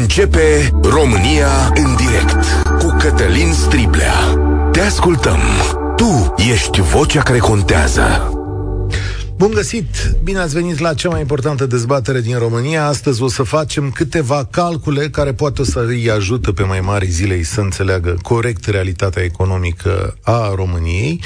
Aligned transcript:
Începe 0.00 0.70
România 0.82 1.72
în 1.74 1.96
direct 1.96 2.44
cu 2.78 2.96
Cătălin 2.98 3.52
Striblea. 3.52 4.14
Te 4.72 4.80
ascultăm. 4.80 5.38
Tu 5.96 6.34
ești 6.52 6.80
vocea 6.80 7.22
care 7.22 7.38
contează. 7.38 8.32
Bun 9.36 9.50
găsit! 9.50 9.86
Bine 10.22 10.38
ați 10.38 10.54
venit 10.54 10.78
la 10.78 10.94
cea 10.94 11.08
mai 11.08 11.20
importantă 11.20 11.66
dezbatere 11.66 12.20
din 12.20 12.38
România. 12.38 12.86
Astăzi 12.86 13.22
o 13.22 13.28
să 13.28 13.42
facem 13.42 13.90
câteva 13.90 14.48
calcule 14.50 15.08
care 15.08 15.32
poate 15.32 15.60
o 15.60 15.64
să 15.64 15.84
îi 15.86 16.10
ajută 16.10 16.52
pe 16.52 16.62
mai 16.62 16.80
mari 16.80 17.06
zilei 17.06 17.42
să 17.42 17.60
înțeleagă 17.60 18.18
corect 18.22 18.64
realitatea 18.64 19.22
economică 19.22 20.16
a 20.22 20.52
României 20.54 21.20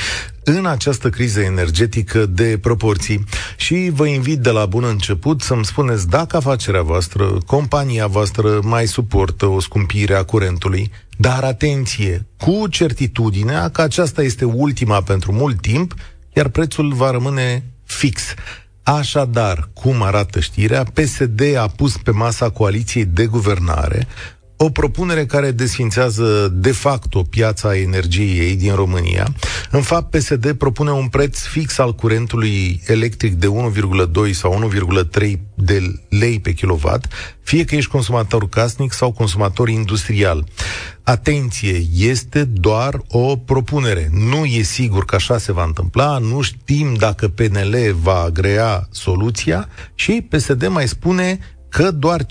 în 0.56 0.66
această 0.66 1.08
criză 1.08 1.40
energetică 1.40 2.26
de 2.26 2.58
proporții 2.60 3.24
și 3.56 3.90
vă 3.92 4.06
invit 4.06 4.38
de 4.38 4.50
la 4.50 4.66
bun 4.66 4.84
început 4.84 5.40
să-mi 5.40 5.64
spuneți 5.64 6.08
dacă 6.08 6.36
afacerea 6.36 6.82
voastră, 6.82 7.38
compania 7.46 8.06
voastră 8.06 8.60
mai 8.62 8.86
suportă 8.86 9.46
o 9.46 9.60
scumpire 9.60 10.14
a 10.14 10.22
curentului, 10.22 10.90
dar 11.16 11.44
atenție, 11.44 12.26
cu 12.36 12.66
certitudinea 12.68 13.68
că 13.68 13.82
aceasta 13.82 14.22
este 14.22 14.44
ultima 14.44 15.02
pentru 15.02 15.32
mult 15.32 15.60
timp, 15.60 15.94
iar 16.32 16.48
prețul 16.48 16.92
va 16.92 17.10
rămâne 17.10 17.64
fix. 17.84 18.22
Așadar, 18.82 19.68
cum 19.72 20.02
arată 20.02 20.40
știrea, 20.40 20.84
PSD 20.84 21.56
a 21.56 21.66
pus 21.66 21.96
pe 21.96 22.10
masa 22.10 22.50
coaliției 22.50 23.04
de 23.04 23.26
guvernare 23.26 24.06
o 24.60 24.70
propunere 24.70 25.26
care 25.26 25.50
desfințează 25.50 26.52
de 26.54 26.72
facto 26.72 27.22
piața 27.22 27.76
energiei 27.76 28.56
din 28.56 28.74
România. 28.74 29.26
În 29.70 29.82
fapt, 29.82 30.10
PSD 30.10 30.52
propune 30.52 30.90
un 30.90 31.06
preț 31.06 31.40
fix 31.40 31.78
al 31.78 31.94
curentului 31.94 32.82
electric 32.86 33.34
de 33.34 33.46
1,2 33.46 34.30
sau 34.30 34.70
1,3 35.14 35.32
de 35.54 35.82
lei 36.08 36.40
pe 36.40 36.52
kilowatt, 36.52 37.06
fie 37.42 37.64
că 37.64 37.74
ești 37.74 37.90
consumator 37.90 38.48
casnic 38.48 38.92
sau 38.92 39.12
consumator 39.12 39.68
industrial. 39.68 40.44
Atenție, 41.02 41.82
este 41.96 42.44
doar 42.44 43.00
o 43.08 43.36
propunere. 43.36 44.08
Nu 44.12 44.44
e 44.44 44.62
sigur 44.62 45.04
că 45.04 45.14
așa 45.14 45.38
se 45.38 45.52
va 45.52 45.64
întâmpla, 45.64 46.18
nu 46.18 46.40
știm 46.40 46.94
dacă 46.94 47.28
PNL 47.28 47.96
va 48.02 48.20
agrea 48.20 48.88
soluția 48.90 49.68
și 49.94 50.26
PSD 50.28 50.66
mai 50.66 50.88
spune 50.88 51.38
că 51.68 51.90
doar 51.90 52.22
15% 52.24 52.26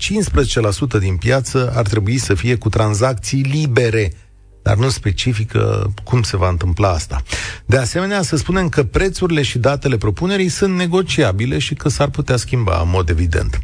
din 0.98 1.16
piață 1.16 1.72
ar 1.74 1.86
trebui 1.86 2.18
să 2.18 2.34
fie 2.34 2.56
cu 2.56 2.68
tranzacții 2.68 3.40
libere, 3.40 4.12
dar 4.62 4.76
nu 4.76 4.88
specifică 4.88 5.92
cum 6.04 6.22
se 6.22 6.36
va 6.36 6.48
întâmpla 6.48 6.88
asta. 6.88 7.22
De 7.66 7.76
asemenea, 7.76 8.22
să 8.22 8.36
spunem 8.36 8.68
că 8.68 8.82
prețurile 8.84 9.42
și 9.42 9.58
datele 9.58 9.96
propunerii 9.96 10.48
sunt 10.48 10.76
negociabile 10.76 11.58
și 11.58 11.74
că 11.74 11.88
s-ar 11.88 12.08
putea 12.08 12.36
schimba 12.36 12.80
în 12.82 12.88
mod 12.90 13.08
evident. 13.08 13.60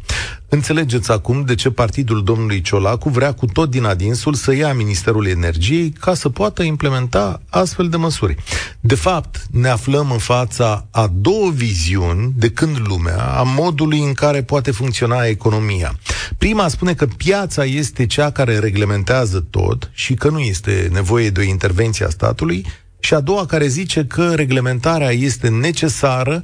Înțelegeți 0.55 1.11
acum 1.11 1.43
de 1.45 1.55
ce 1.55 1.71
partidul 1.71 2.23
domnului 2.23 2.61
Ciolacu 2.61 3.09
vrea 3.09 3.33
cu 3.33 3.45
tot 3.45 3.69
din 3.69 3.83
adinsul 3.83 4.33
să 4.33 4.55
ia 4.55 4.73
Ministerul 4.73 5.27
Energiei 5.27 5.89
ca 5.89 6.13
să 6.13 6.29
poată 6.29 6.63
implementa 6.63 7.41
astfel 7.49 7.89
de 7.89 7.97
măsuri. 7.97 8.35
De 8.79 8.95
fapt, 8.95 9.45
ne 9.51 9.67
aflăm 9.67 10.11
în 10.11 10.17
fața 10.17 10.87
a 10.91 11.11
două 11.15 11.51
viziuni 11.51 12.33
de 12.35 12.49
când 12.49 12.77
lumea, 12.87 13.23
a 13.23 13.43
modului 13.43 13.99
în 13.99 14.13
care 14.13 14.43
poate 14.43 14.71
funcționa 14.71 15.23
economia. 15.23 15.99
Prima 16.37 16.67
spune 16.67 16.93
că 16.93 17.05
piața 17.05 17.65
este 17.65 18.05
cea 18.05 18.31
care 18.31 18.59
reglementează 18.59 19.45
tot 19.49 19.89
și 19.93 20.13
că 20.13 20.29
nu 20.29 20.39
este 20.39 20.89
nevoie 20.91 21.29
de 21.29 21.39
o 21.39 21.43
intervenție 21.43 22.05
a 22.05 22.09
statului, 22.09 22.65
și 22.99 23.13
a 23.13 23.19
doua 23.19 23.45
care 23.45 23.67
zice 23.67 24.05
că 24.05 24.33
reglementarea 24.35 25.11
este 25.11 25.49
necesară 25.49 26.43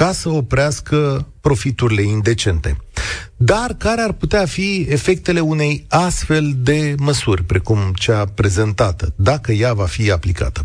ca 0.00 0.12
să 0.12 0.28
oprească 0.28 1.26
profiturile 1.40 2.02
indecente. 2.02 2.76
Dar 3.36 3.74
care 3.78 4.00
ar 4.00 4.12
putea 4.12 4.46
fi 4.46 4.86
efectele 4.88 5.40
unei 5.40 5.84
astfel 5.88 6.52
de 6.56 6.94
măsuri, 6.98 7.44
precum 7.44 7.78
cea 7.94 8.24
prezentată, 8.24 9.12
dacă 9.16 9.52
ea 9.52 9.72
va 9.72 9.86
fi 9.86 10.10
aplicată? 10.10 10.62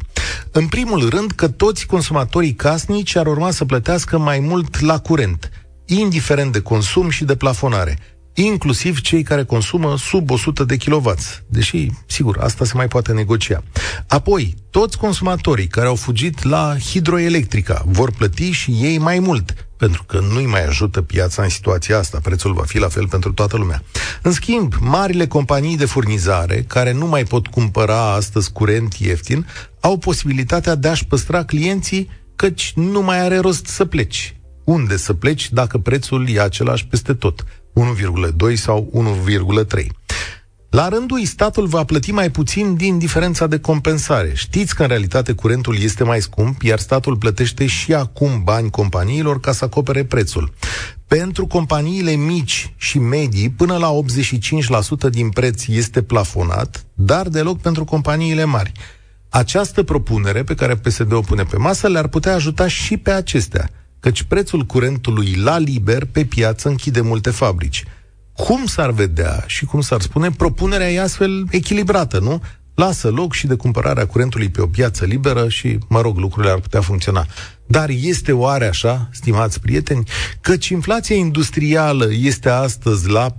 În 0.51 0.67
primul 0.67 1.09
rând 1.09 1.31
că 1.31 1.47
toți 1.47 1.85
consumatorii 1.85 2.53
casnici 2.53 3.15
ar 3.15 3.27
urma 3.27 3.51
să 3.51 3.65
plătească 3.65 4.17
mai 4.17 4.39
mult 4.39 4.79
la 4.79 4.99
curent, 4.99 5.49
indiferent 5.85 6.51
de 6.51 6.61
consum 6.61 7.09
și 7.09 7.23
de 7.23 7.35
plafonare– 7.35 7.97
inclusiv 8.43 9.01
cei 9.01 9.23
care 9.23 9.43
consumă 9.43 9.97
sub 9.97 10.29
100 10.29 10.63
de 10.63 10.77
kW. 10.77 11.13
Deși, 11.47 11.89
sigur, 12.05 12.37
asta 12.39 12.65
se 12.65 12.71
mai 12.75 12.87
poate 12.87 13.11
negocia. 13.11 13.63
Apoi, 14.07 14.55
toți 14.69 14.97
consumatorii 14.97 15.67
care 15.67 15.87
au 15.87 15.95
fugit 15.95 16.43
la 16.43 16.75
hidroelectrica 16.89 17.83
vor 17.85 18.11
plăti 18.11 18.51
și 18.51 18.71
ei 18.71 18.97
mai 18.97 19.19
mult, 19.19 19.67
pentru 19.77 20.03
că 20.03 20.19
nu-i 20.19 20.45
mai 20.45 20.65
ajută 20.65 21.01
piața 21.01 21.43
în 21.43 21.49
situația 21.49 21.97
asta. 21.97 22.19
Prețul 22.23 22.53
va 22.53 22.63
fi 22.63 22.79
la 22.79 22.87
fel 22.87 23.07
pentru 23.07 23.33
toată 23.33 23.57
lumea. 23.57 23.83
În 24.21 24.31
schimb, 24.31 24.73
marile 24.79 25.27
companii 25.27 25.77
de 25.77 25.85
furnizare, 25.85 26.63
care 26.67 26.91
nu 26.91 27.05
mai 27.05 27.23
pot 27.23 27.47
cumpăra 27.47 28.13
astăzi 28.13 28.51
curent 28.51 28.93
ieftin, 28.93 29.47
au 29.79 29.97
posibilitatea 29.97 30.75
de 30.75 30.87
a-și 30.87 31.05
păstra 31.05 31.43
clienții 31.43 32.09
căci 32.35 32.73
nu 32.75 33.01
mai 33.01 33.19
are 33.19 33.37
rost 33.37 33.65
să 33.65 33.85
pleci. 33.85 34.35
Unde 34.63 34.97
să 34.97 35.13
pleci 35.13 35.51
dacă 35.51 35.77
prețul 35.77 36.29
e 36.29 36.41
același 36.41 36.85
peste 36.85 37.13
tot? 37.13 37.45
1,2 37.75 38.53
sau 38.53 38.89
1,3. 39.27 39.87
La 40.75 40.87
rândul 40.87 41.19
ei, 41.19 41.25
statul 41.25 41.67
va 41.67 41.83
plăti 41.83 42.11
mai 42.11 42.31
puțin 42.31 42.75
din 42.75 42.97
diferența 42.97 43.47
de 43.47 43.59
compensare. 43.59 44.31
Știți 44.35 44.75
că 44.75 44.81
în 44.81 44.87
realitate 44.87 45.33
curentul 45.33 45.77
este 45.81 46.03
mai 46.03 46.21
scump, 46.21 46.61
iar 46.61 46.79
statul 46.79 47.17
plătește 47.17 47.65
și 47.65 47.93
acum 47.93 48.43
bani 48.43 48.69
companiilor 48.69 49.39
ca 49.39 49.51
să 49.51 49.65
acopere 49.65 50.03
prețul. 50.03 50.53
Pentru 51.07 51.47
companiile 51.47 52.11
mici 52.11 52.73
și 52.77 52.99
medii, 52.99 53.49
până 53.49 53.77
la 53.77 53.91
85% 55.07 55.09
din 55.09 55.29
preț 55.29 55.67
este 55.67 56.01
plafonat, 56.01 56.85
dar 56.93 57.27
deloc 57.27 57.59
pentru 57.61 57.83
companiile 57.83 58.43
mari. 58.43 58.71
Această 59.29 59.83
propunere 59.83 60.43
pe 60.43 60.55
care 60.55 60.75
PSD 60.75 61.11
o 61.11 61.19
pune 61.19 61.43
pe 61.43 61.57
masă 61.57 61.87
le-ar 61.87 62.07
putea 62.07 62.33
ajuta 62.33 62.67
și 62.67 62.97
pe 62.97 63.11
acestea– 63.11 63.69
căci 64.05 64.23
prețul 64.23 64.61
curentului 64.61 65.35
la 65.35 65.57
liber 65.57 66.05
pe 66.05 66.25
piață 66.25 66.69
închide 66.69 67.01
multe 67.01 67.29
fabrici. 67.29 67.83
Cum 68.33 68.65
s-ar 68.65 68.91
vedea 68.91 69.43
și 69.47 69.65
cum 69.65 69.81
s-ar 69.81 70.01
spune, 70.01 70.31
propunerea 70.31 70.91
e 70.91 71.01
astfel 71.01 71.45
echilibrată, 71.49 72.19
nu? 72.19 72.41
Lasă 72.75 73.09
loc 73.09 73.33
și 73.33 73.47
de 73.47 73.55
cumpărarea 73.55 74.07
curentului 74.07 74.49
pe 74.49 74.61
o 74.61 74.67
piață 74.67 75.05
liberă 75.05 75.49
și, 75.49 75.77
mă 75.87 76.01
rog, 76.01 76.17
lucrurile 76.17 76.51
ar 76.51 76.59
putea 76.59 76.81
funcționa. 76.81 77.25
Dar 77.67 77.89
este 77.89 78.31
oare 78.31 78.67
așa, 78.67 79.09
stimați 79.11 79.59
prieteni, 79.59 80.03
căci 80.41 80.67
inflația 80.67 81.15
industrială 81.15 82.07
este 82.11 82.49
astăzi 82.49 83.09
la 83.09 83.31
47% 83.31 83.35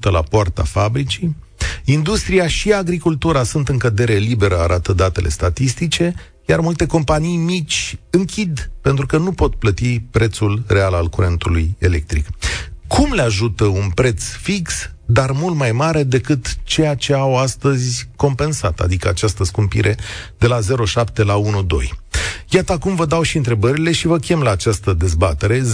la 0.00 0.22
poarta 0.22 0.62
fabricii? 0.62 1.36
Industria 1.84 2.48
și 2.48 2.72
agricultura 2.72 3.42
sunt 3.42 3.68
în 3.68 3.78
cădere 3.78 4.14
liberă, 4.14 4.58
arată 4.58 4.92
datele 4.92 5.28
statistice, 5.28 6.14
iar 6.48 6.60
multe 6.60 6.86
companii 6.86 7.36
mici 7.36 7.96
închid 8.10 8.70
pentru 8.80 9.06
că 9.06 9.16
nu 9.16 9.32
pot 9.32 9.54
plăti 9.54 10.00
prețul 10.00 10.62
real 10.66 10.94
al 10.94 11.08
curentului 11.08 11.76
electric. 11.78 12.26
Cum 12.86 13.12
le 13.12 13.22
ajută 13.22 13.64
un 13.64 13.90
preț 13.94 14.24
fix, 14.24 14.90
dar 15.06 15.30
mult 15.30 15.56
mai 15.56 15.72
mare 15.72 16.02
decât 16.02 16.56
ceea 16.64 16.94
ce 16.94 17.14
au 17.14 17.38
astăzi 17.38 18.08
compensat, 18.16 18.80
adică 18.80 19.08
această 19.08 19.44
scumpire 19.44 19.96
de 20.38 20.46
la 20.46 20.58
0,7 20.58 20.64
la 21.14 21.40
1,2? 21.40 21.44
Iată 22.48 22.72
acum 22.72 22.94
vă 22.94 23.06
dau 23.06 23.22
și 23.22 23.36
întrebările 23.36 23.92
și 23.92 24.06
vă 24.06 24.18
chem 24.18 24.40
la 24.40 24.50
această 24.50 24.92
dezbatere 24.92 25.60
0372069599 25.60 25.64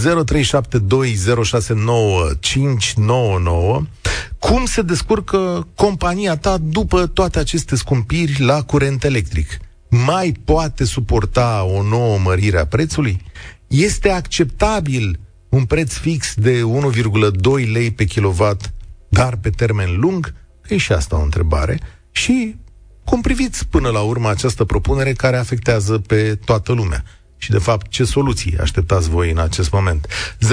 Cum 4.39 4.65
se 4.65 4.81
descurcă 4.81 5.67
compania 5.75 6.37
ta 6.37 6.57
după 6.57 7.07
toate 7.07 7.39
aceste 7.39 7.75
scumpiri 7.75 8.41
la 8.41 8.63
curent 8.63 9.03
electric? 9.03 9.59
Mai 10.05 10.35
poate 10.45 10.83
suporta 10.83 11.63
o 11.63 11.83
nouă 11.83 12.17
mărire 12.17 12.59
a 12.59 12.65
prețului? 12.65 13.21
Este 13.67 14.09
acceptabil 14.09 15.19
un 15.49 15.65
preț 15.65 15.93
fix 15.93 16.33
de 16.35 16.61
1,2 16.61 17.71
lei 17.71 17.91
pe 17.91 18.05
kilowatt, 18.05 18.73
dar 19.09 19.35
pe 19.35 19.49
termen 19.49 19.99
lung? 19.99 20.33
E 20.67 20.77
și 20.77 20.91
asta 20.91 21.17
o 21.17 21.23
întrebare. 21.23 21.79
Și 22.11 22.55
cum 23.03 23.21
priviți 23.21 23.67
până 23.67 23.89
la 23.89 24.01
urmă 24.01 24.29
această 24.29 24.63
propunere 24.63 25.13
care 25.13 25.37
afectează 25.37 25.97
pe 25.97 26.39
toată 26.45 26.71
lumea? 26.71 27.03
Și, 27.37 27.51
de 27.51 27.57
fapt, 27.57 27.89
ce 27.89 28.03
soluții 28.03 28.57
așteptați 28.57 29.09
voi 29.09 29.31
în 29.31 29.37
acest 29.37 29.71
moment? 29.71 30.07
0372069599 30.37 30.45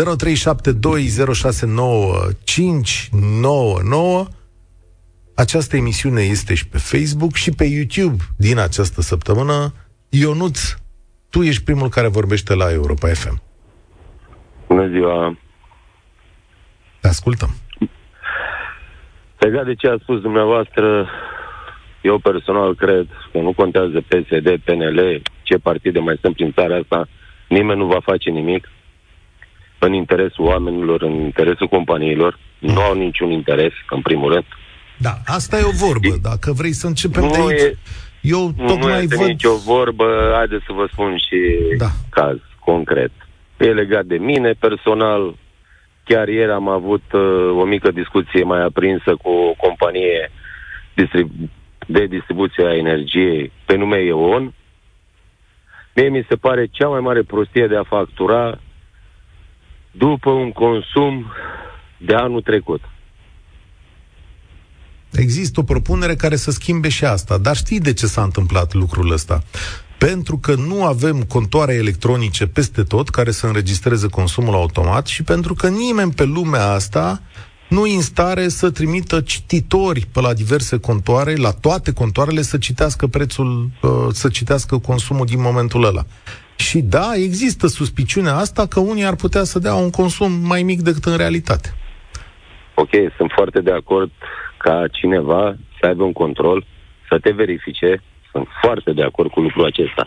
această 5.43 5.77
emisiune 5.77 6.23
este 6.23 6.55
și 6.55 6.69
pe 6.69 6.79
Facebook 6.79 7.35
și 7.35 7.51
pe 7.51 7.65
YouTube 7.65 8.23
din 8.37 8.59
această 8.59 9.01
săptămână. 9.01 9.75
Ionuț, 10.09 10.59
tu 11.31 11.43
ești 11.43 11.65
primul 11.65 11.89
care 11.89 12.09
vorbește 12.09 12.55
la 12.55 12.73
Europa 12.73 13.09
FM. 13.09 13.43
Bună 14.69 14.87
ziua! 14.89 15.39
Te 17.01 17.09
ascultăm. 17.09 17.51
Legat 19.39 19.65
de 19.65 19.75
ce 19.75 19.89
a 19.89 19.97
spus 20.03 20.21
dumneavoastră, 20.21 21.09
eu 22.03 22.19
personal 22.19 22.75
cred 22.75 23.07
că 23.33 23.39
nu 23.39 23.53
contează 23.53 24.01
PSD, 24.09 24.49
PNL, 24.65 25.23
ce 25.43 25.57
partide 25.57 25.99
mai 25.99 26.19
sunt 26.21 26.35
prin 26.35 26.53
țara 26.53 26.77
asta, 26.77 27.09
nimeni 27.49 27.79
nu 27.79 27.87
va 27.87 28.01
face 28.01 28.31
nimic 28.31 28.69
în 29.79 29.93
interesul 29.93 30.45
oamenilor, 30.45 31.03
în 31.03 31.13
interesul 31.13 31.69
companiilor. 31.69 32.39
nu 32.59 32.81
au 32.81 32.95
niciun 32.95 33.31
interes, 33.31 33.73
în 33.91 34.03
primul 34.03 34.33
rând. 34.33 34.45
Da, 35.03 35.15
asta 35.25 35.59
e 35.59 35.63
o 35.65 35.87
vorbă. 35.87 36.17
Dacă 36.23 36.53
vrei 36.53 36.73
să 36.73 36.87
începem 36.87 37.25
nu 37.25 37.31
de 37.31 37.37
aici... 37.37 37.61
E, 37.61 37.77
eu 38.21 38.53
nu 38.57 38.67
tocmai 38.67 39.03
este 39.03 39.17
văd... 39.17 39.27
nicio 39.27 39.57
vorbă, 39.57 40.31
haideți 40.35 40.65
să 40.67 40.73
vă 40.73 40.89
spun 40.93 41.17
și 41.17 41.39
Da. 41.79 41.91
caz 42.11 42.37
concret. 42.59 43.11
E 43.59 43.73
legat 43.73 44.05
de 44.05 44.17
mine 44.17 44.53
personal. 44.59 45.35
Chiar 46.05 46.29
ieri 46.29 46.51
am 46.51 46.69
avut 46.69 47.03
uh, 47.13 47.21
o 47.57 47.65
mică 47.65 47.91
discuție 47.91 48.43
mai 48.45 48.63
aprinsă 48.63 49.17
cu 49.23 49.29
o 49.31 49.55
companie 49.57 50.31
distrib- 50.95 51.51
de 51.87 52.07
distribuție 52.07 52.67
a 52.67 52.77
energiei 52.77 53.53
pe 53.65 53.77
nume 53.77 53.97
EON. 53.97 54.55
Mie 55.95 56.09
mi 56.09 56.27
se 56.29 56.37
pare 56.37 56.67
cea 56.71 56.89
mai 56.89 57.01
mare 57.01 57.23
prostie 57.23 57.67
de 57.67 57.77
a 57.77 57.83
factura 57.85 58.59
după 59.91 60.31
un 60.31 60.53
consum 60.53 61.33
de 61.97 62.15
anul 62.15 62.43
trecut. 62.43 62.81
Există 65.13 65.61
o 65.61 65.63
propunere 65.63 66.15
care 66.15 66.37
să 66.37 66.51
schimbe 66.51 66.89
și 66.89 67.05
asta. 67.05 67.39
Dar 67.39 67.57
știi 67.57 67.81
de 67.81 67.93
ce 67.93 68.07
s-a 68.07 68.23
întâmplat 68.23 68.73
lucrul 68.73 69.13
ăsta? 69.13 69.43
Pentru 69.99 70.39
că 70.39 70.55
nu 70.55 70.85
avem 70.85 71.23
contoare 71.23 71.75
electronice 71.75 72.47
peste 72.47 72.83
tot 72.83 73.09
care 73.09 73.31
să 73.31 73.47
înregistreze 73.47 74.09
consumul 74.09 74.55
automat 74.55 75.07
și 75.07 75.23
pentru 75.23 75.55
că 75.55 75.69
nimeni 75.69 76.13
pe 76.13 76.25
lumea 76.25 76.71
asta 76.71 77.23
nu 77.69 77.87
e 77.87 77.95
în 77.95 78.01
stare 78.01 78.49
să 78.49 78.71
trimită 78.71 79.21
cititori 79.21 80.07
pe 80.13 80.21
la 80.21 80.33
diverse 80.33 80.79
contoare, 80.79 81.35
la 81.37 81.51
toate 81.51 81.93
contoarele, 81.93 82.43
să 82.43 82.59
citească 82.59 83.07
prețul, 83.07 83.69
uh, 83.83 83.91
să 84.11 84.29
citească 84.29 84.79
consumul 84.79 85.27
din 85.27 85.41
momentul 85.41 85.85
ăla. 85.85 86.05
Și 86.57 86.79
da, 86.79 87.11
există 87.15 87.67
suspiciunea 87.67 88.37
asta 88.37 88.67
că 88.67 88.81
unii 88.81 89.05
ar 89.05 89.15
putea 89.15 89.45
să 89.45 89.59
dea 89.59 89.75
un 89.75 89.91
consum 89.91 90.33
mai 90.33 90.63
mic 90.63 90.81
decât 90.81 91.05
în 91.05 91.17
realitate. 91.17 91.75
Ok, 92.75 92.91
sunt 93.17 93.31
foarte 93.35 93.61
de 93.61 93.73
acord 93.73 94.11
ca 94.63 94.85
cineva 94.91 95.57
să 95.81 95.87
aibă 95.87 96.03
un 96.03 96.13
control, 96.13 96.65
să 97.09 97.19
te 97.19 97.33
verifice. 97.33 98.03
Sunt 98.31 98.47
foarte 98.63 98.93
de 98.93 99.03
acord 99.03 99.31
cu 99.31 99.41
lucrul 99.41 99.65
acesta. 99.65 100.05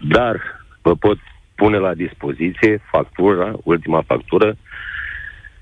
Dar 0.00 0.36
vă 0.82 0.94
pot 0.94 1.18
pune 1.54 1.78
la 1.78 1.94
dispoziție 1.94 2.82
factura, 2.90 3.52
ultima 3.64 4.02
factură, 4.06 4.56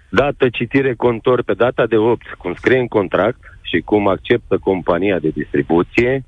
dată 0.08 0.48
citire 0.48 0.94
contor 0.94 1.42
pe 1.42 1.54
data 1.54 1.86
de 1.86 1.96
8, 1.96 2.34
cum 2.38 2.54
scrie 2.54 2.78
în 2.78 2.88
contract 2.88 3.40
și 3.62 3.80
cum 3.80 4.08
acceptă 4.08 4.58
compania 4.58 5.18
de 5.18 5.28
distribuție 5.28 6.24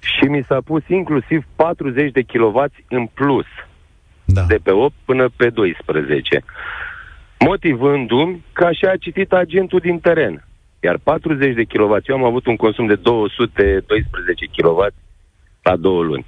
și 0.00 0.24
mi 0.24 0.44
s-a 0.48 0.58
pus 0.64 0.82
inclusiv 0.88 1.44
40 1.56 2.12
de 2.12 2.22
kW 2.22 2.64
în 2.88 3.06
plus 3.06 3.46
Da. 4.24 4.42
de 4.42 4.58
pe 4.62 4.70
8 4.70 4.94
până 5.04 5.28
pe 5.36 5.48
12. 5.50 6.44
Motivându-mi 7.38 8.44
că 8.52 8.64
așa 8.64 8.90
a 8.90 8.96
citit 8.96 9.32
agentul 9.32 9.78
din 9.78 9.98
teren. 9.98 10.44
Iar 10.84 10.98
40 11.02 11.54
de 11.54 11.64
kW, 11.64 11.94
eu 12.06 12.16
am 12.16 12.24
avut 12.24 12.46
un 12.46 12.56
consum 12.56 12.86
de 12.86 12.94
212 12.94 14.46
kW 14.56 14.86
la 15.62 15.76
două 15.76 16.02
luni. 16.02 16.26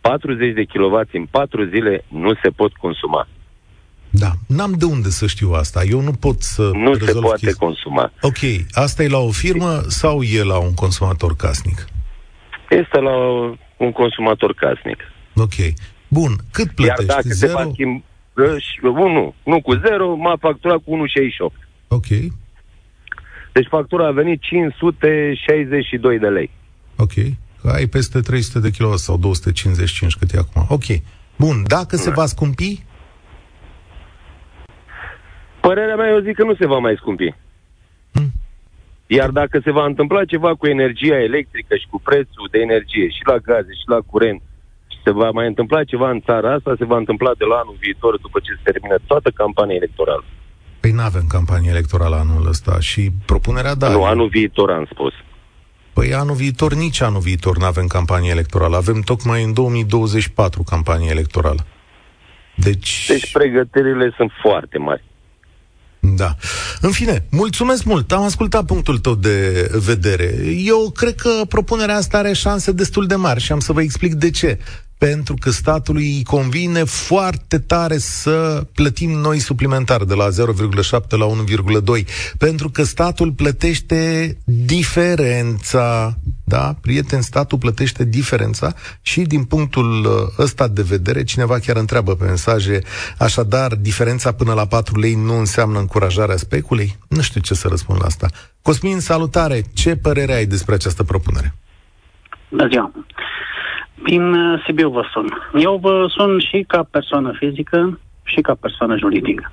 40 0.00 0.54
de 0.54 0.64
kW 0.64 1.00
în 1.12 1.26
4 1.30 1.64
zile 1.64 2.04
nu 2.08 2.34
se 2.42 2.50
pot 2.50 2.72
consuma. 2.72 3.28
Da. 4.10 4.30
N-am 4.48 4.72
de 4.78 4.84
unde 4.84 5.08
să 5.08 5.26
știu 5.26 5.50
asta. 5.52 5.82
Eu 5.90 6.00
nu 6.00 6.12
pot 6.12 6.42
să 6.42 6.70
Nu 6.72 6.94
se 6.94 7.04
rezolv 7.04 7.24
poate 7.24 7.44
chestia. 7.46 7.66
consuma. 7.66 8.12
Ok, 8.20 8.38
asta 8.72 9.02
e 9.02 9.08
la 9.08 9.18
o 9.18 9.30
firmă 9.30 9.80
sau 9.88 10.22
e 10.22 10.42
la 10.42 10.58
un 10.58 10.74
consumator 10.74 11.36
casnic? 11.36 11.86
Este 12.70 13.00
la 13.00 13.16
un 13.76 13.92
consumator 13.92 14.54
casnic. 14.54 14.98
Ok. 15.36 15.54
Bun, 16.08 16.30
cât 16.52 16.66
Iar 16.66 16.74
plătești? 16.76 17.06
dacă 17.06 17.28
se 17.28 17.46
Zero? 17.46 17.52
va 17.52 17.70
schimba, 17.72 18.02
nu, 19.12 19.34
nu 19.44 19.60
cu 19.60 19.72
0, 19.74 20.14
m-a 20.16 20.36
facturat 20.40 20.76
cu 20.84 20.90
1,68. 20.96 21.68
Ok, 21.88 22.06
Deci 23.54 23.66
factura 23.68 24.06
a 24.06 24.10
venit 24.10 24.40
562 24.40 26.18
de 26.18 26.28
lei. 26.28 26.50
ok. 26.96 27.12
Ai 27.74 27.86
peste 27.86 28.20
300 28.20 28.58
de 28.60 28.70
kW 28.70 28.94
sau 28.94 29.16
255 29.16 30.16
cât 30.16 30.30
e 30.32 30.38
acum. 30.38 30.66
Ok. 30.68 30.84
Bun, 31.36 31.56
dacă 31.66 31.96
se 31.96 32.08
Da. 32.08 32.14
va 32.14 32.26
scumpi, 32.26 32.82
Părerea 35.60 35.96
mea, 35.96 36.08
eu 36.14 36.20
zic 36.20 36.34
că 36.36 36.44
nu 36.44 36.54
se 36.54 36.66
va 36.66 36.78
mai 36.78 36.94
scumpi. 37.00 37.34
Hmm. 38.12 38.30
Iar 39.06 39.30
dacă 39.30 39.60
se 39.64 39.70
va 39.70 39.84
întâmpla 39.84 40.24
ceva 40.24 40.54
cu 40.54 40.66
energia 40.66 41.18
electrică 41.28 41.74
și 41.76 41.86
cu 41.90 42.00
prețul 42.00 42.48
de 42.50 42.58
energie 42.58 43.08
și 43.08 43.22
la 43.30 43.36
gaze 43.38 43.72
și 43.80 43.86
la 43.94 43.98
curent, 44.10 44.42
și 44.92 44.98
se 45.04 45.10
va 45.10 45.30
mai 45.30 45.46
întâmpla 45.46 45.84
ceva 45.84 46.10
în 46.10 46.20
țara 46.20 46.52
asta, 46.54 46.74
se 46.78 46.84
va 46.84 46.96
întâmpla 46.96 47.30
de 47.38 47.44
la 47.44 47.56
anul 47.62 47.76
viitor, 47.80 48.18
după 48.18 48.38
ce 48.44 48.52
se 48.52 48.70
termină 48.70 48.96
toată 49.06 49.30
campania 49.30 49.74
electorală. 49.74 50.24
Păi 50.84 50.92
nu 50.92 51.02
avem 51.02 51.26
campanie 51.28 51.70
electorală 51.70 52.16
anul 52.16 52.48
ăsta 52.48 52.80
și 52.80 53.10
propunerea 53.26 53.74
da. 53.74 53.88
nu, 53.88 54.04
anul 54.04 54.28
viitor 54.28 54.70
am 54.70 54.88
spus. 54.92 55.12
Păi 55.92 56.14
anul 56.14 56.34
viitor, 56.34 56.74
nici 56.74 57.00
anul 57.00 57.20
viitor 57.20 57.58
nu 57.58 57.64
avem 57.64 57.86
campanie 57.86 58.30
electorală. 58.30 58.76
Avem 58.76 59.00
tocmai 59.00 59.42
în 59.42 59.52
2024 59.52 60.62
campanie 60.62 61.10
electorală. 61.10 61.66
Deci... 62.56 63.04
Deci 63.08 63.32
pregătirile 63.32 64.12
sunt 64.16 64.30
foarte 64.42 64.78
mari. 64.78 65.04
Da. 66.00 66.34
În 66.80 66.90
fine, 66.90 67.26
mulțumesc 67.30 67.84
mult. 67.84 68.12
Am 68.12 68.22
ascultat 68.22 68.64
punctul 68.64 68.98
tău 68.98 69.14
de 69.14 69.68
vedere. 69.84 70.34
Eu 70.64 70.90
cred 70.90 71.14
că 71.14 71.30
propunerea 71.48 71.96
asta 71.96 72.18
are 72.18 72.32
șanse 72.32 72.72
destul 72.72 73.06
de 73.06 73.14
mari 73.14 73.40
și 73.40 73.52
am 73.52 73.60
să 73.60 73.72
vă 73.72 73.82
explic 73.82 74.14
de 74.14 74.30
ce. 74.30 74.58
Pentru 74.98 75.34
că 75.40 75.50
statului 75.50 76.16
îi 76.16 76.24
convine 76.24 76.84
foarte 76.84 77.58
tare 77.58 77.98
să 77.98 78.66
plătim 78.74 79.10
noi 79.10 79.38
suplimentar 79.38 80.04
de 80.04 80.14
la 80.14 80.28
0,7 80.28 81.08
la 81.08 81.26
1,2. 81.26 82.04
Pentru 82.38 82.70
că 82.70 82.82
statul 82.82 83.32
plătește 83.32 84.36
diferența. 84.44 86.14
Da? 86.44 86.74
Prieten, 86.80 87.20
statul 87.20 87.58
plătește 87.58 88.04
diferența 88.04 88.74
și 89.02 89.20
din 89.20 89.44
punctul 89.44 90.04
uh, 90.04 90.44
ăsta 90.44 90.68
de 90.68 90.82
vedere, 90.82 91.24
cineva 91.24 91.58
chiar 91.58 91.76
întreabă 91.76 92.14
pe 92.14 92.24
mesaje, 92.24 92.78
așadar, 93.18 93.74
diferența 93.74 94.32
până 94.32 94.52
la 94.52 94.66
4 94.66 94.98
lei 94.98 95.14
nu 95.14 95.38
înseamnă 95.38 95.78
încurajarea 95.78 96.36
speculei? 96.36 96.98
Nu 97.08 97.20
știu 97.20 97.40
ce 97.40 97.54
să 97.54 97.68
răspund 97.68 97.98
la 98.00 98.06
asta. 98.06 98.28
Cosmin, 98.62 99.00
salutare! 99.00 99.62
Ce 99.74 99.96
părere 99.96 100.34
ai 100.34 100.46
despre 100.46 100.74
această 100.74 101.02
propunere? 101.02 101.54
Bună 102.50 102.68
ziua! 102.70 102.92
Din 104.02 104.32
uh, 104.32 104.62
Sibiu 104.64 104.90
vă 104.90 105.04
sun. 105.12 105.26
Eu 105.54 105.76
vă 105.76 106.06
sun 106.08 106.38
și 106.38 106.64
ca 106.68 106.86
persoană 106.90 107.32
fizică 107.38 107.98
și 108.24 108.40
ca 108.40 108.54
persoană 108.60 108.96
juridică. 108.96 109.52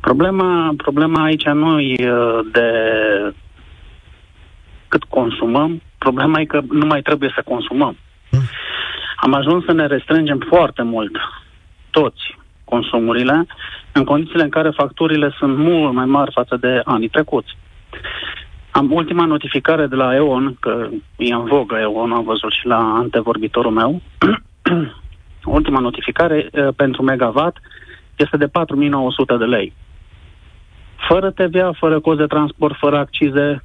Problema, 0.00 0.74
problema 0.76 1.22
aici 1.22 1.46
nu 1.46 1.80
e 1.80 2.12
uh, 2.12 2.38
de 2.52 2.68
cât 4.88 5.04
consumăm, 5.04 5.82
problema 5.98 6.40
e 6.40 6.44
că 6.44 6.60
nu 6.70 6.86
mai 6.86 7.02
trebuie 7.02 7.32
să 7.34 7.42
consumăm. 7.44 7.96
Hmm. 8.30 8.40
Am 9.16 9.34
ajuns 9.34 9.64
să 9.64 9.72
ne 9.72 9.86
restrângem 9.86 10.38
foarte 10.48 10.82
mult 10.82 11.16
toți 11.90 12.38
consumurile 12.64 13.46
în 13.92 14.04
condițiile 14.04 14.42
în 14.42 14.50
care 14.50 14.70
facturile 14.70 15.34
sunt 15.38 15.56
mult 15.56 15.92
mai 15.92 16.04
mari 16.04 16.32
față 16.32 16.56
de 16.56 16.80
anii 16.84 17.08
trecuți. 17.08 17.56
Am 18.76 18.92
ultima 18.92 19.24
notificare 19.24 19.86
de 19.86 19.94
la 19.94 20.14
EON, 20.14 20.56
că 20.60 20.88
e 21.16 21.32
în 21.34 21.44
vogă 21.44 21.76
EON, 21.78 22.12
am 22.12 22.24
văzut 22.24 22.52
și 22.52 22.66
la 22.66 22.76
antevorbitorul 22.76 23.70
meu. 23.72 24.00
ultima 25.58 25.78
notificare 25.80 26.48
uh, 26.52 26.68
pentru 26.76 27.02
megawatt 27.02 27.56
este 28.16 28.36
de 28.36 28.46
4900 28.46 29.36
de 29.36 29.44
lei. 29.44 29.72
Fără 31.08 31.30
TVA, 31.30 31.72
fără 31.78 32.00
cost 32.00 32.18
de 32.18 32.26
transport, 32.26 32.76
fără 32.78 32.98
accize, 32.98 33.62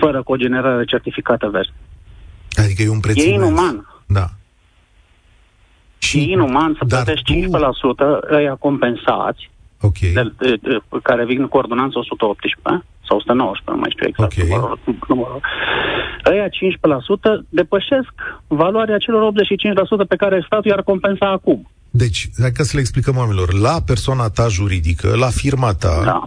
fără 0.00 0.22
cogenerare 0.22 0.84
certificată 0.84 1.48
verde. 1.48 1.72
Adică 2.64 2.82
e 2.82 2.88
un 2.88 3.00
preț 3.00 3.16
E 3.16 3.22
imens. 3.28 3.42
inuman. 3.42 3.86
Da. 4.06 4.26
Și 5.98 6.18
e 6.18 6.30
inuman 6.32 6.76
să 6.78 6.84
dar 6.84 7.02
plătești 7.02 7.46
tu- 7.46 7.58
15% 8.28 8.30
ăia 8.32 8.54
compensați, 8.54 9.50
Ok. 9.80 9.98
de, 9.98 10.32
de, 10.38 10.54
de, 10.62 10.78
care 11.02 11.24
vin 11.24 11.46
cu 11.46 11.56
ordonanță 11.56 11.98
118 11.98 12.60
sau 13.08 13.16
119, 13.16 13.70
nu 13.70 13.76
mai 13.82 13.90
știu 13.94 14.06
exact 14.08 14.32
Ok. 14.32 14.48
numărul, 14.48 14.78
numărul. 15.12 15.40
Ăia 16.30 16.48
15% 16.48 16.50
depășesc 17.48 18.12
valoarea 18.46 18.98
celor 18.98 19.32
85% 20.04 20.08
pe 20.08 20.16
care 20.16 20.42
statul 20.46 20.70
i-ar 20.70 20.82
compensa 20.82 21.26
acum. 21.38 21.70
Deci, 21.90 22.28
hai 22.40 22.52
că 22.52 22.62
să 22.62 22.72
le 22.74 22.80
explicăm 22.80 23.16
oamenilor. 23.16 23.52
La 23.52 23.76
persoana 23.86 24.28
ta 24.28 24.46
juridică, 24.48 25.08
la 25.24 25.26
firma 25.40 25.70
ta, 25.74 26.02
Da. 26.04 26.22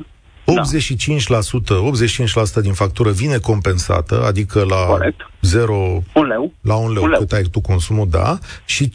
85%, 0.50 2.60
85% 2.60 2.62
din 2.62 2.74
factură 2.74 3.12
vine 3.12 3.38
compensată, 3.38 4.24
adică 4.28 4.64
la 4.70 4.86
Corect. 4.86 5.30
0, 5.42 5.74
Un 6.14 6.26
leu. 6.28 6.52
la 6.62 6.76
un 6.76 6.92
leu, 6.94 7.04
Un 7.04 7.10
leu. 7.10 7.20
cât 7.20 7.32
ai 7.32 7.42
tu 7.52 7.60
consumul, 7.62 8.08
da, 8.10 8.38
și 8.66 8.90
15% 8.90 8.92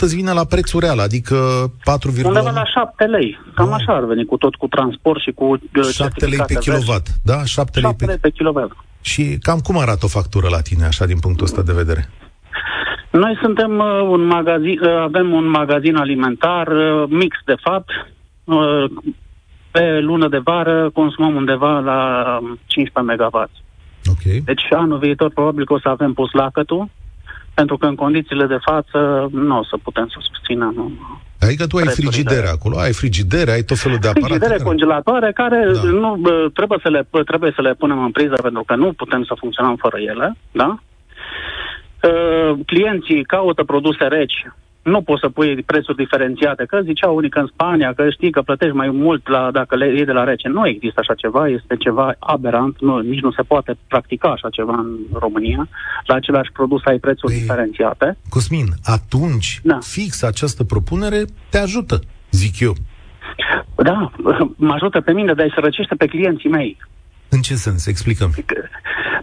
îți 0.00 0.14
vine 0.14 0.32
la 0.32 0.44
prețul 0.44 0.80
real, 0.80 0.98
adică 0.98 1.36
4,1 1.84 2.24
Undeva 2.24 2.50
la 2.50 2.64
7 2.64 3.04
lei. 3.04 3.38
Cam 3.54 3.66
Nu. 3.68 3.72
așa 3.72 3.92
ar 3.92 4.04
veni 4.04 4.24
cu 4.24 4.36
tot, 4.36 4.54
cu 4.54 4.66
transport 4.66 5.20
și 5.20 5.30
cu 5.30 5.44
uh, 5.44 5.58
7 5.60 5.70
lei 5.74 5.78
pe 5.78 5.92
certificate 5.92 6.52
verzi. 6.54 6.68
kilowatt, 6.68 7.08
da? 7.22 7.44
7 7.44 7.80
lei 7.80 7.90
7 7.90 8.04
pe... 8.04 8.10
lei 8.10 8.20
pe 8.20 8.30
kilowatt. 8.30 8.72
Și 9.00 9.38
cam 9.42 9.58
cum 9.58 9.78
arată 9.78 10.04
o 10.04 10.08
factură 10.08 10.48
la 10.50 10.60
tine, 10.60 10.84
așa, 10.84 11.06
din 11.06 11.18
punctul 11.18 11.44
ăsta 11.46 11.62
de 11.62 11.72
vedere? 11.72 12.08
Noi 13.12 13.38
suntem 13.42 13.78
uh, 13.78 14.08
un 14.10 14.26
magazin, 14.26 14.78
uh, 14.82 15.00
avem 15.02 15.32
un 15.32 15.46
magazin 15.48 15.96
alimentar 15.96 16.66
uh, 16.68 17.04
mix, 17.08 17.36
de 17.44 17.54
fapt. 17.62 17.90
Uh, 19.72 19.80
pe 19.80 19.98
lună 20.00 20.28
de 20.28 20.38
vară 20.38 20.90
consumăm 20.94 21.34
undeva 21.34 21.78
la 21.78 22.00
15 22.66 23.14
MW. 23.22 23.50
Ok. 24.10 24.44
Deci 24.44 24.62
anul 24.70 24.98
viitor 24.98 25.30
probabil 25.30 25.64
că 25.64 25.72
o 25.72 25.78
să 25.78 25.88
avem 25.88 26.12
pus 26.12 26.32
lacătul, 26.32 26.88
pentru 27.54 27.76
că 27.76 27.86
în 27.86 27.94
condițiile 27.94 28.46
de 28.46 28.58
față 28.60 29.28
nu 29.32 29.58
o 29.58 29.64
să 29.64 29.76
putem 29.82 30.06
să 30.08 30.16
susținem 30.20 30.98
Adică 31.40 31.66
tu 31.66 31.76
ai 31.76 31.86
frigidere 31.86 32.48
acolo, 32.48 32.78
ai 32.78 32.92
frigidere, 32.92 33.50
ai 33.50 33.62
tot 33.62 33.78
felul 33.78 33.98
de 33.98 34.08
aparate. 34.08 34.28
Frigidere, 34.28 34.56
care... 34.56 34.68
congelatoare, 34.68 35.32
care 35.32 35.70
da. 35.74 35.82
nu 35.82 36.16
bă, 36.20 36.50
trebuie 36.54 36.78
să, 36.82 36.88
le, 36.88 37.08
trebuie 37.24 37.52
să 37.54 37.62
le 37.62 37.74
punem 37.74 38.02
în 38.02 38.10
priză 38.10 38.34
pentru 38.42 38.62
că 38.66 38.74
nu 38.74 38.92
putem 38.92 39.24
să 39.24 39.34
funcționăm 39.38 39.76
fără 39.76 39.98
ele, 39.98 40.36
da? 40.52 40.78
Uh, 42.02 42.58
clienții 42.66 43.24
caută 43.24 43.64
produse 43.64 44.04
reci, 44.04 44.46
nu 44.88 45.02
poți 45.02 45.20
să 45.20 45.28
pui 45.28 45.62
prețuri 45.62 45.96
diferențiate, 45.96 46.64
că 46.64 46.80
ziceau 46.84 47.16
unii 47.16 47.30
că 47.30 47.38
în 47.38 47.50
Spania, 47.52 47.92
că 47.92 48.10
știi 48.10 48.30
că 48.30 48.42
plătești 48.42 48.74
mai 48.74 48.90
mult 48.90 49.28
la, 49.28 49.50
dacă 49.50 49.76
le 49.76 49.86
iei 49.86 50.04
de 50.04 50.12
la 50.12 50.24
rece. 50.24 50.48
Nu 50.48 50.66
există 50.66 51.00
așa 51.00 51.14
ceva, 51.14 51.48
este 51.48 51.76
ceva 51.76 52.14
aberant, 52.18 52.80
nu, 52.80 52.98
nici 52.98 53.20
nu 53.20 53.32
se 53.32 53.42
poate 53.42 53.76
practica 53.88 54.28
așa 54.28 54.48
ceva 54.48 54.74
în 54.78 54.96
România. 55.12 55.68
La 56.06 56.14
același 56.14 56.52
produs 56.52 56.84
ai 56.84 56.98
prețuri 56.98 57.32
Ei, 57.32 57.38
diferențiate. 57.38 58.16
Cosmin, 58.28 58.66
atunci 58.84 59.60
da. 59.62 59.78
fix 59.80 60.22
această 60.22 60.64
propunere 60.64 61.24
te 61.50 61.58
ajută, 61.58 62.00
zic 62.30 62.60
eu. 62.60 62.72
Da, 63.76 64.10
mă 64.56 64.72
ajută 64.72 65.00
pe 65.00 65.12
mine, 65.12 65.32
dar 65.32 65.44
îi 65.44 65.52
sărăcește 65.54 65.94
pe 65.94 66.06
clienții 66.06 66.48
mei. 66.48 66.76
În 67.28 67.40
ce 67.40 67.54
sens? 67.54 67.86
Explicăm. 67.86 68.30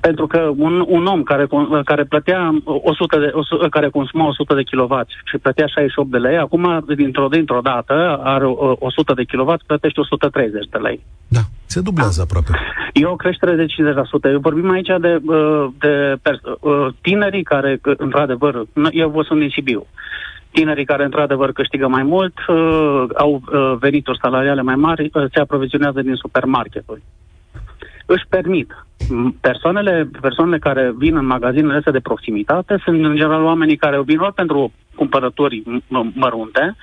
Pentru 0.02 0.28
că 0.28 0.52
un, 0.58 0.86
un 0.88 1.06
om 1.06 1.24
care, 1.24 1.48
care 1.86 2.04
plătea 2.04 2.62
100 2.64 3.20
de, 3.20 3.30
100, 3.32 3.70
care 3.70 3.90
consuma 3.90 4.28
100 4.28 4.54
de 4.54 4.64
kW 4.64 5.02
și 5.26 5.38
plătea 5.38 5.68
68 5.68 6.12
de 6.12 6.18
lei, 6.18 6.38
acum, 6.38 6.86
dintr-o, 6.96 7.28
dintr-o 7.28 7.60
dată, 7.60 8.20
are 8.24 8.46
100 8.46 9.14
de 9.14 9.24
kW, 9.24 9.54
plătește 9.66 10.00
130 10.00 10.68
de 10.70 10.78
lei. 10.78 11.04
Da, 11.28 11.40
se 11.66 11.82
dublează 11.82 12.18
da. 12.18 12.24
aproape. 12.24 12.52
E 12.94 13.06
o 13.06 13.16
creștere 13.16 13.56
de 13.56 13.66
50%. 13.66 14.32
Eu 14.32 14.40
vorbim 14.40 14.70
aici 14.70 14.92
de, 15.00 15.22
de 15.80 16.16
tinerii 17.02 17.44
care, 17.44 17.80
într-adevăr, 17.98 18.64
eu 18.92 19.10
vă 19.10 19.22
sunt 19.22 19.40
din 19.40 19.50
Sibiu, 19.50 19.88
tinerii 20.52 20.86
care 20.86 21.04
într-adevăr 21.04 21.52
câștigă 21.52 21.88
mai 21.88 22.04
mult, 22.04 22.34
uh, 22.48 23.04
au 23.16 23.32
uh, 23.34 23.76
venituri 23.80 24.20
salariale 24.22 24.62
mai 24.62 24.76
mari, 24.76 25.10
uh, 25.14 25.24
se 25.34 25.40
aprovizionează 25.40 26.02
din 26.02 26.16
supermarketuri 26.16 27.02
își 28.06 28.26
permit. 28.30 28.86
Persoanele, 29.42 30.10
persoanele 30.22 30.60
care 30.60 30.94
vin 30.98 31.16
în 31.16 31.26
magazinele 31.26 31.78
astea 31.78 31.92
de 31.92 32.00
proximitate 32.00 32.82
sunt 32.84 33.06
în 33.06 33.16
general 33.16 33.44
oamenii 33.44 33.78
care 33.78 34.02
vin 34.02 34.18
doar 34.18 34.32
pentru 34.32 34.72
cumpărături 34.96 35.64
mărunte 36.14 36.76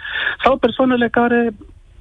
sau 0.45 0.57
persoanele 0.57 1.09
care 1.09 1.51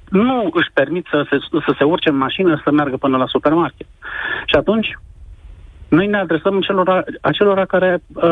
nu 0.08 0.50
își 0.52 0.70
permit 0.74 1.06
să 1.10 1.26
se, 1.30 1.36
să 1.66 1.74
se 1.78 1.84
urce 1.84 2.08
în 2.08 2.16
mașină 2.16 2.60
să 2.64 2.70
meargă 2.70 2.96
până 2.96 3.16
la 3.16 3.26
supermarket. 3.26 3.86
Și 4.46 4.54
atunci 4.56 4.88
noi 5.88 6.06
ne 6.06 6.18
adresăm 6.18 6.60
celor, 6.60 7.04
acelora 7.20 7.64
care, 7.64 8.02
uh, 8.14 8.22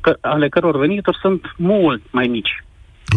că, 0.00 0.16
ale 0.20 0.48
căror 0.48 0.78
venituri 0.78 1.18
sunt 1.20 1.54
mult 1.56 2.02
mai 2.10 2.26
mici. 2.26 2.64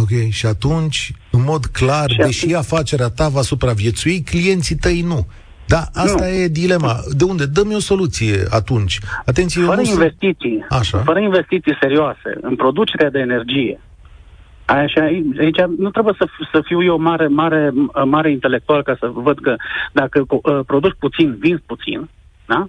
Ok, 0.02 0.30
și 0.30 0.46
atunci, 0.46 1.12
în 1.32 1.44
mod 1.44 1.66
clar, 1.66 2.10
și 2.10 2.18
deși 2.18 2.46
atunci... 2.46 2.58
afacerea 2.58 3.10
ta 3.10 3.28
va 3.28 3.42
supraviețui, 3.42 4.22
clienții 4.22 4.76
tăi 4.76 5.02
nu. 5.02 5.28
Da, 5.76 5.84
asta 5.94 6.26
nu. 6.26 6.32
e 6.32 6.48
dilema. 6.48 6.94
De 7.18 7.24
unde? 7.24 7.46
Dă-mi 7.46 7.76
o 7.76 7.80
soluție 7.80 8.36
atunci. 8.50 9.00
Atenție, 9.26 9.62
fără 9.62 9.82
eu 9.82 9.92
investiții, 9.92 10.66
Așa. 10.70 10.98
fără 10.98 11.20
investiții 11.20 11.78
serioase 11.82 12.30
în 12.42 12.56
producerea 12.56 13.10
de 13.10 13.20
energie, 13.20 13.80
Așa, 14.66 15.02
aici 15.40 15.62
nu 15.78 15.90
trebuie 15.90 16.14
să, 16.18 16.26
să 16.52 16.62
fiu 16.64 16.84
eu 16.84 16.98
mare, 16.98 17.28
mare, 17.28 17.72
mare 18.06 18.32
intelectual 18.32 18.84
ca 18.84 18.96
să 19.00 19.12
văd 19.14 19.40
că 19.40 19.56
dacă 19.92 20.26
uh, 20.28 20.60
produci 20.66 20.96
puțin, 21.00 21.36
vinzi 21.40 21.64
puțin, 21.66 22.10
da? 22.46 22.68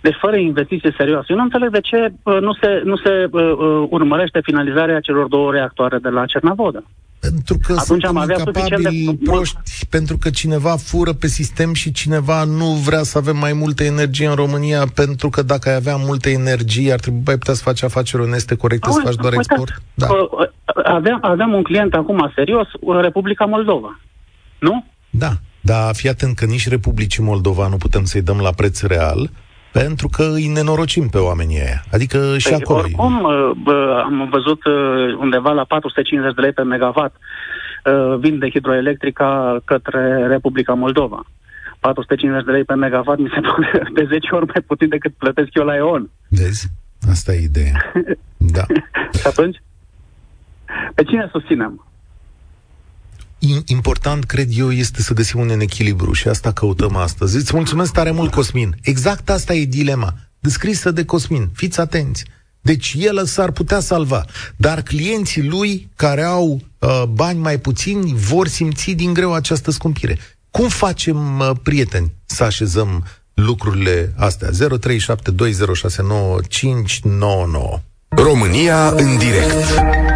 Deci 0.00 0.16
fără 0.20 0.36
investiții 0.36 0.94
serioase. 0.96 1.26
Eu 1.28 1.36
nu 1.36 1.42
înțeleg 1.42 1.70
de 1.70 1.80
ce 1.80 2.12
uh, 2.22 2.40
nu 2.40 2.52
se, 2.52 2.80
nu 2.84 2.96
se 2.96 3.28
uh, 3.30 3.42
uh, 3.42 3.86
urmărește 3.90 4.40
finalizarea 4.42 5.00
celor 5.00 5.26
două 5.26 5.52
reactoare 5.52 5.98
de 5.98 6.08
la 6.08 6.26
Cernavodă. 6.26 6.84
Pentru 7.30 7.58
că 7.58 7.74
Atunci 7.78 8.04
am 8.04 8.16
avea 8.16 8.36
incapabili, 8.38 9.04
de... 9.04 9.24
proști, 9.24 9.86
pentru 9.88 10.16
că 10.18 10.30
cineva 10.30 10.76
fură 10.76 11.12
pe 11.12 11.26
sistem 11.26 11.74
și 11.74 11.92
cineva 11.92 12.44
nu 12.44 12.64
vrea 12.64 13.02
să 13.02 13.18
avem 13.18 13.36
mai 13.36 13.52
multă 13.52 13.84
energie 13.84 14.26
în 14.26 14.34
România, 14.34 14.86
pentru 14.94 15.28
că 15.28 15.42
dacă 15.42 15.68
ai 15.68 15.74
avea 15.74 15.96
multă 15.96 16.28
energie, 16.28 16.92
ar 16.92 17.00
trebui 17.00 17.22
mai 17.24 17.38
putea 17.38 17.54
să 17.54 17.62
faci 17.62 17.82
afaceri 17.82 18.22
oneste, 18.22 18.54
corecte, 18.54 18.90
să 18.90 19.00
faci 19.04 19.14
doar 19.14 19.32
export. 19.32 19.82
Da. 19.94 20.06
Aveam, 20.84 21.18
aveam 21.22 21.52
un 21.52 21.62
client 21.62 21.94
acum 21.94 22.32
serios, 22.34 22.66
Republica 23.00 23.44
Moldova. 23.44 24.00
Nu? 24.58 24.84
Da, 25.10 25.32
dar 25.60 25.94
fii 25.94 26.08
atent 26.08 26.36
că 26.36 26.44
nici 26.44 26.68
Republicii 26.68 27.22
Moldova 27.22 27.68
nu 27.68 27.76
putem 27.76 28.04
să-i 28.04 28.22
dăm 28.22 28.38
la 28.38 28.50
preț 28.50 28.80
real, 28.80 29.30
pentru 29.80 30.08
că 30.08 30.24
îi 30.32 30.46
nenorocim 30.46 31.08
pe 31.08 31.18
oamenii 31.18 31.60
aia. 31.60 31.84
Adică 31.92 32.18
păi, 32.18 32.38
și 32.38 32.54
acolo... 32.54 32.78
Oricum, 32.78 33.14
bă, 33.62 34.02
am 34.04 34.28
văzut 34.30 34.64
uh, 34.64 35.16
undeva 35.18 35.52
la 35.52 35.64
450 35.64 36.34
de 36.34 36.40
lei 36.40 36.52
pe 36.52 36.62
megawatt 36.62 37.14
uh, 37.16 38.18
vin 38.18 38.38
de 38.38 38.50
hidroelectrica 38.50 39.58
către 39.64 40.26
Republica 40.26 40.74
Moldova. 40.74 41.26
450 41.80 42.44
de 42.44 42.50
lei 42.50 42.64
pe 42.64 42.74
megawatt 42.74 43.20
mi 43.20 43.32
se 43.34 43.40
pare 43.48 43.82
de 43.94 44.04
10 44.08 44.34
ori 44.34 44.46
mai 44.46 44.62
puțin 44.66 44.88
decât 44.88 45.12
plătesc 45.12 45.48
eu 45.52 45.64
la 45.64 45.76
EON. 45.76 46.10
Vezi? 46.28 46.66
Asta 47.10 47.32
e 47.32 47.42
ideea. 47.42 47.92
Da. 48.36 48.64
și 49.18 49.26
atunci? 49.26 49.62
Pe 50.94 51.02
cine 51.02 51.28
susținem? 51.32 51.86
Important, 53.64 54.24
cred 54.24 54.48
eu, 54.56 54.72
este 54.72 55.02
să 55.02 55.14
găsim 55.14 55.40
un 55.40 55.60
echilibru 55.60 56.12
și 56.12 56.28
asta 56.28 56.52
căutăm 56.52 56.96
astăzi. 56.96 57.36
Îți 57.36 57.54
mulțumesc 57.54 57.92
tare 57.92 58.10
mult, 58.10 58.30
Cosmin. 58.30 58.76
Exact 58.82 59.30
asta 59.30 59.54
e 59.54 59.64
dilema. 59.64 60.14
Descrisă 60.38 60.90
de 60.90 61.04
Cosmin. 61.04 61.50
Fiți 61.54 61.80
atenți. 61.80 62.24
Deci 62.60 62.94
el 62.98 63.26
s-ar 63.26 63.50
putea 63.50 63.80
salva, 63.80 64.24
dar 64.56 64.82
clienții 64.82 65.48
lui 65.48 65.90
care 65.96 66.22
au 66.22 66.60
uh, 66.78 67.02
bani 67.08 67.38
mai 67.38 67.58
puțini 67.58 68.14
vor 68.16 68.48
simți 68.48 68.90
din 68.90 69.12
greu 69.12 69.34
această 69.34 69.70
scumpire. 69.70 70.18
Cum 70.50 70.68
facem, 70.68 71.38
uh, 71.38 71.50
prieteni, 71.62 72.12
să 72.26 72.44
așezăm 72.44 73.04
lucrurile 73.34 74.14
astea? 74.16 74.50
0372069599 74.50 74.56
România 78.08 78.88
în 78.88 79.18
direct 79.18 80.13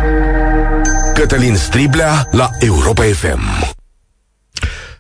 Cătălin 1.18 1.56
Striblea 1.56 2.28
la 2.30 2.50
Europa 2.58 3.02
FM. 3.02 3.40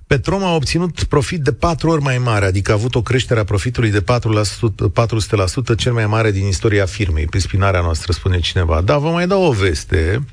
Petrom 0.06 0.44
a 0.44 0.54
obținut 0.54 1.04
profit 1.04 1.40
de 1.40 1.52
patru 1.52 1.90
ori 1.90 2.02
mai 2.02 2.18
mare, 2.18 2.44
adică 2.44 2.70
a 2.70 2.74
avut 2.74 2.94
o 2.94 3.02
creștere 3.02 3.40
a 3.40 3.44
profitului 3.44 3.90
de 3.90 4.02
4%, 4.02 4.04
400%, 5.72 5.76
cel 5.76 5.92
mai 5.92 6.06
mare 6.06 6.30
din 6.30 6.46
istoria 6.46 6.86
firmei, 6.86 7.26
pe 7.26 7.38
spinarea 7.38 7.80
noastră, 7.80 8.12
spune 8.12 8.40
cineva. 8.40 8.80
Da, 8.80 8.98
vă 8.98 9.10
mai 9.10 9.26
dau 9.26 9.44
o 9.44 9.52
veste. 9.52 10.24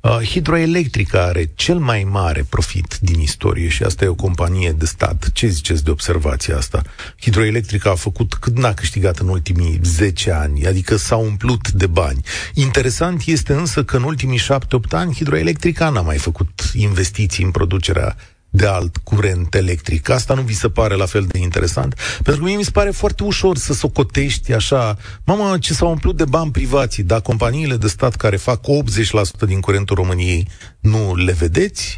Uh, 0.00 0.18
Hidroelectrica 0.22 1.22
are 1.22 1.50
cel 1.54 1.78
mai 1.78 2.04
mare 2.10 2.46
profit 2.48 2.98
din 3.00 3.20
istorie 3.20 3.68
și 3.68 3.82
asta 3.82 4.04
e 4.04 4.08
o 4.08 4.14
companie 4.14 4.72
de 4.72 4.84
stat. 4.84 5.30
Ce 5.32 5.46
ziceți 5.46 5.84
de 5.84 5.90
observația 5.90 6.56
asta? 6.56 6.82
Hidroelectrica 7.20 7.90
a 7.90 7.94
făcut 7.94 8.34
cât 8.34 8.56
n-a 8.56 8.74
câștigat 8.74 9.18
în 9.18 9.28
ultimii 9.28 9.80
10 9.82 10.30
ani, 10.32 10.66
adică 10.66 10.96
s-a 10.96 11.16
umplut 11.16 11.70
de 11.70 11.86
bani. 11.86 12.22
Interesant 12.54 13.22
este 13.26 13.52
însă 13.52 13.84
că 13.84 13.96
în 13.96 14.02
ultimii 14.02 14.40
7-8 14.40 14.42
ani 14.90 15.14
Hidroelectrica 15.14 15.88
n-a 15.88 16.00
mai 16.00 16.18
făcut 16.18 16.70
investiții 16.74 17.44
în 17.44 17.50
producerea 17.50 18.16
de 18.50 18.66
alt 18.66 18.96
curent 18.96 19.54
electric. 19.54 20.08
Asta 20.08 20.34
nu 20.34 20.42
vi 20.42 20.54
se 20.54 20.68
pare 20.68 20.94
la 20.94 21.06
fel 21.06 21.26
de 21.26 21.38
interesant? 21.38 21.94
Pentru 22.22 22.42
că 22.42 22.48
mie 22.48 22.56
mi 22.56 22.64
se 22.64 22.70
pare 22.70 22.90
foarte 22.90 23.22
ușor 23.22 23.56
să 23.56 23.72
socotești 23.72 24.52
așa, 24.52 24.96
mamă, 25.24 25.58
ce 25.58 25.74
s-au 25.74 25.90
umplut 25.90 26.16
de 26.16 26.24
bani 26.24 26.50
privații, 26.50 27.02
dar 27.02 27.20
companiile 27.20 27.76
de 27.76 27.88
stat 27.88 28.16
care 28.16 28.36
fac 28.36 28.60
80% 28.60 29.46
din 29.46 29.60
curentul 29.60 29.96
României, 29.96 30.48
nu 30.80 31.14
le 31.14 31.32
vedeți? 31.32 31.96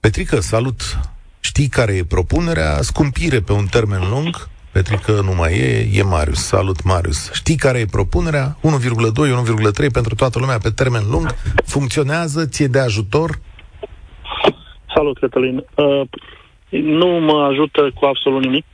Petrică, 0.00 0.40
salut! 0.40 0.98
Știi 1.40 1.68
care 1.68 1.92
e 1.92 2.04
propunerea? 2.04 2.82
Scumpire 2.82 3.40
pe 3.40 3.52
un 3.52 3.66
termen 3.66 4.08
lung? 4.08 4.48
Petrică 4.72 5.20
nu 5.24 5.34
mai 5.34 5.58
e, 5.58 5.88
e 5.92 6.02
Marius. 6.02 6.44
Salut, 6.44 6.82
Marius. 6.82 7.30
Știi 7.32 7.56
care 7.56 7.78
e 7.78 7.86
propunerea? 7.86 8.58
1,2, 8.62 8.70
1,3 8.70 9.90
pentru 9.92 10.14
toată 10.14 10.38
lumea 10.38 10.58
pe 10.58 10.70
termen 10.70 11.02
lung? 11.10 11.34
Funcționează? 11.64 12.46
Ție 12.46 12.66
de 12.66 12.78
ajutor? 12.78 13.38
Salut, 14.94 15.18
Cătălin. 15.18 15.64
Uh, 15.74 16.02
nu 16.68 17.06
mă 17.06 17.42
ajută 17.42 17.90
cu 17.94 18.04
absolut 18.04 18.42
nimic. 18.42 18.66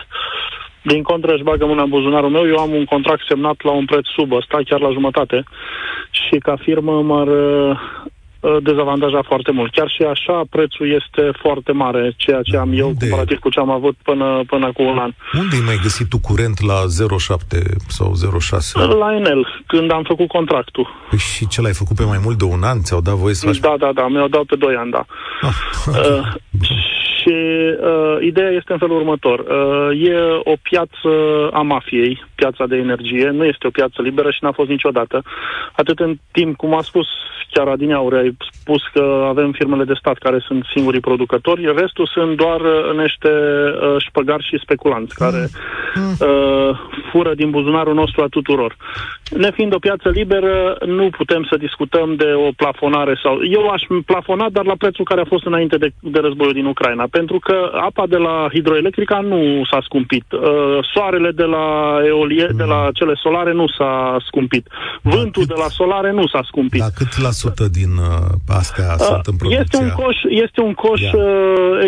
Din 0.82 1.02
contră, 1.02 1.32
își 1.32 1.42
bagă 1.42 1.66
mâna 1.66 1.82
în 1.82 1.88
buzunarul 1.88 2.30
meu. 2.30 2.46
Eu 2.46 2.58
am 2.58 2.74
un 2.74 2.84
contract 2.84 3.22
semnat 3.28 3.62
la 3.62 3.70
un 3.70 3.84
preț 3.84 4.06
sub 4.06 4.32
ăsta, 4.32 4.58
chiar 4.64 4.80
la 4.80 4.92
jumătate. 4.92 5.44
Și 6.10 6.38
ca 6.38 6.56
firmă 6.56 7.02
m-ar 7.02 7.28
uh, 8.40 8.50
uh 8.50 8.56
dezavantaja 8.62 9.22
foarte 9.26 9.52
mult. 9.52 9.72
Chiar 9.72 9.88
și 9.88 10.02
așa, 10.02 10.42
prețul 10.50 10.86
este 11.00 11.22
foarte 11.42 11.72
mare, 11.72 12.14
ceea 12.16 12.42
ce 12.42 12.56
am 12.56 12.70
eu, 12.72 12.88
Unde? 12.88 13.08
comparativ 13.08 13.38
cu 13.38 13.48
ce 13.48 13.60
am 13.60 13.70
avut 13.70 13.96
până, 14.02 14.42
până 14.46 14.72
cu 14.72 14.82
un 14.82 14.98
an. 14.98 15.12
Unde 15.32 15.56
ai 15.56 15.62
mai 15.64 15.78
găsit 15.82 16.08
tu 16.08 16.18
curent 16.18 16.60
la 16.70 16.78
0,7 16.82 17.58
sau 17.88 18.12
0,6? 18.12 18.98
La 18.98 19.14
Enel, 19.14 19.62
când 19.66 19.92
am 19.92 20.02
făcut 20.02 20.28
contractul. 20.28 20.86
Păi 21.08 21.18
și 21.18 21.46
ce 21.48 21.60
l-ai 21.60 21.72
făcut 21.72 21.96
pe 21.96 22.04
mai 22.04 22.20
mult 22.22 22.38
de 22.38 22.44
un 22.44 22.62
an? 22.62 22.80
Ți-au 22.80 23.00
dat 23.00 23.14
voie 23.14 23.34
să 23.34 23.46
faci? 23.46 23.58
Da, 23.58 23.74
da, 23.78 23.92
da, 23.92 24.08
mi-au 24.08 24.28
dat 24.28 24.42
pe 24.42 24.56
2 24.56 24.74
ani, 24.74 24.90
da. 24.90 25.04
Ah, 25.40 25.56
okay. 25.86 26.10
uh, 26.10 26.26
și 26.60 26.74
Și 26.74 27.07
uh, 27.32 28.16
ideea 28.20 28.50
este 28.50 28.72
în 28.72 28.78
felul 28.78 28.96
următor. 28.96 29.38
Uh, 29.38 30.08
e 30.08 30.14
o 30.44 30.54
piață 30.62 31.10
a 31.52 31.60
mafiei, 31.60 32.24
piața 32.34 32.66
de 32.66 32.76
energie, 32.76 33.28
nu 33.28 33.44
este 33.44 33.66
o 33.66 33.70
piață 33.70 34.02
liberă 34.02 34.30
și 34.30 34.38
n-a 34.40 34.52
fost 34.52 34.68
niciodată. 34.68 35.22
Atât 35.72 35.98
în 35.98 36.18
timp, 36.32 36.56
cum 36.56 36.74
a 36.74 36.82
spus 36.82 37.06
chiar 37.50 37.68
Adineauri, 37.68 38.16
ai 38.16 38.36
spus 38.50 38.82
că 38.92 39.24
avem 39.28 39.52
firmele 39.52 39.84
de 39.84 39.98
stat 39.98 40.18
care 40.18 40.38
sunt 40.46 40.64
singurii 40.74 41.00
producători, 41.00 41.72
restul 41.76 42.06
sunt 42.06 42.36
doar 42.36 42.60
uh, 42.60 42.96
niște 42.96 43.28
uh, 43.28 43.96
șpăgari 43.98 44.46
și 44.48 44.60
speculanți 44.62 45.14
care 45.14 45.48
mm. 45.94 46.14
uh, 46.20 46.78
fură 47.10 47.34
din 47.34 47.50
buzunarul 47.50 47.94
nostru 47.94 48.22
a 48.22 48.26
tuturor. 48.30 48.76
Nefiind 49.30 49.74
o 49.74 49.78
piață 49.78 50.08
liberă, 50.08 50.76
nu 50.86 51.10
putem 51.10 51.46
să 51.50 51.56
discutăm 51.56 52.14
de 52.14 52.32
o 52.34 52.50
plafonare 52.56 53.18
sau... 53.22 53.38
Eu 53.42 53.68
aș 53.68 53.82
plafona, 54.06 54.46
dar 54.52 54.64
la 54.64 54.74
prețul 54.78 55.04
care 55.04 55.20
a 55.20 55.32
fost 55.32 55.44
înainte 55.46 55.76
de, 55.76 55.90
de 56.00 56.18
războiul 56.18 56.52
din 56.52 56.64
Ucraina, 56.64 57.06
pentru 57.18 57.38
că 57.46 57.56
apa 57.88 58.04
de 58.14 58.16
la 58.26 58.36
hidroelectrica 58.54 59.18
nu 59.32 59.40
s-a 59.70 59.80
scumpit. 59.88 60.26
Uh, 60.32 60.40
soarele 60.92 61.30
de 61.40 61.46
la 61.56 61.66
eolie, 62.12 62.48
mm. 62.50 62.56
de 62.62 62.66
la 62.72 62.80
cele 62.98 63.14
solare 63.24 63.52
nu 63.60 63.66
s-a 63.76 63.92
scumpit. 64.28 64.64
Vântul 65.02 65.44
cât, 65.44 65.52
de 65.52 65.58
la 65.64 65.68
solare 65.78 66.10
nu 66.18 66.26
s-a 66.32 66.42
scumpit. 66.50 66.80
La 66.80 66.90
cât 66.98 67.12
la 67.26 67.32
sută 67.42 67.64
din 67.78 67.92
uh, 68.10 68.58
astea 68.60 68.90
uh, 68.98 69.06
sunt 69.08 69.24
în 69.30 69.36
producție? 69.36 69.64
Este 69.64 69.76
un 69.84 69.90
coș, 70.02 70.16
este 70.44 70.60
un 70.68 70.74
coș 70.84 71.02
uh, 71.12 71.22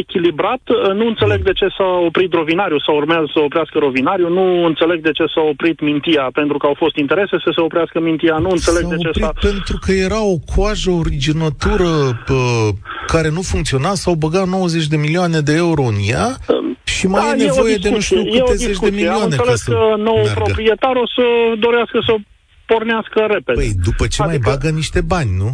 echilibrat. 0.02 0.62
Uh, 0.68 0.76
nu 0.98 1.06
înțeleg 1.12 1.40
mm. 1.42 1.48
de 1.50 1.54
ce 1.60 1.68
s-a 1.76 1.90
oprit 2.08 2.30
rovinariu 2.40 2.78
sau 2.86 2.94
urmează 3.02 3.26
să 3.34 3.38
oprească 3.48 3.76
rovinariu. 3.86 4.28
Nu 4.38 4.46
înțeleg 4.70 4.98
de 5.08 5.12
ce 5.18 5.24
s-a 5.34 5.42
oprit 5.52 5.78
mintia, 5.88 6.24
pentru 6.40 6.56
că 6.58 6.64
au 6.70 6.76
fost 6.82 6.96
interese 7.04 7.36
să 7.44 7.50
se 7.56 7.60
oprească 7.68 7.98
mintia. 8.10 8.36
Nu 8.44 8.50
înțeleg 8.58 8.84
s-a 8.84 8.94
de 8.94 8.96
ce 9.04 9.10
s-a... 9.20 9.32
pentru 9.50 9.76
că 9.84 9.90
era 10.06 10.20
o 10.34 10.36
coajă 10.52 10.90
originătură 11.02 11.90
uh, 12.38 12.68
care 13.12 13.28
nu 13.36 13.42
funcționa, 13.52 13.92
s-au 14.02 14.14
băgat 14.24 14.46
90 14.46 14.86
de 14.86 14.96
milioane 14.96 15.19
de 15.28 15.54
euro 15.54 15.82
în 15.82 15.94
ea 16.06 16.26
uh, 16.48 16.76
și 16.84 17.06
mai 17.06 17.20
da, 17.20 17.42
e 17.42 17.46
nevoie 17.46 17.76
de 17.76 17.90
nu 17.90 18.00
știu 18.00 18.22
câte 18.24 18.54
zeci 18.54 18.78
de 18.78 18.90
milioane 18.90 19.36
Am 19.36 19.44
ca 19.44 19.54
să 19.54 19.70
că 19.70 19.94
nou 19.96 20.26
proprietar 20.34 20.96
o 20.96 21.06
să 21.06 21.22
dorească 21.58 21.98
să 22.06 22.14
pornească 22.66 23.26
repede. 23.28 23.58
Păi, 23.60 23.72
după 23.82 24.06
ce 24.06 24.22
adică... 24.22 24.26
mai 24.26 24.38
bagă 24.38 24.68
niște 24.70 25.00
bani, 25.00 25.30
nu? 25.36 25.50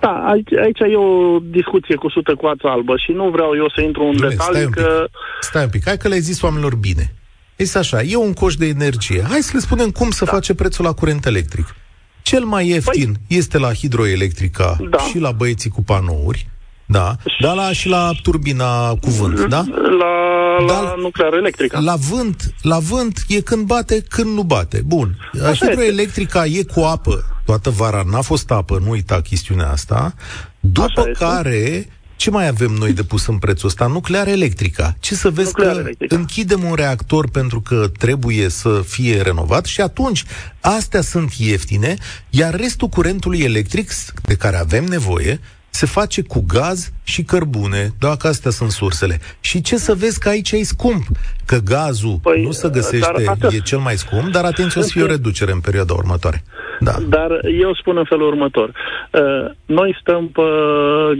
Da, 0.00 0.14
aici, 0.32 0.52
aici 0.64 0.78
e 0.78 0.96
o 0.96 1.38
discuție 1.38 1.94
cu 1.94 2.08
sută 2.10 2.34
cu 2.34 2.46
ață 2.46 2.66
albă 2.66 2.94
și 2.96 3.12
nu 3.12 3.30
vreau 3.30 3.56
eu 3.56 3.68
să 3.74 3.80
intru 3.80 4.04
în 4.04 4.16
detalii 4.16 4.60
stai 4.60 4.68
că... 4.70 5.06
Stai 5.40 5.62
un 5.62 5.70
pic, 5.70 5.82
hai 5.84 5.96
că 5.96 6.08
le-ai 6.08 6.20
zis 6.20 6.42
oamenilor 6.42 6.74
bine. 6.74 7.14
Este 7.56 7.78
așa, 7.78 8.02
e 8.02 8.16
un 8.16 8.32
coș 8.32 8.54
de 8.54 8.66
energie. 8.66 9.22
Hai 9.28 9.40
să 9.40 9.50
le 9.54 9.60
spunem 9.60 9.90
cum 9.90 10.10
să 10.10 10.24
da. 10.24 10.30
face 10.30 10.54
prețul 10.54 10.84
la 10.84 10.92
curent 10.92 11.26
electric. 11.26 11.74
Cel 12.22 12.44
mai 12.44 12.68
ieftin 12.68 13.12
păi... 13.12 13.36
este 13.36 13.58
la 13.58 13.72
hidroelectrica 13.72 14.76
da. 14.90 14.98
și 14.98 15.18
la 15.18 15.30
băieții 15.30 15.70
cu 15.70 15.82
panouri, 15.82 16.48
da, 16.92 17.16
da 17.40 17.52
la, 17.52 17.72
și 17.72 17.88
la 17.88 18.10
turbina 18.22 18.88
cu 18.88 19.10
vânt, 19.10 19.40
da? 19.46 19.64
La, 19.98 20.66
da, 20.66 20.80
la 20.80 20.94
nuclear 20.98 21.32
electrică. 21.32 21.80
La 21.80 21.96
vânt, 21.96 22.54
la 22.62 22.78
vânt 22.78 23.24
e 23.28 23.40
când 23.40 23.66
bate, 23.66 24.04
când 24.08 24.34
nu 24.34 24.42
bate. 24.42 24.82
Bun. 24.86 25.16
Așa 25.44 25.66
Hidroelectrica 25.66 26.44
este. 26.44 26.58
e 26.58 26.62
cu 26.62 26.80
apă. 26.80 27.24
Toată 27.44 27.70
vara 27.70 28.02
n-a 28.10 28.20
fost 28.20 28.50
apă, 28.50 28.80
nu 28.84 28.90
uita 28.90 29.20
chestiunea 29.20 29.70
asta. 29.70 30.14
După 30.60 31.00
Așa 31.00 31.10
care 31.18 31.56
este. 31.56 31.88
Ce 32.16 32.30
mai 32.30 32.48
avem 32.48 32.70
noi 32.70 32.92
de 32.92 33.02
pus 33.02 33.26
în 33.26 33.38
prețul 33.38 33.68
ăsta? 33.68 33.86
Nuclear 33.86 34.26
electrica. 34.26 34.96
Ce 35.00 35.14
să 35.14 35.30
vezi 35.30 35.46
Nuclear 35.46 35.74
că 35.74 35.80
electrica. 35.80 36.16
închidem 36.16 36.64
un 36.64 36.74
reactor 36.74 37.28
pentru 37.28 37.60
că 37.60 37.90
trebuie 37.98 38.48
să 38.48 38.82
fie 38.86 39.20
renovat 39.20 39.64
și 39.64 39.80
atunci 39.80 40.24
astea 40.60 41.00
sunt 41.00 41.32
ieftine, 41.32 41.96
iar 42.30 42.54
restul 42.54 42.88
curentului 42.88 43.40
electric 43.40 43.90
de 44.22 44.34
care 44.34 44.56
avem 44.56 44.84
nevoie 44.84 45.40
se 45.72 45.86
face 45.86 46.22
cu 46.22 46.40
gaz 46.40 46.90
și 47.04 47.22
cărbune, 47.22 47.88
dacă 47.98 48.26
astea 48.26 48.50
sunt 48.50 48.70
sursele. 48.70 49.18
Și 49.40 49.60
ce 49.60 49.76
să 49.76 49.94
vezi 49.94 50.20
că 50.20 50.28
aici 50.28 50.50
e 50.50 50.62
scump, 50.62 51.02
că 51.46 51.58
gazul 51.64 52.18
păi, 52.22 52.42
nu 52.42 52.50
se 52.50 52.68
găsește, 52.68 53.22
dar, 53.38 53.52
e 53.52 53.58
cel 53.58 53.78
mai 53.78 53.96
scump, 53.96 54.28
dar 54.32 54.44
atenție, 54.44 54.80
o 54.80 54.84
să 54.84 54.90
fie 54.92 55.02
o 55.02 55.06
reducere 55.06 55.52
în 55.52 55.60
perioada 55.60 55.92
următoare. 55.94 56.42
Da. 56.80 56.92
Dar 57.08 57.30
eu 57.60 57.74
spun 57.74 57.96
în 57.96 58.04
felul 58.04 58.26
următor. 58.26 58.68
Uh, 58.68 59.50
noi 59.66 59.96
stăm 60.00 60.28
pe 60.28 60.42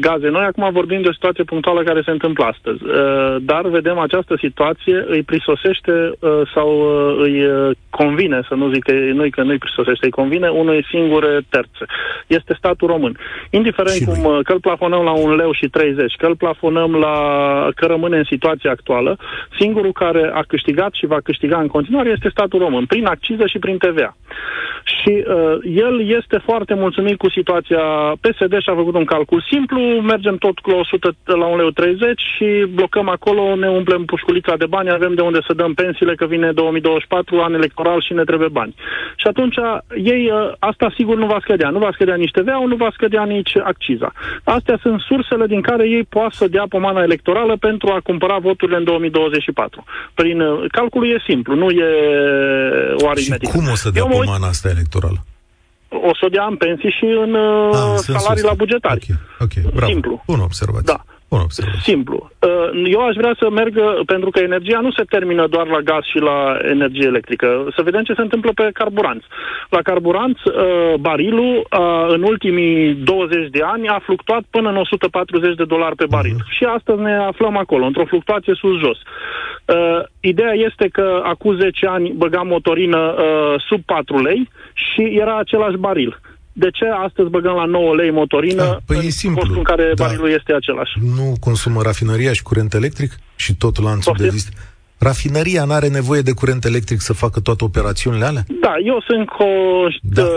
gaze. 0.01 0.29
Noi 0.29 0.45
acum 0.45 0.71
vorbim 0.73 1.03
de 1.03 1.09
o 1.09 1.13
situație 1.13 1.45
punctuală 1.45 1.83
care 1.83 2.03
se 2.05 2.11
întâmplă 2.11 2.45
astăzi. 2.45 2.83
Uh, 2.85 3.37
dar 3.41 3.69
vedem 3.69 3.99
această 3.99 4.35
situație, 4.41 5.05
îi 5.09 5.23
prisosește 5.23 5.93
uh, 5.93 6.41
sau 6.55 6.69
îi 7.19 7.37
convine, 7.91 8.41
să 8.49 8.55
nu 8.55 8.73
zic 8.73 8.83
că 8.83 8.93
nu 8.93 9.27
că 9.31 9.43
nu-i 9.43 9.59
prisosește, 9.59 10.05
îi 10.05 10.19
convine 10.21 10.49
unui 10.49 10.87
singur 10.91 11.43
terțe. 11.49 11.85
Este 12.27 12.55
statul 12.59 12.89
român. 12.89 13.17
Indiferent 13.51 13.97
și 13.97 14.05
cum, 14.05 14.41
că 14.43 14.53
îl 14.53 14.61
plafonăm 14.61 15.03
la 15.03 15.13
un 15.13 15.35
leu 15.35 15.53
și 15.53 15.69
30, 15.73 16.15
că 16.19 16.27
îl 16.27 16.37
plafonăm 16.37 16.95
la, 16.95 17.17
că 17.75 17.87
rămâne 17.87 18.17
în 18.17 18.29
situația 18.35 18.71
actuală, 18.71 19.19
singurul 19.59 19.93
care 19.93 20.31
a 20.35 20.43
câștigat 20.49 20.93
și 20.93 21.07
va 21.07 21.21
câștiga 21.25 21.59
în 21.61 21.67
continuare 21.67 22.11
este 22.11 22.29
statul 22.29 22.59
român, 22.59 22.87
prin 22.87 23.07
acciză 23.07 23.47
și 23.47 23.59
prin 23.59 23.79
TVA. 23.79 24.17
Și 24.85 25.25
uh, 25.27 25.57
el 25.63 26.09
este 26.19 26.39
foarte 26.45 26.75
mulțumit 26.75 27.17
cu 27.19 27.31
situația. 27.31 27.83
PSD 28.21 28.55
și-a 28.61 28.75
făcut 28.75 28.95
un 28.95 29.05
calcul 29.05 29.45
simplu, 29.51 29.81
mergem 30.13 30.37
tot 30.37 30.67
la 30.67 30.75
100 30.75 31.15
la 31.25 31.47
1,30 31.47 31.57
leu 31.57 32.13
și 32.15 32.67
blocăm 32.75 33.09
acolo, 33.09 33.55
ne 33.55 33.69
umplem 33.69 34.05
pușculița 34.05 34.57
de 34.57 34.67
bani, 34.67 34.91
avem 34.91 35.15
de 35.15 35.21
unde 35.21 35.39
să 35.47 35.53
dăm 35.53 35.75
pensiile, 35.75 36.15
că 36.15 36.27
vine 36.27 36.53
2024, 36.53 37.43
an 37.43 37.55
electoral 37.55 38.01
și 38.01 38.13
ne 38.13 38.25
trebuie 38.25 38.49
bani. 38.49 38.75
Și 39.17 39.27
atunci 39.27 39.57
ei, 40.05 40.31
uh, 40.31 40.53
asta 40.59 40.93
sigur 40.97 41.17
nu 41.17 41.27
va 41.27 41.39
scădea. 41.41 41.71
Nu 41.71 41.79
va 41.79 41.91
scădea 41.93 42.15
nici 42.15 42.31
tva 42.31 42.65
nu 42.67 42.77
va 42.77 42.91
scădea 42.93 43.25
nici 43.25 43.57
acciza. 43.57 44.13
Astea 44.45 44.79
sunt 44.83 45.01
sursele 45.01 45.47
din 45.47 45.62
care 45.63 45.89
ei 45.89 46.05
poate 46.05 46.35
să 46.35 46.47
dea 46.49 46.65
pomana 46.69 47.03
electorală 47.03 47.57
pentru 47.57 47.89
a 47.89 48.01
cumpăra 48.01 48.39
voturile 48.39 48.77
în 48.77 48.85
2024. 48.85 49.85
Prin 50.15 50.41
uh, 50.41 50.71
calculul 50.73 51.09
e 51.15 51.23
simplu, 51.27 51.55
nu 51.55 51.71
e 51.71 51.89
o 53.03 53.09
aritmetică. 53.09 53.51
Și 53.51 53.59
cum 53.59 53.73
o 53.73 53.75
să 53.75 53.91
dea 53.91 54.03
Eu 54.03 54.09
pomana 54.09 54.47
asta 54.47 54.69
electorală? 54.69 55.25
o 55.93 56.15
să 56.21 56.27
dea 56.31 56.45
în 56.45 56.57
pensii 56.57 56.91
și 56.99 57.05
în 57.05 57.35
ah, 57.35 57.95
salarii 57.97 58.43
la 58.43 58.55
bugetari. 58.55 59.07
Ok, 59.41 59.57
ok, 59.65 59.73
bravo. 59.73 59.93
Simplu. 59.93 60.23
Bună 60.27 60.43
observație. 60.43 60.93
Da. 60.93 61.05
Simplu. 61.81 62.31
Uh, 62.39 62.83
eu 62.85 63.01
aș 63.07 63.15
vrea 63.15 63.35
să 63.39 63.51
merg, 63.51 63.75
pentru 64.07 64.31
că 64.31 64.41
energia 64.41 64.81
nu 64.81 64.91
se 64.91 65.03
termină 65.09 65.47
doar 65.47 65.67
la 65.67 65.81
gaz 65.81 66.05
și 66.05 66.19
la 66.19 66.57
energie 66.69 67.07
electrică. 67.07 67.67
Să 67.77 67.83
vedem 67.83 68.03
ce 68.03 68.15
se 68.15 68.21
întâmplă 68.21 68.51
pe 68.55 68.71
carburanți. 68.73 69.27
La 69.69 69.83
carburanți, 69.83 70.43
uh, 70.47 70.95
barilul 71.01 71.57
uh, 71.57 72.07
în 72.09 72.23
ultimii 72.23 72.95
20 72.95 73.51
de 73.51 73.63
ani 73.63 73.89
a 73.89 73.99
fluctuat 74.03 74.43
până 74.51 74.69
în 74.69 74.77
140 74.77 75.55
de 75.55 75.65
dolari 75.65 75.97
pe 75.97 76.07
baril. 76.09 76.37
Uh-huh. 76.37 76.57
Și 76.57 76.65
astăzi 76.65 77.01
ne 77.01 77.15
aflăm 77.15 77.57
acolo, 77.57 77.85
într-o 77.85 78.05
fluctuație 78.05 78.55
sus-jos. 78.55 78.99
Ideea 80.21 80.53
este 80.53 80.89
că 80.93 81.21
acum 81.25 81.57
10 81.57 81.87
ani 81.87 82.13
băgam 82.17 82.47
motorină 82.47 83.15
sub 83.69 83.81
4 83.85 84.23
lei 84.23 84.49
și 84.75 85.03
era 85.03 85.37
același 85.39 85.77
baril 85.77 86.21
de 86.53 86.71
ce 86.71 86.85
astăzi 87.07 87.29
băgăm 87.31 87.55
la 87.55 87.65
9 87.65 87.95
lei 87.95 88.11
motorină 88.11 88.63
da, 88.63 88.79
păi 88.87 88.97
în 88.97 89.07
e 89.07 89.09
simplu. 89.09 89.55
în 89.57 89.63
care 89.63 89.93
da. 89.95 90.05
barilul 90.05 90.31
este 90.31 90.53
același? 90.53 90.93
Nu 91.17 91.35
consumă 91.41 91.83
rafinăria 91.83 92.33
și 92.33 92.43
curent 92.43 92.75
electric 92.75 93.13
și 93.37 93.55
tot 93.55 93.83
lanțul 93.83 94.13
Poftim? 94.13 94.25
de 94.25 94.31
distribuție? 94.35 94.71
Rafineria 95.09 95.65
nu 95.65 95.73
are 95.73 95.89
nevoie 95.89 96.21
de 96.21 96.33
curent 96.41 96.65
electric 96.65 97.01
să 97.01 97.13
facă 97.13 97.41
toate 97.41 97.65
operațiunile 97.65 98.25
alea? 98.25 98.45
Da, 98.67 98.75
eu 98.85 98.99
sunt 99.09 99.27
cu, 99.29 99.49
da. 100.03 100.23
de, 100.23 100.29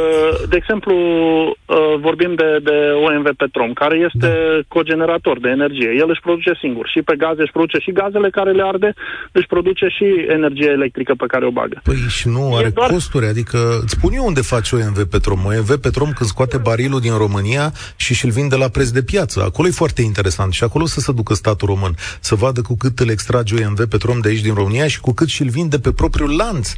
de 0.49 0.55
exemplu, 0.61 0.93
uh, 0.95 1.95
vorbim 2.07 2.33
de, 2.35 2.49
de 2.63 2.77
OMV 3.05 3.27
Petrom, 3.37 3.73
care 3.73 3.95
este 4.07 4.27
da. 4.27 4.65
cogenerator 4.67 5.39
de 5.39 5.49
energie. 5.49 5.89
El 6.01 6.09
își 6.09 6.25
produce 6.27 6.53
singur 6.59 6.85
și 6.93 7.01
pe 7.01 7.15
gaze 7.15 7.41
își 7.41 7.55
produce 7.57 7.77
și 7.77 7.91
gazele 7.91 8.29
care 8.29 8.51
le 8.51 8.63
arde, 8.65 8.93
își 9.31 9.47
produce 9.47 9.87
și 9.97 10.05
energie 10.37 10.69
electrică 10.69 11.13
pe 11.17 11.25
care 11.27 11.45
o 11.45 11.51
bagă. 11.59 11.77
Păi 11.83 11.95
și 12.17 12.27
nu 12.27 12.55
are 12.55 12.69
doar... 12.69 12.89
costuri, 12.89 13.25
adică 13.25 13.57
îți 13.81 13.95
spun 13.97 14.11
eu 14.13 14.25
unde 14.25 14.41
face 14.41 14.75
OMV 14.75 14.99
Petrom. 15.13 15.39
OMV 15.45 15.71
Petrom 15.85 16.09
când 16.17 16.29
scoate 16.29 16.57
barilul 16.57 16.99
din 16.99 17.15
România 17.17 17.65
și 17.95 18.13
și-l 18.13 18.29
vinde 18.29 18.55
la 18.55 18.67
preț 18.67 18.89
de 18.89 19.03
piață. 19.03 19.43
Acolo 19.43 19.67
e 19.67 19.81
foarte 19.83 20.01
interesant 20.01 20.53
și 20.53 20.63
acolo 20.63 20.85
să 20.85 20.99
se 20.99 21.11
ducă 21.11 21.33
statul 21.33 21.67
român, 21.67 21.93
să 22.19 22.35
vadă 22.35 22.61
cu 22.61 22.75
cât 22.77 22.99
îl 22.99 23.09
extrage 23.09 23.53
OMV 23.65 23.79
Petrom 23.85 24.19
de 24.19 24.29
aici 24.29 24.41
din 24.41 24.53
România 24.55 24.87
și 24.87 24.99
cu 24.99 25.13
cât 25.13 25.27
și-l 25.27 25.49
vinde 25.49 25.79
pe 25.79 25.91
propriul 25.91 26.35
lanț. 26.35 26.71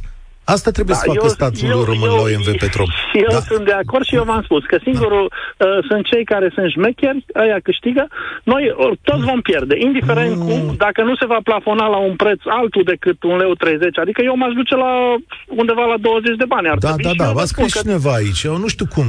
Asta 0.54 0.70
trebuie 0.76 0.96
da, 0.96 1.00
să 1.02 1.06
facă 1.10 1.24
eu, 1.24 1.36
statul 1.38 1.68
eu, 1.74 1.80
român 1.90 2.10
eu, 2.10 2.16
la 2.16 2.22
OMV 2.26 2.48
Petrom. 2.62 2.88
Și 3.10 3.18
eu 3.26 3.32
da. 3.38 3.40
sunt 3.50 3.64
de 3.70 3.76
acord 3.82 4.04
și 4.08 4.14
eu 4.20 4.24
v-am 4.30 4.42
spus 4.48 4.62
că 4.70 4.76
singurul 4.88 5.26
da. 5.30 5.66
uh, 5.66 5.78
sunt 5.88 6.02
cei 6.10 6.24
care 6.32 6.46
sunt 6.54 6.68
șmecheri, 6.76 7.24
aia 7.42 7.58
câștigă, 7.68 8.04
noi 8.52 8.62
uh, 8.68 8.92
toți 9.08 9.24
vom 9.30 9.40
pierde, 9.48 9.74
indiferent 9.88 10.36
mm. 10.36 10.46
cum, 10.46 10.60
dacă 10.84 11.00
nu 11.08 11.14
se 11.20 11.26
va 11.32 11.40
plafona 11.48 11.86
la 11.94 11.98
un 12.08 12.14
preț 12.22 12.40
altul 12.60 12.82
decât 12.92 13.18
un 13.22 13.36
leu 13.42 13.52
30, 13.54 13.98
adică 13.98 14.20
eu 14.28 14.36
m-aș 14.36 14.52
duce 14.60 14.74
la 14.84 14.92
undeva 15.60 15.84
la 15.92 15.98
20 16.00 16.36
de 16.42 16.44
bani. 16.54 16.68
Ar 16.68 16.78
da, 16.78 16.94
da, 17.06 17.12
da, 17.22 17.28
v-a 17.38 17.44
scris 17.52 17.72
că... 17.72 17.80
cineva 17.80 18.12
aici, 18.20 18.42
eu 18.50 18.56
nu 18.64 18.68
știu 18.74 18.86
cum, 18.94 19.06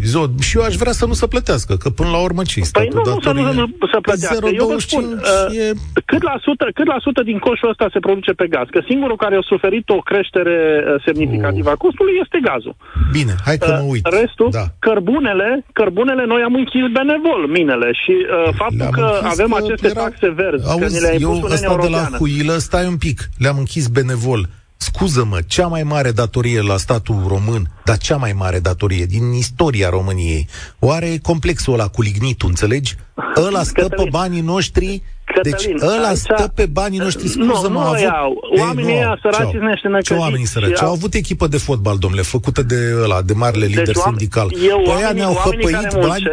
și 0.46 0.52
eu 0.58 0.62
aș 0.68 0.74
vrea 0.82 0.92
să 1.00 1.06
nu 1.06 1.12
se 1.20 1.26
plătească, 1.26 1.72
că 1.82 1.88
până 1.90 2.10
la 2.10 2.20
urmă 2.28 2.42
ce 2.42 2.60
Păi 2.72 2.88
nu, 2.92 3.02
nu 3.04 3.20
să 3.20 3.32
nu, 3.32 3.52
nu 3.52 3.66
să 3.92 3.98
plătească. 4.00 4.48
Eu 4.60 4.66
vă 4.66 4.78
spun, 4.78 5.04
uh, 5.04 5.58
e... 5.58 5.72
cât, 6.04 6.22
la 6.22 6.36
sută, 6.46 6.64
cât 6.74 6.86
la 6.86 6.98
sută 7.00 7.22
din 7.22 7.38
coșul 7.38 7.68
ăsta 7.68 7.86
se 7.92 7.98
produce 7.98 8.32
pe 8.32 8.46
gaz? 8.46 8.66
Că 8.70 8.80
singurul 8.86 9.16
care 9.16 9.36
a 9.36 9.40
suferit 9.52 9.88
o 9.88 9.98
creștere 10.10 10.58
uh, 10.58 10.77
semnificativă 11.06 11.70
a 11.70 11.82
costului 11.84 12.14
este 12.22 12.38
gazul. 12.50 12.74
Bine, 13.16 13.34
hai 13.44 13.56
că 13.58 13.70
mă 13.80 13.86
uit. 13.94 14.04
Restul, 14.20 14.48
da. 14.50 14.66
cărbunele, 14.78 15.48
cărbunele, 15.72 16.24
noi 16.32 16.42
am 16.48 16.54
închis 16.54 16.86
benevol 16.98 17.42
minele 17.58 17.88
și 18.02 18.14
uh, 18.16 18.54
faptul 18.60 18.78
Le-am 18.78 18.96
că 18.98 19.06
avem 19.32 19.50
că 19.50 19.58
aceste 19.62 19.86
era... 19.86 20.00
taxe 20.02 20.28
verzi, 20.40 20.64
Auzi, 20.70 20.80
că 20.82 20.86
ni 20.94 21.00
le-a 21.04 21.12
impus 21.12 21.38
eu 21.42 21.54
ăsta 21.56 21.76
de 21.86 21.88
la 21.88 22.04
Huilă, 22.18 22.56
stai 22.68 22.86
un 22.86 22.98
pic, 23.06 23.18
le-am 23.42 23.58
închis 23.58 23.86
benevol. 23.96 24.42
Scuză-mă, 24.80 25.38
cea 25.46 25.66
mai 25.66 25.82
mare 25.82 26.10
datorie 26.10 26.60
la 26.60 26.76
statul 26.76 27.24
român, 27.26 27.70
dar 27.84 27.96
cea 27.96 28.16
mai 28.16 28.32
mare 28.32 28.58
datorie 28.58 29.06
din 29.06 29.32
istoria 29.32 29.88
României, 29.88 30.48
oare 30.78 31.06
e 31.06 31.18
complexul 31.18 31.72
ăla 31.72 31.88
cu 31.88 32.02
lignitul, 32.02 32.48
înțelegi? 32.48 32.96
Ăla 33.36 33.62
stă 33.62 33.80
Cătălin. 33.80 34.04
pe 34.04 34.10
banii 34.10 34.40
noștri 34.40 35.02
deci 35.42 35.68
ăla 35.80 36.08
aici... 36.08 36.18
stă 36.18 36.52
pe 36.54 36.66
banii 36.66 36.98
noștri, 36.98 37.28
scuză 37.28 37.66
nu, 37.66 37.68
nu 37.68 37.78
avut... 37.78 38.00
Iau. 38.00 38.40
Oamenii 38.58 38.94
ăia 38.94 39.18
săraci 39.22 39.50
sunt 39.50 39.62
niște 39.62 40.14
Ce 40.14 40.14
oamenii 40.14 40.46
săraci? 40.46 40.82
Au 40.82 40.92
avut 40.92 41.14
echipă 41.14 41.46
de 41.46 41.56
fotbal, 41.56 41.98
domnule, 41.98 42.22
făcută 42.22 42.62
de 42.62 42.94
ăla, 43.02 43.22
de 43.22 43.32
marele 43.32 43.66
deci, 43.66 43.76
lider 43.76 43.94
sindical. 43.94 44.52
Eu, 44.68 44.80
păi 44.84 44.94
ăia 44.96 45.12
ne-au 45.12 45.32
hăpăit 45.32 45.94
bani, 46.00 46.24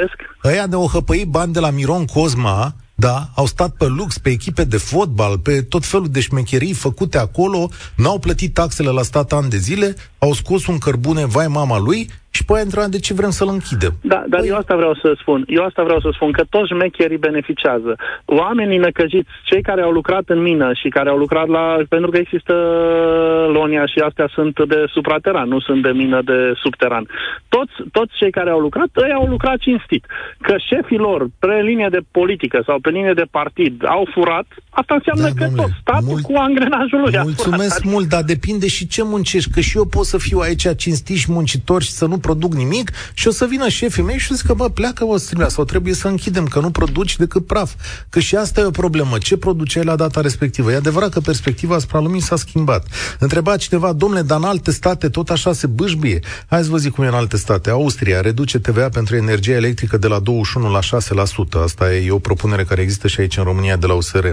ăia 0.44 0.66
ne-au 0.66 0.88
hăpăit 0.88 1.28
bani 1.28 1.54
de 1.54 1.60
la 1.60 1.70
Miron 1.70 2.06
Cosma, 2.06 2.76
da, 2.96 3.30
au 3.36 3.46
stat 3.46 3.72
pe 3.72 3.86
lux, 3.86 4.18
pe 4.18 4.30
echipe 4.30 4.64
de 4.64 4.78
fotbal, 4.78 5.40
pe 5.40 5.62
tot 5.62 5.86
felul 5.86 6.10
de 6.10 6.20
șmecherii 6.20 6.74
făcute 6.74 7.18
acolo, 7.18 7.70
n-au 7.96 8.20
plătit 8.20 8.54
taxele 8.54 8.90
la 8.90 9.04
stat 9.04 9.34
ani 9.34 9.50
de 9.50 9.58
zile, 9.58 9.96
au 10.18 10.34
scos 10.34 10.66
un 10.66 10.78
cărbune, 10.78 11.26
vai 11.26 11.48
mama 11.48 11.80
lui, 11.80 12.10
și 12.36 12.46
pe 12.46 12.54
aia 12.54 12.88
de 12.96 13.00
ce 13.00 13.14
vrem 13.20 13.30
să-l 13.40 13.52
închidem. 13.58 13.94
Da, 14.02 14.22
dar 14.32 14.40
păi... 14.40 14.50
eu 14.50 14.56
asta 14.62 14.76
vreau 14.76 14.94
să 15.04 15.10
spun. 15.22 15.40
Eu 15.48 15.64
asta 15.64 15.84
vreau 15.84 16.00
să 16.06 16.10
spun, 16.14 16.32
că 16.32 16.44
toți 16.50 16.72
șmecherii 16.72 17.26
beneficiază. 17.30 17.92
Oamenii 18.26 18.78
năcăjiți, 18.78 19.30
cei 19.50 19.62
care 19.62 19.82
au 19.82 19.92
lucrat 20.00 20.26
în 20.36 20.42
mină 20.50 20.68
și 20.82 20.88
care 20.90 21.10
au 21.10 21.18
lucrat 21.18 21.48
la... 21.48 21.66
Pentru 21.90 22.10
că 22.12 22.18
există 22.18 22.54
Lonia 23.58 23.86
și 23.86 24.00
astea 24.08 24.30
sunt 24.36 24.56
de 24.68 24.80
suprateran, 24.96 25.48
nu 25.48 25.60
sunt 25.60 25.82
de 25.82 25.94
mină 26.02 26.20
de 26.32 26.40
subteran. 26.64 27.06
Toți, 27.48 27.76
toți 27.92 28.14
cei 28.20 28.32
care 28.32 28.50
au 28.50 28.60
lucrat, 28.60 28.90
ei 29.08 29.14
au 29.20 29.28
lucrat 29.36 29.58
cinstit. 29.58 30.04
Că 30.42 30.56
șefii 30.70 30.98
lor, 31.08 31.28
pe 31.40 31.54
linie 31.70 31.88
de 31.92 32.02
politică 32.12 32.64
sau 32.66 32.80
pe 32.80 32.90
linie 32.90 33.14
de 33.14 33.28
partid, 33.32 33.74
au 33.88 34.08
furat, 34.14 34.48
asta 34.70 34.94
înseamnă 35.00 35.28
da, 35.28 35.36
că 35.40 35.44
domnule, 35.46 35.62
tot 35.62 35.72
statul 35.82 36.08
mult, 36.08 36.24
cu 36.24 36.34
angrenajul 36.48 37.00
lui 37.00 37.14
Mulțumesc 37.24 37.84
mult, 37.84 38.08
dar 38.08 38.24
depinde 38.24 38.68
și 38.68 38.88
ce 38.88 39.04
muncești, 39.04 39.52
că 39.52 39.60
și 39.60 39.78
eu 39.78 39.86
pot 39.86 40.06
să 40.06 40.18
fiu 40.18 40.40
aici 40.40 40.68
cinstit 40.76 41.18
și 41.18 41.32
muncitor 41.32 41.82
și 41.82 41.92
să 41.92 42.06
nu 42.06 42.18
produc 42.26 42.54
nimic 42.54 42.92
și 43.14 43.28
o 43.28 43.32
să 43.32 43.46
vină 43.46 43.70
șefii 43.70 44.04
mei 44.04 44.18
și 44.18 44.36
zic 44.36 44.46
că, 44.46 44.54
bă, 44.54 44.70
pleacă 44.70 45.06
o 45.06 45.18
strimea 45.18 45.48
sau 45.48 45.64
trebuie 45.64 45.94
să 45.94 46.08
închidem, 46.08 46.46
că 46.46 46.60
nu 46.60 46.72
produci 46.72 47.18
decât 47.18 47.46
praf. 47.46 47.74
Că 48.10 48.20
și 48.20 48.36
asta 48.36 48.62
e 48.62 48.64
o 48.64 48.70
problemă. 48.70 49.18
Ce 49.18 49.38
produceai 49.38 49.84
la 49.84 49.96
data 49.96 50.22
respectivă? 50.22 50.72
E 50.72 50.76
adevărat 50.76 51.10
că 51.10 51.20
perspectiva 51.20 51.76
asupra 51.76 52.00
lumii 52.00 52.22
s-a 52.22 52.36
schimbat. 52.36 52.88
Întreba 53.20 53.58
cineva, 53.58 53.94
domnule, 53.94 54.22
dar 54.22 54.38
în 54.38 54.44
alte 54.44 54.72
state 54.72 55.10
tot 55.10 55.30
așa 55.30 55.54
se 55.54 55.68
bâșbie? 55.68 56.20
Hai 56.50 56.64
să 56.64 56.70
vă 56.70 56.78
zic 56.78 56.92
cum 56.92 57.04
e 57.04 57.08
în 57.08 57.14
alte 57.14 57.38
state. 57.38 57.70
Austria 57.70 58.22
reduce 58.22 58.60
TVA 58.60 58.90
pentru 58.90 59.16
energia 59.16 59.54
electrică 59.54 59.98
de 59.98 60.08
la 60.08 60.20
21 60.20 60.72
la 60.72 60.80
6%. 60.80 61.64
Asta 61.64 61.94
e 61.94 62.12
o 62.12 62.20
propunere 62.20 62.64
care 62.64 62.82
există 62.82 63.08
și 63.08 63.20
aici 63.20 63.38
în 63.38 63.44
România 63.44 63.76
de 63.76 63.86
la 63.86 63.94
USR. 63.94 64.28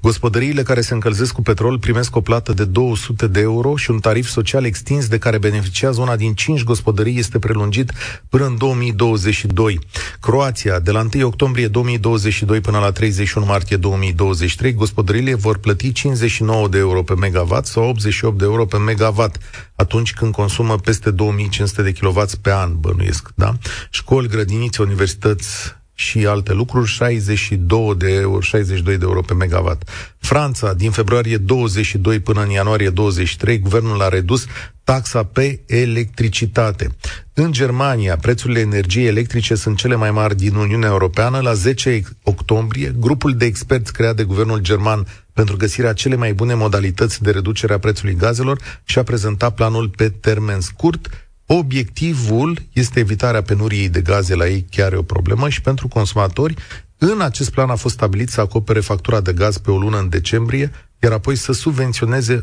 Gospodăriile 0.00 0.62
care 0.62 0.80
se 0.80 0.94
încălzesc 0.94 1.32
cu 1.32 1.42
petrol 1.42 1.78
primesc 1.78 2.16
o 2.16 2.20
plată 2.20 2.52
de 2.52 2.64
200 2.64 3.26
de 3.26 3.40
euro 3.40 3.76
și 3.76 3.90
un 3.90 3.98
tarif 3.98 4.28
social 4.28 4.64
extins 4.64 5.08
de 5.08 5.18
care 5.18 5.38
beneficiază 5.38 6.00
una 6.00 6.16
din 6.16 6.34
5 6.34 6.64
gospodării 6.64 7.18
este 7.30 7.46
prelungit 7.46 7.92
până 8.28 8.46
în 8.46 8.56
2022. 8.56 9.78
Croația, 10.20 10.78
de 10.78 10.90
la 10.90 11.06
1 11.14 11.26
octombrie 11.26 11.68
2022 11.68 12.60
până 12.60 12.78
la 12.78 12.90
31 12.90 13.46
martie 13.46 13.76
2023, 13.76 14.72
gospodăriile 14.72 15.34
vor 15.34 15.58
plăti 15.58 15.92
59 15.92 16.68
de 16.68 16.78
euro 16.78 17.02
pe 17.02 17.14
megawatt 17.14 17.66
sau 17.66 17.88
88 17.88 18.38
de 18.38 18.44
euro 18.44 18.66
pe 18.66 18.76
megawatt 18.76 19.38
atunci 19.74 20.12
când 20.12 20.32
consumă 20.32 20.76
peste 20.76 21.10
2500 21.10 21.82
de 21.82 21.92
kW 21.92 22.22
pe 22.42 22.52
an, 22.52 22.80
bănuiesc, 22.80 23.28
da? 23.34 23.54
Școli, 23.90 24.28
grădinițe, 24.28 24.82
universități, 24.82 25.79
și 26.00 26.26
alte 26.26 26.52
lucruri, 26.52 26.88
62 26.88 27.94
de 27.96 28.12
euro, 28.12 28.40
62 28.40 28.98
de 28.98 29.04
euro 29.04 29.20
pe 29.20 29.34
megawatt. 29.34 29.88
Franța, 30.18 30.74
din 30.74 30.90
februarie 30.90 31.36
22 31.36 32.20
până 32.20 32.42
în 32.42 32.50
ianuarie 32.50 32.90
23, 32.90 33.58
guvernul 33.58 34.02
a 34.02 34.08
redus 34.08 34.46
taxa 34.84 35.24
pe 35.24 35.60
electricitate. 35.66 36.88
În 37.32 37.52
Germania, 37.52 38.16
prețurile 38.16 38.60
energiei 38.60 39.06
electrice 39.06 39.54
sunt 39.54 39.76
cele 39.76 39.94
mai 39.94 40.10
mari 40.10 40.36
din 40.36 40.54
Uniunea 40.54 40.88
Europeană. 40.88 41.40
La 41.40 41.52
10 41.52 42.02
octombrie, 42.22 42.94
grupul 42.98 43.36
de 43.36 43.44
experți 43.44 43.92
creat 43.92 44.16
de 44.16 44.24
guvernul 44.24 44.58
german 44.58 45.06
pentru 45.32 45.56
găsirea 45.56 45.92
cele 45.92 46.16
mai 46.16 46.32
bune 46.32 46.54
modalități 46.54 47.22
de 47.22 47.30
reducere 47.30 47.72
a 47.72 47.78
prețului 47.78 48.14
gazelor 48.14 48.58
și 48.84 48.98
a 48.98 49.02
prezentat 49.02 49.54
planul 49.54 49.88
pe 49.88 50.08
termen 50.08 50.60
scurt, 50.60 51.29
Obiectivul 51.58 52.56
este 52.72 53.00
evitarea 53.00 53.42
penuriei 53.42 53.88
de 53.88 54.00
gaze 54.00 54.34
la 54.34 54.46
ei, 54.46 54.64
chiar 54.70 54.92
e 54.92 54.96
o 54.96 55.12
problemă 55.14 55.48
și 55.48 55.60
pentru 55.60 55.88
consumatori. 55.88 56.54
În 56.98 57.20
acest 57.20 57.52
plan 57.54 57.70
a 57.70 57.74
fost 57.74 57.94
stabilit 57.94 58.28
să 58.28 58.40
acopere 58.40 58.80
factura 58.80 59.20
de 59.20 59.32
gaz 59.32 59.58
pe 59.58 59.70
o 59.70 59.78
lună 59.78 59.98
în 59.98 60.08
decembrie, 60.08 60.70
iar 61.02 61.12
apoi 61.12 61.36
să 61.36 61.52
subvenționeze 61.52 62.34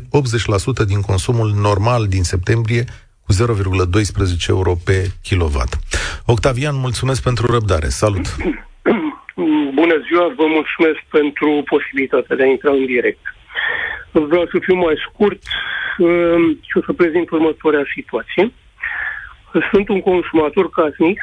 80% 0.82 0.86
din 0.86 1.00
consumul 1.00 1.50
normal 1.68 2.06
din 2.06 2.22
septembrie 2.22 2.84
cu 3.24 3.32
0,12 3.32 4.48
euro 4.48 4.72
pe 4.84 4.96
kilowatt. 5.22 5.72
Octavian, 6.26 6.76
mulțumesc 6.76 7.22
pentru 7.22 7.46
răbdare. 7.46 7.88
Salut! 7.88 8.26
Bună 9.80 9.96
ziua, 10.06 10.26
vă 10.36 10.46
mulțumesc 10.58 11.00
pentru 11.10 11.62
posibilitatea 11.64 12.36
de 12.36 12.42
a 12.42 12.46
intra 12.46 12.70
în 12.70 12.86
direct. 12.86 13.24
Vreau 14.12 14.46
să 14.52 14.56
fiu 14.60 14.74
mai 14.74 14.96
scurt 15.08 15.42
um, 15.98 16.58
și 16.68 16.76
o 16.78 16.82
să 16.86 16.92
prezint 16.92 17.30
următoarea 17.30 17.84
situație. 17.94 18.52
Sunt 19.72 19.88
un 19.88 20.00
consumator 20.00 20.70
casnic, 20.70 21.20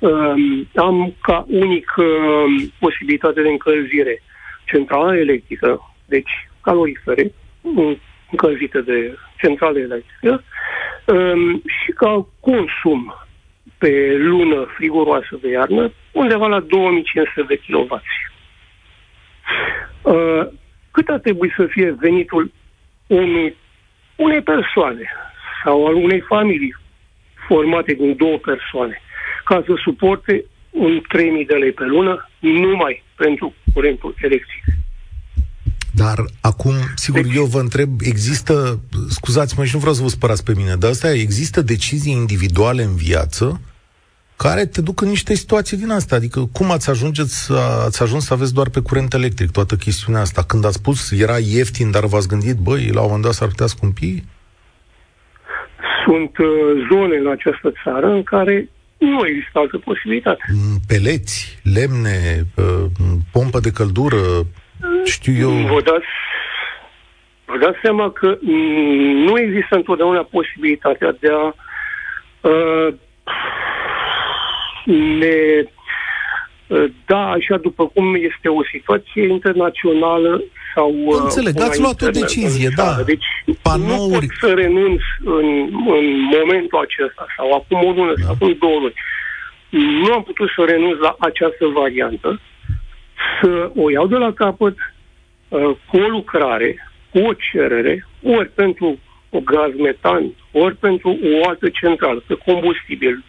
um, 0.00 0.68
am 0.74 1.14
ca 1.20 1.44
unic 1.48 1.94
um, 1.96 2.72
posibilitate 2.78 3.42
de 3.42 3.48
încălzire 3.48 4.22
centrală 4.64 5.16
electrică, 5.16 5.80
deci 6.04 6.48
calorifere, 6.60 7.32
încălzite 8.30 8.80
de 8.80 9.16
centrală 9.38 9.78
electrică, 9.78 10.44
um, 11.06 11.62
și 11.84 11.92
ca 11.92 12.26
consum 12.40 13.14
pe 13.78 14.16
lună 14.18 14.66
friguroasă 14.76 15.38
de 15.40 15.48
iarnă, 15.48 15.92
undeva 16.12 16.46
la 16.46 16.60
2500 16.60 17.42
de 17.48 17.60
kW. 17.66 18.00
Uh, 20.02 20.46
cât 20.90 21.08
ar 21.08 21.18
trebui 21.18 21.52
să 21.56 21.66
fie 21.66 21.96
venitul 22.00 22.52
unui, 23.06 23.56
unei 24.16 24.42
persoane 24.42 25.10
sau 25.64 25.86
al 25.86 25.94
unei 25.94 26.20
familii 26.20 26.74
formate 27.48 27.92
din 27.92 28.16
două 28.16 28.38
persoane, 28.38 29.00
ca 29.44 29.62
să 29.66 29.72
suporte 29.84 30.44
un 30.70 31.00
3.000 31.00 31.46
de 31.46 31.54
lei 31.54 31.72
pe 31.72 31.84
lună 31.84 32.30
numai 32.38 33.02
pentru 33.16 33.54
curentul 33.72 34.14
electric. 34.22 34.64
Dar 35.94 36.24
acum, 36.40 36.74
sigur, 36.94 37.22
deci, 37.22 37.34
eu 37.34 37.44
vă 37.44 37.60
întreb, 37.60 37.90
există, 38.00 38.80
scuzați-mă 39.08 39.64
și 39.64 39.74
nu 39.74 39.80
vreau 39.80 39.94
să 39.94 40.02
vă 40.02 40.08
spărați 40.08 40.44
pe 40.44 40.52
mine, 40.56 40.74
dar 40.74 40.90
asta 40.90 41.12
există 41.12 41.62
decizii 41.62 42.12
individuale 42.12 42.82
în 42.82 42.94
viață 42.94 43.60
care 44.36 44.66
te 44.66 44.80
duc 44.80 45.00
în 45.00 45.08
niște 45.08 45.34
situații 45.34 45.76
din 45.76 45.90
asta. 45.90 46.14
Adică 46.14 46.48
cum 46.52 46.70
ați, 46.70 46.90
ajungeți, 46.90 47.52
ați 47.84 48.02
ajuns 48.02 48.24
să 48.24 48.32
aveți 48.32 48.54
doar 48.54 48.68
pe 48.68 48.80
curent 48.80 49.14
electric 49.14 49.50
toată 49.50 49.76
chestiunea 49.76 50.20
asta? 50.20 50.42
Când 50.42 50.64
ați 50.64 50.76
spus 50.76 51.10
era 51.10 51.38
ieftin, 51.38 51.90
dar 51.90 52.04
v-ați 52.04 52.28
gândit, 52.28 52.56
băi, 52.56 52.90
la 52.92 53.00
un 53.00 53.06
moment 53.06 53.24
dat 53.24 53.34
s-ar 53.34 53.48
putea 53.48 53.66
scumpi? 53.66 54.24
Sunt 56.06 56.38
uh, 56.38 56.48
zone 56.90 57.16
în 57.16 57.28
această 57.28 57.72
țară 57.82 58.06
în 58.06 58.22
care 58.22 58.68
nu 58.98 59.26
există 59.26 59.58
altă 59.58 59.78
posibilitate. 59.78 60.44
Mm, 60.52 60.78
peleți, 60.88 61.60
lemne, 61.74 62.18
uh, 62.56 62.84
pompă 63.32 63.58
de 63.60 63.70
căldură, 63.70 64.22
știu 65.04 65.34
eu... 65.38 65.50
Vă 65.50 65.80
dați, 65.82 66.12
vă 67.44 67.58
dați 67.58 67.78
seama 67.82 68.10
că 68.10 68.38
nu 69.26 69.38
există 69.38 69.74
întotdeauna 69.74 70.28
posibilitatea 70.30 71.16
de 71.20 71.28
a 71.30 71.54
uh, 72.48 72.94
ne 75.18 75.62
uh, 75.62 75.75
da, 77.06 77.30
așa 77.30 77.56
după 77.56 77.86
cum 77.86 78.14
este 78.14 78.48
o 78.48 78.64
situație 78.72 79.28
internațională 79.28 80.42
sau... 80.74 80.94
Uh, 81.04 81.20
înțeleg, 81.22 81.60
ați 81.60 81.80
luat 81.80 82.02
o 82.02 82.10
decizie, 82.10 82.68
da. 82.76 83.02
Deci 83.06 83.24
Panouri... 83.62 84.10
nu 84.12 84.18
pot 84.18 84.22
să 84.40 84.54
renunț 84.54 85.00
în, 85.24 85.46
în 85.98 86.06
momentul 86.38 86.78
acesta 86.78 87.26
sau 87.36 87.52
acum 87.52 87.88
o 87.88 87.92
lună 87.92 88.12
da. 88.16 88.22
sau 88.22 88.32
acum 88.34 88.56
două 88.58 88.78
luni. 88.78 88.94
Nu 90.04 90.12
am 90.12 90.22
putut 90.22 90.48
să 90.56 90.64
renunț 90.66 90.98
la 90.98 91.16
această 91.18 91.66
variantă, 91.66 92.40
să 93.40 93.70
o 93.76 93.90
iau 93.90 94.06
de 94.06 94.16
la 94.16 94.32
capăt 94.32 94.76
uh, 95.48 95.70
cu 95.88 95.96
o 95.96 96.08
lucrare, 96.08 96.90
cu 97.10 97.18
o 97.18 97.32
cerere, 97.32 98.06
ori 98.22 98.48
pentru 98.48 98.98
o 99.30 99.40
gaz 99.40 99.70
metan, 99.78 100.32
ori 100.52 100.76
pentru 100.76 101.18
o 101.22 101.48
altă 101.48 101.68
centrală, 101.68 102.22
pe 102.26 102.34
combustibil, 102.34 103.24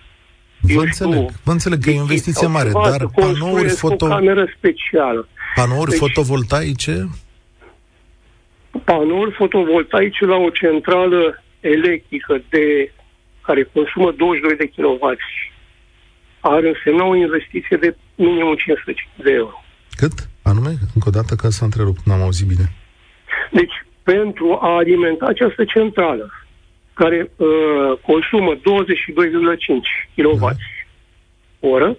Vă 0.73 0.81
înțeleg, 0.81 1.29
vă 1.43 1.51
înțeleg 1.51 1.83
că 1.83 1.89
e 1.89 1.97
o 1.97 2.01
investiție 2.01 2.47
mare, 2.47 2.71
dar 2.71 3.07
panouri 3.15 3.69
foto... 3.69 4.05
o 4.05 4.07
cameră 4.07 4.47
specială. 4.57 5.27
Panouri 5.55 5.89
deci, 5.89 5.99
fotovoltaice? 5.99 7.07
panouri 8.83 9.31
fotovoltaice 9.31 10.25
la 10.25 10.35
o 10.35 10.49
centrală 10.49 11.43
electrică 11.59 12.41
de 12.49 12.91
care 13.41 13.69
consumă 13.73 14.11
22 14.11 14.55
de 14.55 14.71
kW 14.75 15.15
ar 16.39 16.63
însemna 16.63 17.05
o 17.05 17.15
investiție 17.15 17.77
de 17.77 17.95
minimum 18.15 18.55
500 18.55 18.93
de 19.15 19.31
euro. 19.31 19.63
Cât? 19.95 20.13
Anume? 20.41 20.69
Încă 20.95 21.07
o 21.07 21.11
dată 21.11 21.35
ca 21.35 21.49
să 21.49 21.63
întrerup, 21.63 21.97
n-am 22.05 22.21
auzit 22.21 22.47
bine. 22.47 22.73
Deci, 23.51 23.85
pentru 24.03 24.57
a 24.61 24.75
alimenta 24.75 25.25
această 25.25 25.63
centrală, 25.65 26.31
care 26.97 27.31
uh, 27.35 27.47
consumă 28.09 28.51
22,5 28.55 28.61
kW 30.15 30.37
da. 30.39 30.51
oră, 31.59 31.97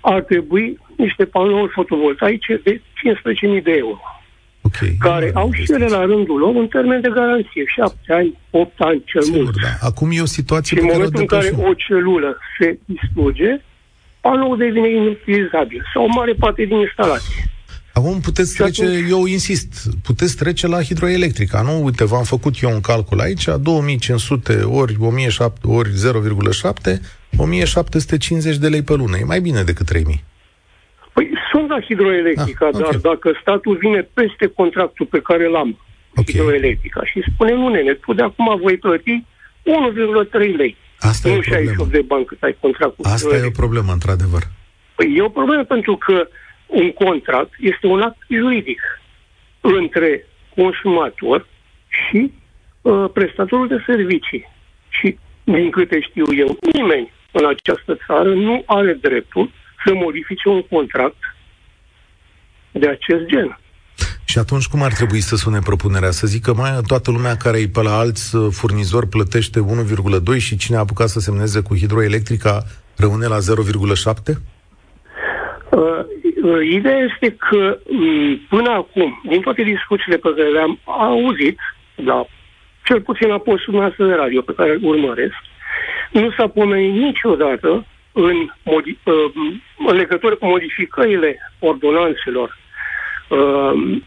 ar 0.00 0.20
trebui 0.22 0.78
niște 0.96 1.24
panouri 1.24 1.72
fotovoltaice 1.72 2.60
de 2.64 2.80
15.000 3.58 3.62
de 3.62 3.72
euro. 3.84 4.00
Okay. 4.62 4.96
Care 4.98 5.30
au 5.34 5.52
și 5.52 5.72
ele 5.72 5.86
la 5.86 6.04
rândul 6.04 6.38
lor 6.38 6.54
un 6.54 6.66
termen 6.66 7.00
de 7.00 7.08
garanție, 7.08 7.64
7 7.66 8.12
ani, 8.12 8.38
8 8.50 8.80
ani 8.80 9.02
cel 9.06 9.22
Sigur, 9.22 9.42
mult. 9.42 9.54
Da. 9.62 9.68
Acum 9.80 10.08
e 10.12 10.20
o 10.20 10.34
situație 10.38 10.76
și 10.76 10.82
în 10.82 10.90
momentul 10.92 11.20
în 11.20 11.26
care 11.26 11.50
o 11.68 11.74
celulă 11.74 12.38
se 12.58 12.78
distruge, 12.84 13.60
panoul 14.20 14.56
devine 14.56 14.90
inutilizabil 14.90 15.82
sau 15.92 16.04
o 16.04 16.12
mare 16.16 16.32
parte 16.32 16.64
din 16.64 16.76
instalație. 16.76 17.44
Acum 17.92 18.20
puteți 18.20 18.54
trece, 18.54 18.84
atunci... 18.84 19.10
eu 19.10 19.26
insist, 19.26 19.88
puteți 20.02 20.36
trece 20.36 20.66
la 20.66 20.82
hidroelectrica, 20.82 21.62
nu? 21.62 21.84
Uite, 21.84 22.04
v-am 22.04 22.22
făcut 22.22 22.60
eu 22.62 22.70
un 22.70 22.80
calcul 22.80 23.20
aici, 23.20 23.44
2500 23.62 24.52
ori 24.62 24.96
1700 25.00 25.66
ori 25.66 25.90
0,7, 26.92 27.00
1750 27.36 28.56
de 28.56 28.68
lei 28.68 28.82
pe 28.82 28.94
lună. 28.94 29.16
E 29.16 29.24
mai 29.24 29.40
bine 29.40 29.62
decât 29.62 29.86
3000. 29.86 30.24
Păi 31.12 31.30
sunt 31.52 31.68
la 31.68 31.80
hidroelectrica, 31.80 32.66
ah, 32.66 32.74
okay. 32.74 32.90
dar 32.90 33.00
dacă 33.00 33.38
statul 33.40 33.76
vine 33.76 34.08
peste 34.14 34.46
contractul 34.46 35.06
pe 35.06 35.20
care 35.20 35.48
l-am, 35.48 35.78
okay. 36.10 36.24
hidroelectrica, 36.34 37.04
și 37.04 37.22
spune, 37.34 37.52
nu 37.52 37.68
nene, 37.68 37.92
tu 37.94 38.12
de 38.12 38.22
acum 38.22 38.58
voi 38.62 38.76
plăti 38.76 39.24
1,3 39.64 40.56
lei. 40.56 40.76
Asta 40.98 41.28
nu 41.28 41.34
e 41.34 41.40
68 41.40 41.90
de 41.90 42.02
bani 42.06 42.24
cât 42.24 42.42
ai 42.42 42.56
contractul. 42.60 43.04
Asta 43.04 43.36
e 43.36 43.46
o 43.46 43.50
problemă, 43.50 43.92
într-adevăr. 43.92 44.42
Păi 44.94 45.14
e 45.16 45.22
o 45.22 45.28
problemă 45.28 45.64
pentru 45.64 45.96
că 45.96 46.28
un 46.70 46.92
contract 46.92 47.50
este 47.58 47.86
un 47.86 48.00
act 48.00 48.18
juridic 48.28 48.80
între 49.60 50.26
consumator 50.54 51.46
și 51.88 52.32
uh, 52.82 53.04
prestatorul 53.12 53.68
de 53.68 53.82
servicii. 53.86 54.48
Și, 54.88 55.18
din 55.44 55.70
câte 55.70 56.00
știu 56.00 56.24
eu, 56.34 56.58
nimeni 56.72 57.12
în 57.32 57.46
această 57.46 57.98
țară 58.06 58.34
nu 58.34 58.62
are 58.66 58.92
dreptul 58.92 59.50
să 59.84 59.94
modifice 59.94 60.48
un 60.48 60.62
contract 60.62 61.22
de 62.72 62.88
acest 62.88 63.24
gen. 63.26 63.58
Și 64.24 64.38
atunci 64.38 64.66
cum 64.66 64.82
ar 64.82 64.92
trebui 64.92 65.20
să 65.20 65.36
sune 65.36 65.58
propunerea? 65.58 66.10
Să 66.10 66.26
zică 66.26 66.54
mai 66.54 66.80
toată 66.86 67.10
lumea 67.10 67.36
care 67.36 67.58
e 67.58 67.68
pe 67.68 67.82
la 67.82 67.98
alți 67.98 68.36
uh, 68.36 68.46
furnizori 68.50 69.06
plătește 69.06 69.60
1,2 70.34 70.38
și 70.38 70.56
cine 70.56 70.76
a 70.76 70.80
apucat 70.80 71.08
să 71.08 71.20
semneze 71.20 71.60
cu 71.60 71.76
hidroelectrica 71.76 72.64
rămâne 72.96 73.26
la 73.26 73.38
0,7? 73.38 74.36
Uh, 75.70 76.04
ideea 76.62 76.98
este 76.98 77.36
că 77.36 77.78
um, 77.84 78.36
până 78.48 78.70
acum, 78.70 79.20
din 79.28 79.40
toate 79.40 79.62
discuțiile 79.62 80.16
pe 80.16 80.32
care 80.36 80.48
le-am 80.48 80.78
auzit, 80.84 81.58
da, 81.94 82.24
cel 82.84 83.00
puțin 83.00 83.28
la 83.28 83.38
postul 83.38 83.74
noastră 83.74 84.06
de 84.06 84.14
radio 84.14 84.40
pe 84.40 84.54
care 84.54 84.70
îl 84.70 84.78
urmăresc, 84.82 85.34
nu 86.10 86.30
s-a 86.30 86.48
pomenit 86.48 87.02
niciodată 87.02 87.86
în, 88.12 88.50
modi- 88.62 89.02
uh, 89.04 89.32
în 89.86 89.96
legătură 89.96 90.34
cu 90.34 90.46
modificările 90.46 91.38
ordonanțelor 91.58 92.58
uh, 93.28 94.00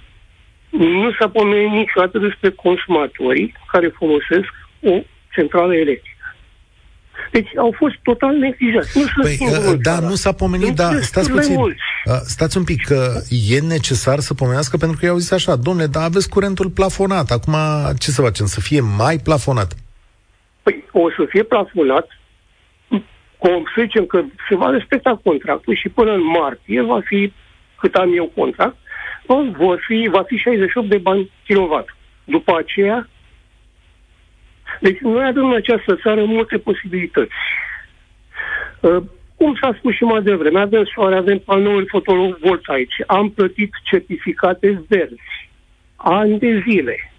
nu 0.70 1.12
s-a 1.20 1.30
pomenit 1.30 1.72
niciodată 1.72 2.18
despre 2.18 2.50
consumatorii 2.50 3.54
care 3.68 3.88
folosesc 3.88 4.54
o 4.82 5.00
centrală 5.34 5.76
electrică. 5.76 6.13
Deci 7.32 7.58
au 7.58 7.74
fost 7.78 7.96
total 8.04 8.36
neglijați. 8.36 9.00
Nu 9.00 9.22
păi, 9.22 9.38
uh, 9.42 9.80
da, 9.82 10.00
nu 10.00 10.16
s-a 10.16 10.32
pomenit, 10.32 10.76
dar 10.76 11.02
stați 11.02 11.32
puțin. 11.32 11.56
Mulți. 11.56 11.80
Uh, 12.06 12.14
stați 12.14 12.58
un 12.58 12.64
pic, 12.64 12.86
că 12.86 13.22
e 13.30 13.60
necesar 13.60 14.20
să 14.20 14.34
pomenească 14.34 14.78
pentru 14.78 14.98
că 15.00 15.06
i-au 15.06 15.18
zis 15.18 15.32
așa, 15.32 15.56
domne, 15.56 15.86
dar 15.86 16.04
aveți 16.04 16.30
curentul 16.30 16.70
plafonat. 16.70 17.32
Acum 17.32 17.56
ce 18.00 18.12
să 18.12 18.22
facem? 18.22 18.46
Să 18.46 18.60
fie 18.60 18.82
mai 18.98 19.18
plafonat? 19.18 19.74
Păi 20.64 20.84
o 20.92 21.10
să 21.10 21.26
fie 21.30 21.44
plafonat, 21.44 22.08
cum 23.38 23.64
să 23.76 23.82
zicem 23.82 24.06
că 24.06 24.24
se 24.50 24.56
va 24.56 24.70
respecta 24.70 25.20
contractul 25.24 25.76
și 25.76 25.90
până 25.90 26.12
în 26.12 26.26
martie 26.26 26.82
va 26.82 27.00
fi, 27.04 27.34
cât 27.80 27.96
am 27.96 28.16
eu 28.16 28.32
contract, 28.36 28.76
vor 29.58 29.84
fi, 29.88 30.10
va 30.12 30.24
fi 30.24 30.36
68 30.38 30.90
de 30.90 30.98
bani 30.98 31.32
kilowatt. 31.46 31.96
După 32.24 32.58
aceea, 32.58 33.10
deci 34.86 35.00
noi 35.00 35.26
avem 35.26 35.46
în 35.46 35.56
această 35.56 35.96
țară 35.96 36.26
multe 36.26 36.58
posibilități. 36.58 37.32
Uh, 38.80 39.04
cum 39.36 39.58
s-a 39.62 39.76
spus 39.78 39.94
și 39.94 40.04
mai 40.04 40.22
devreme, 40.22 40.60
avem 40.60 40.86
soare, 40.94 41.16
avem 41.16 41.40
panouri 41.40 41.88
fotovoltaice, 41.88 43.04
am 43.08 43.30
plătit 43.30 43.72
certificate 43.84 44.84
verzi, 44.88 45.50
ani 45.96 46.40
de 46.40 46.64
zile. 46.70 47.14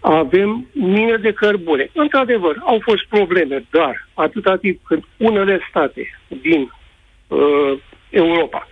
Avem 0.00 0.66
mine 0.72 1.16
de 1.16 1.32
cărbune. 1.32 1.90
Într-adevăr, 1.94 2.56
au 2.64 2.78
fost 2.82 3.06
probleme, 3.08 3.64
dar 3.70 4.08
atâta 4.14 4.56
timp 4.56 4.80
când 4.86 5.02
unele 5.16 5.60
state 5.68 6.20
din 6.42 6.72
uh, 7.28 7.78
Europa 8.10 8.68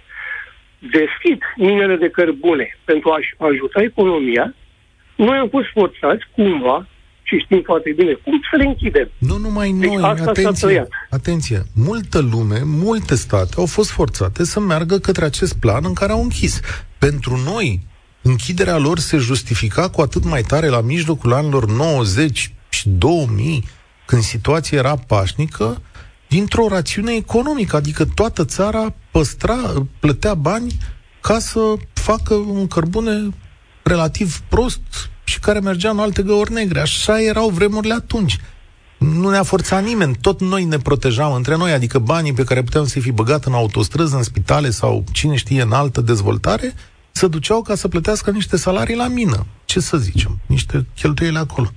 deschid 0.78 1.42
minele 1.56 1.96
de 1.96 2.10
cărbune 2.10 2.78
pentru 2.84 3.10
a-și 3.10 3.34
ajuta 3.38 3.82
economia, 3.82 4.54
noi 5.16 5.36
am 5.36 5.48
fost 5.48 5.68
forțați 5.68 6.24
cumva 6.34 6.86
și 7.30 7.44
știm 7.44 7.62
foarte 7.64 7.92
bine 7.96 8.12
cum 8.12 8.40
să 8.50 8.56
le 8.56 8.64
închidem. 8.64 9.10
Nu 9.18 9.36
numai 9.36 9.70
deci 9.70 9.90
noi, 9.90 10.02
asta 10.02 10.30
atenție, 10.30 10.88
atenție, 11.10 11.62
multă 11.74 12.18
lume, 12.18 12.60
multe 12.64 13.14
state 13.14 13.54
au 13.56 13.66
fost 13.66 13.90
forțate 13.90 14.44
să 14.44 14.60
meargă 14.60 14.98
către 14.98 15.24
acest 15.24 15.54
plan 15.54 15.84
în 15.84 15.94
care 15.94 16.12
au 16.12 16.22
închis. 16.22 16.60
Pentru 16.98 17.36
noi, 17.44 17.80
închiderea 18.22 18.78
lor 18.78 18.98
se 18.98 19.16
justifica 19.16 19.88
cu 19.88 20.00
atât 20.00 20.24
mai 20.24 20.42
tare 20.42 20.68
la 20.68 20.80
mijlocul 20.80 21.32
anilor 21.32 21.70
90 21.70 22.52
și 22.68 22.88
2000, 22.88 23.64
când 24.06 24.22
situația 24.22 24.78
era 24.78 24.96
pașnică, 24.96 25.82
dintr-o 26.28 26.68
rațiune 26.68 27.14
economică, 27.14 27.76
adică 27.76 28.04
toată 28.04 28.44
țara 28.44 28.94
păstra, 29.10 29.86
plătea 30.00 30.34
bani 30.34 30.72
ca 31.20 31.38
să 31.38 31.60
facă 31.92 32.34
un 32.34 32.66
cărbune 32.66 33.28
relativ 33.82 34.40
prost 34.48 35.10
și 35.30 35.38
care 35.38 35.60
mergea 35.60 35.90
în 35.90 35.98
alte 35.98 36.22
găuri 36.22 36.52
negre. 36.52 36.80
Așa 36.80 37.22
erau 37.22 37.48
vremurile 37.48 37.94
atunci. 37.94 38.38
Nu 38.98 39.30
ne-a 39.30 39.42
forțat 39.42 39.84
nimeni, 39.84 40.16
tot 40.20 40.40
noi 40.40 40.64
ne 40.64 40.78
protejam 40.78 41.32
între 41.32 41.56
noi, 41.56 41.72
adică 41.72 41.98
banii 41.98 42.32
pe 42.32 42.44
care 42.44 42.62
puteam 42.62 42.86
să-i 42.86 43.02
fi 43.02 43.10
băgat 43.10 43.44
în 43.44 43.52
autostrăzi, 43.52 44.14
în 44.14 44.22
spitale 44.22 44.70
sau 44.70 45.04
cine 45.12 45.36
știe 45.36 45.62
în 45.62 45.72
altă 45.72 46.00
dezvoltare, 46.00 46.74
se 47.12 47.26
duceau 47.26 47.62
ca 47.62 47.74
să 47.74 47.88
plătească 47.88 48.30
niște 48.30 48.56
salarii 48.56 48.96
la 48.96 49.08
mină. 49.08 49.46
Ce 49.64 49.80
să 49.80 49.96
zicem? 49.96 50.38
Niște 50.46 50.86
cheltuieli 50.94 51.36
acolo. 51.36 51.70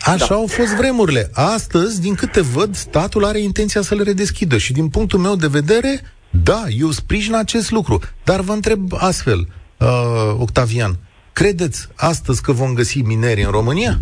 Așa 0.00 0.26
da. 0.28 0.34
au 0.34 0.46
fost 0.46 0.74
vremurile. 0.74 1.30
Astăzi, 1.32 2.00
din 2.00 2.14
câte 2.14 2.40
văd, 2.40 2.76
statul 2.76 3.24
are 3.24 3.40
intenția 3.40 3.82
să 3.82 3.94
le 3.94 4.02
redeschidă 4.02 4.58
și 4.58 4.72
din 4.72 4.88
punctul 4.88 5.18
meu 5.18 5.36
de 5.36 5.46
vedere, 5.46 6.00
da, 6.30 6.64
eu 6.78 6.90
sprijin 6.90 7.34
acest 7.34 7.70
lucru. 7.70 8.00
Dar 8.24 8.40
vă 8.40 8.52
întreb 8.52 8.92
astfel, 8.96 9.48
uh, 9.78 10.34
Octavian, 10.38 10.98
credeți 11.38 11.88
astăzi 11.96 12.42
că 12.42 12.52
vom 12.52 12.72
găsi 12.74 12.98
mineri 13.12 13.42
în 13.42 13.50
România? 13.50 13.94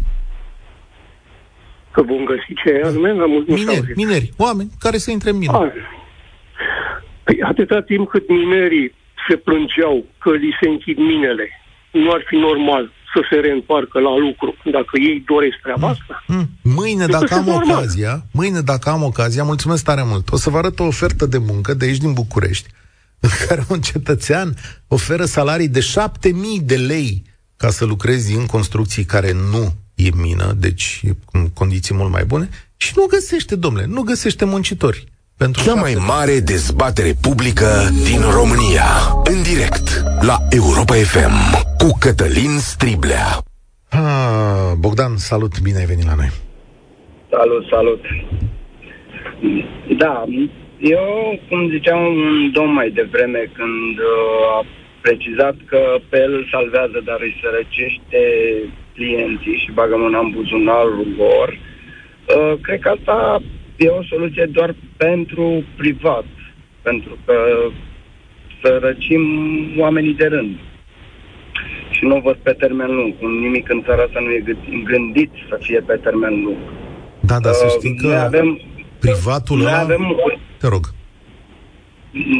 Că 1.95 2.03
vom 2.03 2.25
găsi 2.25 2.53
ce 2.63 2.71
anume? 2.85 3.11
Da. 3.13 3.25
Mineri, 3.55 3.93
mineri, 3.97 4.33
oameni 4.37 4.71
care 4.79 4.99
să 4.99 5.11
intre 5.11 5.31
în 5.31 5.37
mină. 5.37 5.53
Ah. 5.53 5.73
Păi 7.25 7.37
atâta 7.43 7.81
timp 7.83 8.09
cât 8.09 8.29
minerii 8.29 8.95
se 9.29 9.37
plângeau 9.37 10.05
că 10.19 10.31
li 10.31 10.57
se 10.61 10.69
închid 10.69 10.97
minele, 10.97 11.47
nu 11.93 12.11
ar 12.11 12.23
fi 12.29 12.37
normal 12.37 12.85
să 13.15 13.21
se 13.31 13.37
reîntoarcă 13.37 13.99
la 14.01 14.17
lucru, 14.17 14.57
dacă 14.65 14.95
ei 15.09 15.25
doresc 15.27 15.57
treaba 15.63 15.89
asta. 15.89 16.25
Mm. 16.27 16.49
Mâine, 16.63 17.07
dacă 17.07 17.35
am 17.35 17.49
ocazia, 17.49 18.13
mâine, 18.33 18.61
dacă 18.61 18.89
am 18.91 19.03
ocazia, 19.03 19.43
mulțumesc 19.43 19.85
tare 19.85 20.03
mult, 20.05 20.33
o 20.33 20.37
să 20.37 20.51
vă 20.51 20.59
arăt 20.59 20.79
o 20.79 20.85
ofertă 20.85 21.27
de 21.27 21.39
muncă 21.39 21.75
de 21.75 21.85
aici 21.85 22.05
din 22.05 22.13
București, 22.13 22.69
în 23.21 23.29
care 23.49 23.65
un 23.69 23.81
cetățean 23.81 24.55
oferă 24.87 25.25
salarii 25.25 25.69
de 25.69 25.81
7000 25.81 26.61
de 26.61 26.77
lei 26.77 27.23
ca 27.57 27.71
să 27.71 27.85
lucrezi 27.85 28.35
în 28.35 28.47
construcții 28.47 29.05
care 29.05 29.33
nu 29.33 29.73
e 29.95 30.09
mină, 30.15 30.53
deci 30.59 31.01
e 31.05 31.17
în 31.33 31.49
condiții 31.49 31.95
mult 31.95 32.11
mai 32.11 32.25
bune, 32.25 32.49
și 32.77 32.93
nu 32.97 33.05
găsește, 33.07 33.57
domnule, 33.57 33.87
nu 33.87 34.03
găsește 34.03 34.45
muncitori. 34.45 35.05
Pentru 35.37 35.63
Cea 35.63 35.75
mai 35.75 35.95
mare 36.07 36.41
dezbatere 36.41 37.13
publică 37.21 37.89
din 38.05 38.21
România. 38.21 38.85
În 39.25 39.43
direct 39.43 40.03
la 40.21 40.37
Europa 40.51 40.95
FM 40.95 41.65
cu 41.79 41.97
Cătălin 41.99 42.59
Striblea. 42.59 43.43
Ah, 43.89 44.73
Bogdan, 44.79 45.17
salut, 45.17 45.61
bine 45.61 45.79
ai 45.79 45.85
venit 45.85 46.05
la 46.05 46.15
noi. 46.15 46.31
Salut, 47.31 47.65
salut. 47.71 48.01
Da, 49.99 50.25
eu, 50.81 51.41
cum 51.49 51.71
ziceam 51.71 52.07
un 52.07 52.51
domn 52.53 52.73
mai 52.73 52.91
devreme, 52.91 53.51
când 53.53 53.99
uh, 53.99 54.57
a 54.57 54.65
precizat 55.01 55.57
că 55.67 55.81
pe 56.09 56.19
el 56.19 56.49
salvează, 56.51 57.03
dar 57.05 57.19
îi 57.21 57.39
sărăcește 57.43 58.23
clienții 58.95 59.63
și 59.63 59.73
bagă 59.73 59.97
mâna 59.97 60.19
în 60.19 60.31
buzunarul 60.31 61.07
lor, 61.17 61.49
uh, 61.59 62.61
cred 62.61 62.81
că 62.81 62.89
asta 62.89 63.43
e 63.77 63.89
o 63.89 64.03
soluție 64.03 64.45
doar 64.45 64.75
pentru 64.97 65.65
privat, 65.77 66.25
pentru 66.83 67.19
că 67.25 67.35
să 68.63 68.79
răcim 68.83 69.23
oamenii 69.79 70.15
de 70.15 70.27
rând. 70.27 70.57
Și 71.91 72.05
nu 72.05 72.21
văd 72.25 72.37
pe 72.37 72.53
termen 72.53 72.95
lung. 72.95 73.15
Nimic 73.41 73.69
în 73.69 73.83
țara 73.83 74.03
asta 74.03 74.21
nu 74.21 74.31
e 74.31 74.45
gândit 74.85 75.31
să 75.49 75.59
fie 75.61 75.81
pe 75.87 75.97
termen 76.03 76.43
lung. 76.43 76.57
Da, 77.21 77.39
dar 77.39 77.53
să 77.53 77.67
știi 77.77 77.97
că 77.97 78.09
avem, 78.09 78.61
privatul 79.01 79.61
ăla... 79.61 79.79
Avem, 79.79 80.17
Te 80.67 80.73
rog. 80.73 80.87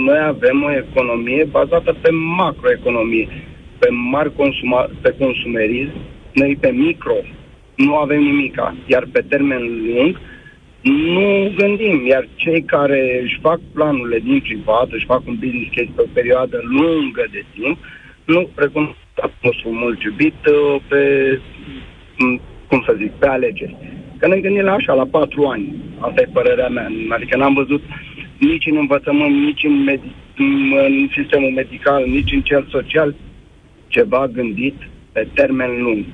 Noi 0.07 0.19
avem 0.19 0.63
o 0.63 0.71
economie 0.71 1.45
bazată 1.45 1.97
pe 2.01 2.11
macroeconomie, 2.11 3.29
pe 3.79 3.89
mari 3.91 4.35
consuma, 4.37 4.91
pe 5.01 5.15
consumerism, 5.19 5.93
noi 6.33 6.57
pe 6.61 6.71
micro 6.71 7.15
nu 7.75 7.97
avem 7.97 8.23
nimica, 8.23 8.77
iar 8.87 9.05
pe 9.13 9.25
termen 9.29 9.63
lung 9.87 10.21
nu 10.83 11.53
gândim, 11.57 12.07
iar 12.07 12.29
cei 12.35 12.63
care 12.63 13.21
își 13.23 13.39
fac 13.41 13.61
planurile 13.73 14.19
din 14.19 14.41
privat, 14.41 14.89
își 14.91 15.05
fac 15.07 15.27
un 15.27 15.37
business 15.41 15.75
case 15.75 15.91
pe 15.95 16.03
o 16.03 16.13
perioadă 16.13 16.61
lungă 16.63 17.25
de 17.31 17.45
timp, 17.55 17.79
nu 18.25 18.49
recunosc 18.55 18.97
nostru 19.43 19.69
mult 19.71 20.03
iubit 20.03 20.47
uh, 20.47 20.81
pe, 20.89 21.01
cum 22.69 22.83
să 22.87 22.95
zic, 22.99 23.11
pe 23.11 23.27
alegeri. 23.27 23.77
Că 24.19 24.27
ne 24.27 24.37
gândim 24.41 24.65
la 24.65 24.73
așa, 24.73 24.93
la 24.93 25.07
patru 25.11 25.45
ani. 25.45 25.75
Asta 25.99 26.21
e 26.21 26.29
părerea 26.33 26.69
mea. 26.69 26.89
Adică 27.09 27.37
n-am 27.37 27.55
văzut 27.55 27.83
nici 28.39 28.67
în 28.71 28.77
învățământ, 28.77 29.35
nici 29.45 29.65
în, 29.65 29.89
med- 29.89 30.15
în 30.87 31.09
sistemul 31.17 31.51
medical, 31.51 32.05
nici 32.07 32.33
în 32.33 32.43
cel 32.43 32.67
social 32.71 33.15
ceva 33.87 34.29
gândit 34.33 34.75
pe 35.13 35.29
termen 35.35 35.83
lung. 35.83 36.05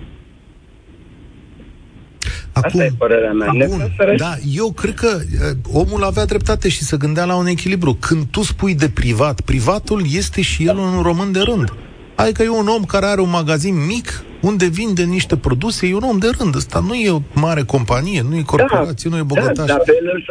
Acum, 2.52 2.70
Asta 2.70 2.84
e 2.84 2.90
părerea 2.98 3.32
mea. 3.32 3.66
Bun, 3.66 3.94
da, 4.16 4.34
eu 4.54 4.72
cred 4.72 4.94
că 4.94 5.18
uh, 5.20 5.56
omul 5.72 6.02
avea 6.04 6.24
dreptate 6.24 6.68
și 6.68 6.82
să 6.82 6.96
gândea 6.96 7.24
la 7.24 7.36
un 7.36 7.46
echilibru. 7.46 7.94
Când 7.94 8.24
tu 8.30 8.42
spui 8.42 8.74
de 8.74 8.88
privat, 8.88 9.40
privatul 9.40 10.02
este 10.14 10.42
și 10.42 10.64
el 10.66 10.76
un 10.76 11.02
român 11.02 11.32
de 11.32 11.40
rând. 11.40 11.72
Adică 12.14 12.42
e 12.42 12.48
un 12.48 12.66
om 12.66 12.84
care 12.84 13.06
are 13.06 13.20
un 13.20 13.30
magazin 13.30 13.86
mic 13.86 14.24
unde 14.40 14.66
vinde 14.66 15.02
niște 15.02 15.36
produse, 15.36 15.86
e 15.86 15.94
un 15.94 16.02
om 16.02 16.18
de 16.18 16.30
rând. 16.38 16.54
Ăsta 16.54 16.80
nu 16.86 16.94
e 16.94 17.10
o 17.10 17.20
mare 17.32 17.62
companie, 17.62 18.22
nu 18.28 18.36
e 18.36 18.42
corporație, 18.42 19.10
da, 19.10 19.16
nu 19.16 19.22
e 19.22 19.24
bogătaș. 19.26 19.54
Da, 19.54 19.64
dar 19.64 19.82
pe 19.84 19.92
el, 20.02 20.24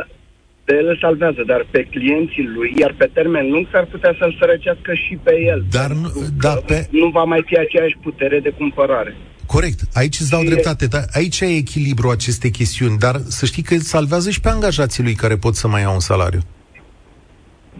pe 0.72 0.78
el 0.78 0.88
îl 0.88 0.98
salvează, 1.02 1.44
dar 1.46 1.66
pe 1.72 1.82
clienții 1.84 2.48
lui, 2.56 2.74
iar 2.82 2.94
pe 2.98 3.10
termen 3.14 3.46
lung 3.50 3.68
s-ar 3.72 3.86
putea 3.86 4.16
să-l 4.20 4.36
sărăcească 4.40 4.94
și 4.94 5.14
pe 5.24 5.34
el. 5.52 5.66
Dar 5.72 5.92
nu, 6.02 6.10
da, 6.46 6.54
pe... 6.70 6.88
nu 6.90 7.08
va 7.08 7.24
mai 7.24 7.42
fi 7.46 7.58
aceeași 7.58 7.98
putere 8.02 8.40
de 8.40 8.50
cumpărare. 8.50 9.16
Corect, 9.46 9.80
aici 9.94 10.20
îți 10.20 10.30
dau 10.30 10.42
și 10.42 10.50
dreptate, 10.50 10.86
dar 10.86 11.04
aici 11.14 11.40
e 11.40 11.46
echilibru 11.46 12.10
aceste 12.10 12.50
chestiuni, 12.50 12.98
dar 12.98 13.16
să 13.38 13.46
știi 13.46 13.64
că 13.64 13.74
îl 13.74 13.80
salvează 13.80 14.30
și 14.30 14.42
pe 14.42 14.50
angajații 14.50 15.04
lui 15.04 15.14
care 15.14 15.36
pot 15.36 15.56
să 15.56 15.68
mai 15.68 15.82
iau 15.82 15.94
un 15.94 16.00
salariu. 16.00 16.40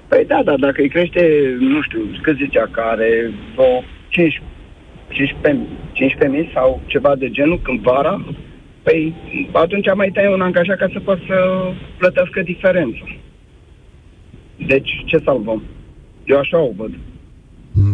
Păi 0.08 0.26
da, 0.28 0.42
dar 0.46 0.56
dacă 0.56 0.82
îi 0.82 0.90
crește, 0.90 1.24
nu 1.60 1.82
știu, 1.82 2.02
cât 2.22 2.36
zicea, 2.38 2.68
care 2.72 3.10
o 3.56 3.84
15, 4.08 4.42
15, 5.08 5.68
15 5.94 6.52
sau 6.54 6.82
ceva 6.86 7.16
de 7.16 7.30
genul, 7.30 7.60
când 7.64 7.80
vara, 7.80 8.26
păi 8.84 9.16
atunci 9.52 9.86
mai 9.96 10.12
tai 10.14 10.34
un 10.34 10.42
angajat 10.42 10.78
ca 10.78 10.90
să 10.94 11.00
poată 11.00 11.22
să 11.28 11.36
plătească 11.98 12.42
diferența. 12.42 13.06
Deci, 14.68 14.90
ce 15.06 15.18
salvăm? 15.26 15.64
Eu 16.26 16.38
așa 16.38 16.58
o 16.58 16.72
văd. 16.78 16.92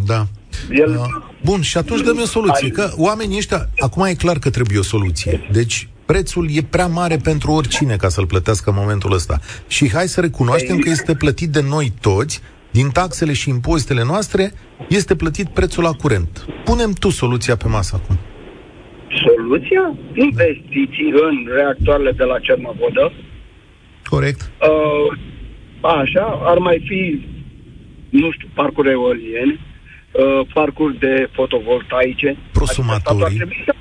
Da. 0.05 0.25
El... 0.71 0.89
Uh, 0.89 1.05
bun, 1.43 1.61
și 1.61 1.77
atunci 1.77 2.01
dăm 2.01 2.19
o 2.21 2.25
soluție. 2.25 2.69
Că 2.69 2.89
oamenii 2.95 3.37
ăștia, 3.37 3.69
acum 3.77 4.03
e 4.03 4.13
clar 4.13 4.39
că 4.39 4.49
trebuie 4.49 4.79
o 4.79 4.83
soluție. 4.83 5.41
Deci, 5.51 5.89
prețul 6.05 6.47
e 6.51 6.61
prea 6.69 6.87
mare 6.87 7.17
pentru 7.17 7.51
oricine 7.51 7.95
ca 7.95 8.09
să-l 8.09 8.25
plătească 8.25 8.69
în 8.69 8.75
momentul 8.79 9.13
ăsta. 9.13 9.39
Și 9.67 9.91
hai 9.91 10.07
să 10.07 10.21
recunoaștem 10.21 10.77
că 10.77 10.89
este 10.89 11.15
plătit 11.15 11.49
de 11.49 11.61
noi 11.61 11.93
toți, 12.01 12.41
din 12.71 12.89
taxele 12.89 13.33
și 13.33 13.49
impozitele 13.49 14.03
noastre, 14.03 14.53
este 14.89 15.15
plătit 15.15 15.47
prețul 15.47 15.83
la 15.83 15.91
curent. 15.91 16.45
Punem 16.63 16.91
tu 16.91 17.09
soluția 17.09 17.55
pe 17.55 17.67
masă 17.67 18.01
acum. 18.03 18.17
Soluția? 19.25 19.93
Investiții 20.13 21.09
în 21.27 21.47
reactoarele 21.53 22.11
de 22.11 22.23
la 22.23 22.39
Cernavodă. 22.39 23.11
Corect. 24.03 24.41
Uh, 24.41 25.17
așa, 25.81 26.39
ar 26.43 26.57
mai 26.57 26.83
fi, 26.87 27.25
nu 28.09 28.31
știu, 28.31 28.47
parcuri 28.53 28.89
eoliene, 28.89 29.59
uh, 30.11 30.47
parcuri 30.53 30.99
de 30.99 31.29
fotovoltaice. 31.31 32.37
Prosumatorii. 32.51 33.41
Adică 33.41 33.75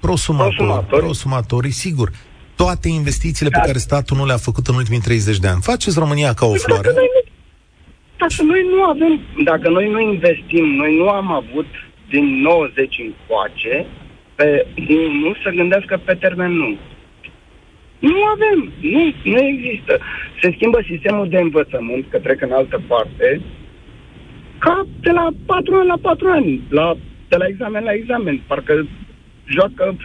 Prosumatori, 0.00 0.56
prosumatorii. 0.56 1.04
prosumatorii, 1.04 1.70
sigur. 1.70 2.10
Toate 2.56 2.88
investițiile 2.88 3.50
da. 3.50 3.58
pe 3.58 3.66
care 3.66 3.78
statul 3.78 4.16
nu 4.16 4.26
le-a 4.26 4.36
făcut 4.36 4.66
în 4.66 4.74
ultimii 4.74 5.00
30 5.00 5.38
de 5.38 5.48
ani. 5.48 5.62
Faceți 5.62 5.98
România 5.98 6.32
ca 6.32 6.46
o 6.46 6.48
păi 6.48 6.58
floare. 6.58 6.88
Dacă 6.88 7.02
noi, 7.02 7.10
dacă 8.18 8.42
noi 8.42 8.62
nu 8.74 8.82
avem, 8.82 9.20
dacă 9.44 9.68
noi 9.68 9.90
nu 9.90 10.00
investim, 10.00 10.64
noi 10.64 10.96
nu 10.96 11.08
am 11.08 11.32
avut 11.32 11.66
din 12.08 12.24
90 12.40 12.94
încoace, 13.06 13.86
pe 14.34 14.66
nu 15.22 15.34
să 15.42 15.50
gândească 15.50 16.00
pe 16.04 16.14
termen 16.14 16.56
lung. 16.56 16.76
Nu 17.98 18.22
avem, 18.34 18.72
nu, 18.80 19.12
nu 19.24 19.38
există. 19.38 19.98
Se 20.40 20.52
schimbă 20.56 20.80
sistemul 20.86 21.28
de 21.28 21.38
învățământ, 21.38 22.04
că 22.08 22.18
trec 22.18 22.42
în 22.42 22.52
altă 22.52 22.82
parte, 22.86 23.40
ca 24.58 24.86
de 25.00 25.10
la 25.10 25.28
patru 25.46 25.74
ani 25.74 25.86
la 25.86 25.98
patru 26.00 26.28
ani, 26.28 26.60
la, 26.68 26.96
de 27.28 27.36
la 27.36 27.46
examen 27.46 27.84
la 27.84 27.92
examen. 27.92 28.40
Parcă 28.46 28.86
joacă 29.44 29.96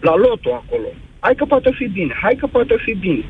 la 0.00 0.16
loto 0.16 0.54
acolo. 0.54 0.88
Hai 1.18 1.34
că 1.34 1.44
poate 1.44 1.70
fi 1.74 1.86
bine, 1.86 2.14
hai 2.22 2.34
că 2.34 2.46
poate 2.46 2.76
fi 2.84 2.94
bine. 2.94 3.24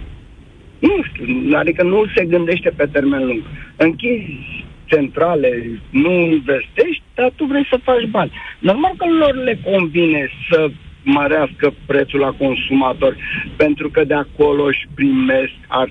Nu 0.78 1.02
știu, 1.02 1.56
adică 1.56 1.82
nu 1.82 2.04
se 2.14 2.24
gândește 2.24 2.70
pe 2.70 2.86
termen 2.92 3.26
lung. 3.26 3.42
Închizi 3.76 4.64
centrale, 4.94 5.80
nu 5.90 6.10
investești, 6.10 7.02
dar 7.14 7.32
tu 7.36 7.44
vrei 7.44 7.66
să 7.70 7.78
faci 7.82 8.06
bani. 8.10 8.32
Normal 8.58 8.92
că 8.96 9.06
lor 9.18 9.34
le 9.34 9.58
convine 9.64 10.28
să 10.50 10.70
mărească 11.02 11.74
prețul 11.86 12.20
la 12.20 12.30
consumator, 12.30 13.16
pentru 13.56 13.90
că 13.90 14.04
de 14.04 14.14
acolo 14.14 14.64
își 14.64 14.86
primesc 14.94 15.52
ar, 15.66 15.90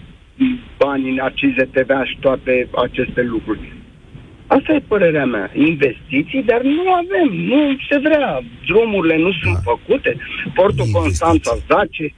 bani 0.78 1.10
în 1.10 1.20
accize 1.20 1.64
TVA 1.72 2.06
și 2.06 2.18
toate 2.20 2.68
aceste 2.76 3.22
lucruri. 3.22 3.74
Asta 4.48 4.74
e 4.74 4.80
părerea 4.88 5.26
mea. 5.26 5.52
Investiții, 5.54 6.44
dar 6.44 6.62
nu 6.62 6.92
avem, 6.92 7.30
nu 7.36 7.78
se 7.90 7.98
vrea. 7.98 8.42
Drumurile 8.66 9.18
nu 9.18 9.32
sunt 9.32 9.54
da. 9.54 9.60
făcute, 9.72 10.18
portul 10.54 10.86
Constanța 10.92 11.58
zace. 11.68 12.14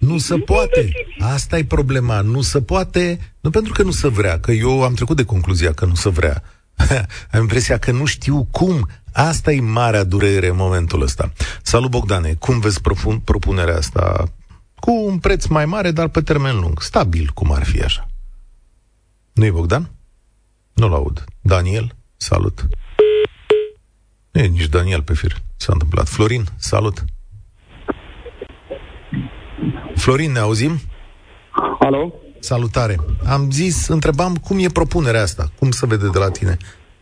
Nu 0.00 0.18
se 0.18 0.36
poate. 0.38 0.92
Asta 1.18 1.58
e 1.58 1.64
problema. 1.64 2.20
Nu 2.20 2.40
se 2.40 2.62
poate, 2.62 3.18
nu 3.40 3.50
pentru 3.50 3.72
că 3.72 3.82
nu 3.82 3.90
se 3.90 4.08
vrea, 4.08 4.40
că 4.40 4.52
eu 4.52 4.82
am 4.82 4.94
trecut 4.94 5.16
de 5.16 5.24
concluzia 5.24 5.72
că 5.72 5.84
nu 5.84 5.94
se 5.94 6.08
vrea. 6.08 6.42
am 7.32 7.40
impresia 7.40 7.78
că 7.78 7.92
nu 7.92 8.04
știu 8.04 8.48
cum. 8.50 8.88
Asta 9.12 9.52
e 9.52 9.60
marea 9.60 10.04
durere 10.04 10.48
în 10.48 10.56
momentul 10.56 11.02
ăsta. 11.02 11.32
Salut, 11.62 11.90
Bogdane. 11.90 12.34
Cum 12.34 12.60
vezi 12.60 12.80
propun- 12.80 13.24
propunerea 13.24 13.76
asta? 13.76 14.32
Cu 14.74 14.90
un 14.90 15.18
preț 15.18 15.46
mai 15.46 15.66
mare, 15.66 15.90
dar 15.90 16.08
pe 16.08 16.20
termen 16.20 16.60
lung. 16.60 16.82
Stabil, 16.82 17.30
cum 17.34 17.52
ar 17.52 17.64
fi 17.64 17.82
așa. 17.82 18.06
Nu-i 19.32 19.50
Bogdan? 19.50 19.90
Nu-l 20.72 20.92
aud. 20.92 21.24
Daniel? 21.40 21.94
Salut. 22.16 22.68
Nu 24.30 24.40
e 24.40 24.46
nici 24.46 24.66
Daniel 24.66 25.02
pe 25.02 25.14
fir. 25.14 25.36
S-a 25.56 25.72
întâmplat. 25.72 26.08
Florin? 26.08 26.48
Salut. 26.56 27.04
Florin, 29.94 30.32
ne 30.32 30.38
auzim? 30.38 30.72
Alo? 31.78 32.14
Salutare. 32.38 32.96
Am 33.30 33.50
zis, 33.50 33.88
întrebam 33.88 34.34
cum 34.34 34.58
e 34.58 34.68
propunerea 34.72 35.22
asta, 35.22 35.44
cum 35.58 35.70
se 35.70 35.86
vede 35.86 36.08
de 36.12 36.18
la 36.18 36.30
tine. 36.30 36.56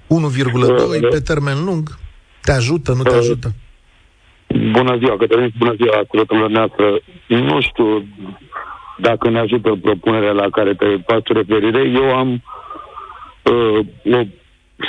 1,2 0.09 1.11
pe 1.11 1.21
termen 1.21 1.64
lung, 1.64 1.99
te 2.42 2.53
ajută, 2.53 2.92
nu 2.92 3.03
te 3.03 3.16
ajută? 3.16 3.49
Bună 4.73 4.97
ziua, 4.97 5.16
Cătălin, 5.16 5.53
bună 5.59 5.75
ziua, 5.75 5.97
ascultătorilor 5.97 6.51
noastră. 6.51 7.01
Nu 7.27 7.61
știu 7.61 8.07
dacă 8.99 9.31
ne 9.31 9.38
ajută 9.38 9.79
propunerea 9.83 10.33
la 10.33 10.51
care 10.51 10.75
te 10.75 10.87
faci 11.07 11.27
referire. 11.27 11.88
Eu 11.88 12.16
am 12.16 12.42
uh, 13.42 13.87
o 14.14 14.23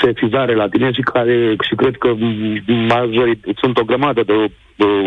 sesizare 0.02 0.56
la 0.56 0.70
tine 0.70 0.92
și 0.92 1.02
care 1.02 1.56
și 1.70 1.76
cred 1.76 1.96
că 1.98 2.14
majorit, 2.88 3.46
sunt 3.62 3.78
o 3.78 3.84
grămadă 3.84 4.24
de 4.24 4.34
uh, 4.34 4.52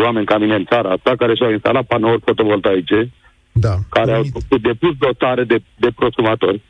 oameni 0.05 0.27
ca 0.27 0.39
mine 0.39 0.55
în 0.55 0.65
țara 0.65 0.91
asta 0.91 1.15
care 1.17 1.35
și-au 1.35 1.51
instalat 1.51 1.85
panouri 1.85 2.23
fotovoltaice 2.25 3.11
da, 3.53 3.75
care 3.91 4.13
au 4.13 4.23
depus 4.63 4.97
dotare 4.99 5.45
de, 5.45 5.63
de 5.77 5.91
prosumatori 5.97 6.63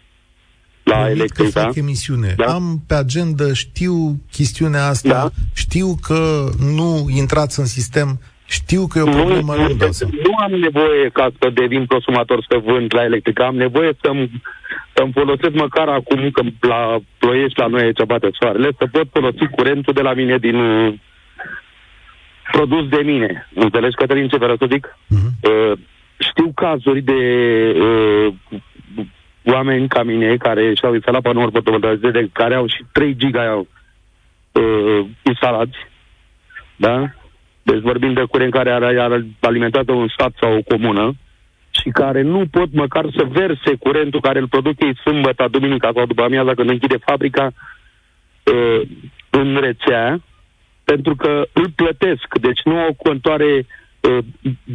la 0.82 1.10
electrica. 1.10 1.60
Că 1.60 1.66
fac 1.66 1.76
emisiune. 1.76 2.34
Da? 2.36 2.44
Am 2.44 2.82
pe 2.86 2.94
agenda, 2.94 3.52
știu 3.52 3.94
chestiunea 4.32 4.86
asta, 4.86 5.08
da? 5.08 5.28
știu 5.54 5.94
că 6.02 6.48
nu 6.74 7.06
intrați 7.16 7.58
în 7.60 7.66
sistem, 7.66 8.20
știu 8.46 8.86
că 8.86 8.98
e 8.98 9.02
o 9.02 9.10
problemă, 9.10 9.54
nu, 9.54 9.62
nu, 9.62 9.88
nu 10.22 10.34
am 10.38 10.52
nevoie 10.52 11.08
ca 11.12 11.30
să 11.40 11.50
devin 11.50 11.86
prosumator 11.86 12.46
să 12.48 12.62
vând 12.64 12.94
la 12.94 13.02
electrică, 13.04 13.42
am 13.42 13.56
nevoie 13.56 13.92
să-mi, 14.02 14.42
să-mi 14.94 15.12
folosesc 15.12 15.54
măcar 15.54 15.88
acum, 15.88 16.30
că 16.30 16.42
la 16.60 16.98
ploiești 17.18 17.58
la 17.58 17.66
noi 17.66 17.94
ce 17.94 18.04
bate 18.04 18.28
soarele, 18.32 18.68
să 18.78 18.86
pot 18.92 19.06
folosi 19.12 19.46
curentul 19.56 19.92
de 19.92 20.00
la 20.00 20.14
mine 20.14 20.38
din 20.38 20.56
produs 22.50 22.88
de 22.88 23.02
mine. 23.04 23.48
Înțelegi, 23.54 23.96
Cătălin, 23.96 24.28
ce 24.28 24.36
vreau 24.36 24.56
să 24.56 24.66
zic? 24.70 24.86
Uh-huh. 24.86 25.50
Uh, 25.50 25.78
știu 26.18 26.52
cazuri 26.54 27.00
de 27.00 27.20
uh, 27.80 28.34
oameni 29.44 29.88
ca 29.88 30.02
mine 30.02 30.36
care 30.36 30.74
și-au 30.74 30.94
instalat 30.94 31.22
panouri 31.22 31.52
fotovoltaice, 31.52 32.30
care 32.32 32.54
au 32.54 32.66
și 32.66 32.84
3 32.92 33.16
giga 33.16 33.54
uh, 34.52 35.06
instalați, 35.22 35.76
da? 36.76 37.04
Deci 37.62 37.80
vorbim 37.80 38.12
de 38.12 38.24
curent 38.30 38.52
care 38.52 38.70
ar, 38.70 38.82
ar 38.82 39.24
alimentează 39.40 39.92
un 39.92 40.08
stat 40.08 40.32
sau 40.40 40.56
o 40.56 40.76
comună 40.76 41.14
și 41.70 41.88
care 41.90 42.22
nu 42.22 42.46
pot 42.50 42.72
măcar 42.72 43.04
să 43.16 43.24
verse 43.30 43.74
curentul 43.78 44.20
care 44.20 44.38
îl 44.38 44.48
produc 44.48 44.80
ei 44.80 44.98
sâmbătă, 45.04 45.48
duminica 45.50 45.90
sau 45.94 46.06
după 46.06 46.22
amiaza 46.22 46.54
când 46.54 46.70
închide 46.70 46.96
fabrica 46.96 47.50
uh, 48.44 48.80
în 49.30 49.56
rețea, 49.60 50.20
pentru 50.84 51.14
că 51.16 51.42
îl 51.52 51.70
plătesc. 51.74 52.38
Deci 52.40 52.60
nu 52.64 52.78
au 52.78 52.94
contoare 53.02 53.66
uh, 54.00 54.18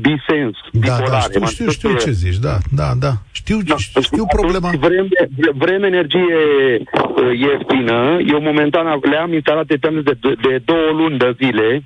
bisens, 0.02 0.58
da, 0.72 0.98
Da, 1.10 1.20
știu, 1.20 1.46
știu, 1.46 1.70
știu 1.70 1.96
ce 1.96 2.12
zici, 2.12 2.38
da, 2.38 2.58
da, 2.72 2.94
da. 3.00 3.14
Știu, 3.32 3.58
da, 3.62 3.76
știu 4.02 4.26
problema. 4.26 4.70
Vrem, 4.80 5.08
vrem 5.54 5.84
energie 5.84 6.38
uh, 6.76 7.40
ieftină. 7.40 8.18
Eu 8.28 8.42
momentan 8.42 9.00
le-am 9.02 9.34
instalat 9.34 9.66
de, 9.66 9.78
de, 10.04 10.36
de 10.42 10.62
două 10.66 10.92
luni 10.92 11.18
de 11.18 11.36
zile 11.38 11.84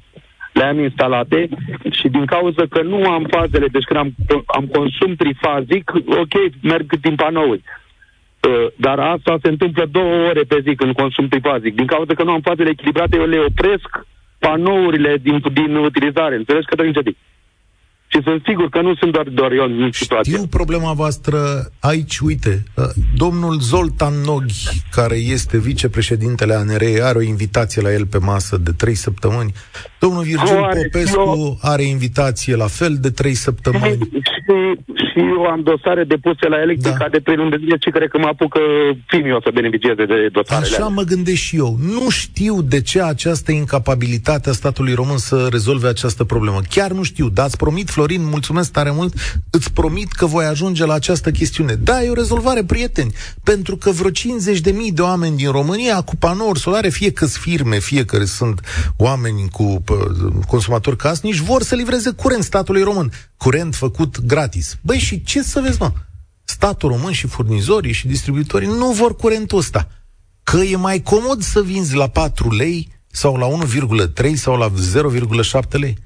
le-am 0.53 0.79
instalate 0.79 1.49
și 1.91 2.07
din 2.07 2.25
cauza 2.25 2.63
că 2.69 2.81
nu 2.81 3.09
am 3.09 3.25
fazele, 3.29 3.67
deci 3.67 3.83
când 3.83 3.99
am, 3.99 4.13
am 4.45 4.65
consum 4.65 5.15
trifazic, 5.15 5.91
ok, 6.05 6.33
merg 6.61 6.99
din 6.99 7.15
panouri. 7.15 7.61
Uh, 8.47 8.67
dar 8.75 8.99
asta 8.99 9.37
se 9.41 9.49
întâmplă 9.49 9.85
două 9.91 10.27
ore 10.29 10.43
pe 10.43 10.59
zi 10.65 10.75
când 10.75 10.95
consum 10.95 11.27
trifazic. 11.27 11.75
Din 11.75 11.85
cauza 11.85 12.13
că 12.13 12.23
nu 12.23 12.31
am 12.31 12.41
fazele 12.41 12.69
echilibrate, 12.69 13.17
eu 13.17 13.25
le 13.25 13.39
opresc 13.39 13.89
panourile 14.39 15.17
din, 15.17 15.41
din 15.53 15.75
utilizare. 15.75 16.35
Înțelegi 16.35 16.65
că 16.65 16.75
trebuie 16.75 17.03
și 18.13 18.21
sunt 18.23 18.41
sigur 18.45 18.69
că 18.69 18.81
nu 18.81 18.95
sunt 18.95 19.11
doar, 19.11 19.27
doar 19.27 19.51
eu 19.51 19.63
în 19.63 19.89
situație. 19.91 20.33
Știu 20.33 20.47
problema 20.47 20.93
voastră 20.93 21.37
aici, 21.79 22.19
uite, 22.19 22.63
uh, 22.75 22.85
domnul 23.15 23.59
Zoltan 23.59 24.13
Noghi, 24.25 24.81
care 24.91 25.15
este 25.15 25.57
vicepreședintele 25.59 26.53
ANRE, 26.53 27.01
are 27.01 27.17
o 27.17 27.21
invitație 27.21 27.81
la 27.81 27.93
el 27.93 28.05
pe 28.05 28.17
masă 28.17 28.57
de 28.57 28.71
trei 28.71 28.95
săptămâni. 28.95 29.53
Domnul 29.99 30.23
Virgil 30.23 30.57
are, 30.63 30.89
Popescu 30.91 31.19
eu... 31.19 31.57
are 31.61 31.83
invitație 31.83 32.55
la 32.55 32.67
fel 32.67 32.97
de 33.01 33.09
trei 33.09 33.33
săptămâni. 33.33 33.97
Și, 34.45 34.57
și 35.09 35.19
eu 35.19 35.43
am 35.43 35.61
dosare 35.63 36.03
depuse 36.03 36.47
la 36.47 36.61
Electrica 36.61 36.97
da. 36.97 37.07
de 37.09 37.19
trei 37.19 37.35
luni 37.35 37.49
de 37.49 37.57
zile 37.59 37.77
și 37.83 37.89
cred 37.89 38.09
că 38.09 38.17
mă 38.17 38.27
apucă 38.27 38.59
filmii 39.07 39.31
o 39.31 39.41
să 39.41 39.49
beneficieze 39.53 40.05
de 40.05 40.29
dosarele 40.31 40.65
Așa 40.65 40.83
alea. 40.83 40.95
mă 40.95 41.01
gândesc 41.01 41.41
și 41.41 41.55
eu. 41.55 41.77
Nu 41.79 42.09
știu 42.09 42.61
de 42.61 42.81
ce 42.81 43.01
această 43.01 43.51
incapabilitate 43.51 44.49
a 44.49 44.51
statului 44.51 44.93
român 44.93 45.17
să 45.17 45.47
rezolve 45.51 45.87
această 45.87 46.23
problemă. 46.23 46.59
Chiar 46.69 46.91
nu 46.91 47.03
știu, 47.03 47.29
dar 47.29 47.45
ați 47.45 47.57
promit, 47.57 47.89
Florin, 48.01 48.25
mulțumesc 48.25 48.71
tare 48.71 48.91
mult, 48.91 49.13
îți 49.49 49.71
promit 49.71 50.11
că 50.11 50.25
voi 50.25 50.45
ajunge 50.45 50.85
la 50.85 50.93
această 50.93 51.31
chestiune. 51.31 51.75
Da, 51.75 52.03
e 52.03 52.09
o 52.09 52.13
rezolvare, 52.13 52.63
prieteni, 52.63 53.13
pentru 53.43 53.77
că 53.77 53.91
vreo 53.91 54.09
50.000 54.09 54.93
de 54.93 55.01
oameni 55.01 55.37
din 55.37 55.51
România 55.51 56.01
cu 56.01 56.15
panouri 56.15 56.59
solare, 56.59 56.89
fie 56.89 57.11
că 57.11 57.25
firme, 57.25 57.79
fie 57.79 58.05
că 58.05 58.25
sunt 58.25 58.61
oameni 58.97 59.49
cu 59.49 59.83
consumatori 60.47 60.97
casnici, 60.97 61.37
vor 61.37 61.63
să 61.63 61.75
livreze 61.75 62.11
curent 62.11 62.43
statului 62.43 62.83
român. 62.83 63.11
Curent 63.37 63.75
făcut 63.75 64.25
gratis. 64.25 64.77
Băi, 64.81 64.97
și 64.97 65.23
ce 65.23 65.43
să 65.43 65.59
vezi, 65.59 65.77
mă? 65.79 65.91
Statul 66.43 66.89
român 66.89 67.11
și 67.11 67.27
furnizorii 67.27 67.93
și 67.93 68.07
distribuitorii 68.07 68.67
nu 68.67 68.91
vor 68.91 69.15
curentul 69.15 69.57
ăsta. 69.57 69.87
Că 70.43 70.57
e 70.57 70.75
mai 70.75 71.01
comod 71.01 71.41
să 71.41 71.61
vinzi 71.61 71.95
la 71.95 72.07
4 72.07 72.51
lei 72.51 72.91
sau 73.07 73.35
la 73.35 73.47
1,3 73.47 74.33
sau 74.33 74.57
la 74.57 74.71
0,7 75.51 75.69
lei. 75.69 75.97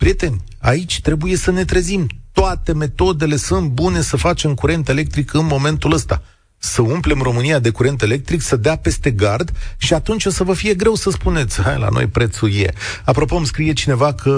Prieteni, 0.00 0.40
aici 0.60 1.00
trebuie 1.00 1.36
să 1.36 1.50
ne 1.50 1.64
trezim. 1.64 2.06
Toate 2.32 2.72
metodele 2.74 3.36
sunt 3.36 3.68
bune 3.68 4.00
să 4.00 4.16
facem 4.16 4.54
curent 4.54 4.88
electric 4.88 5.32
în 5.32 5.46
momentul 5.46 5.92
ăsta. 5.92 6.22
Să 6.58 6.82
umplem 6.82 7.20
România 7.22 7.58
de 7.58 7.70
curent 7.70 8.02
electric, 8.02 8.40
să 8.40 8.56
dea 8.56 8.76
peste 8.76 9.10
gard 9.10 9.50
și 9.78 9.94
atunci 9.94 10.24
o 10.24 10.30
să 10.30 10.44
vă 10.44 10.54
fie 10.54 10.74
greu 10.74 10.94
să 10.94 11.10
spuneți, 11.10 11.62
hai, 11.62 11.78
la 11.78 11.88
noi 11.90 12.06
prețul 12.06 12.54
e. 12.54 12.72
Apropo, 13.04 13.36
îmi 13.36 13.46
scrie 13.46 13.72
cineva 13.72 14.14
că 14.14 14.34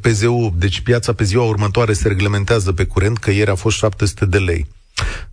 PZU, 0.00 0.54
deci 0.56 0.80
piața 0.80 1.12
pe 1.12 1.24
ziua 1.24 1.44
următoare 1.44 1.92
se 1.92 2.08
reglementează 2.08 2.72
pe 2.72 2.84
curent, 2.84 3.18
că 3.18 3.30
ieri 3.30 3.50
a 3.50 3.54
fost 3.54 3.76
700 3.76 4.26
de 4.26 4.38
lei. 4.38 4.66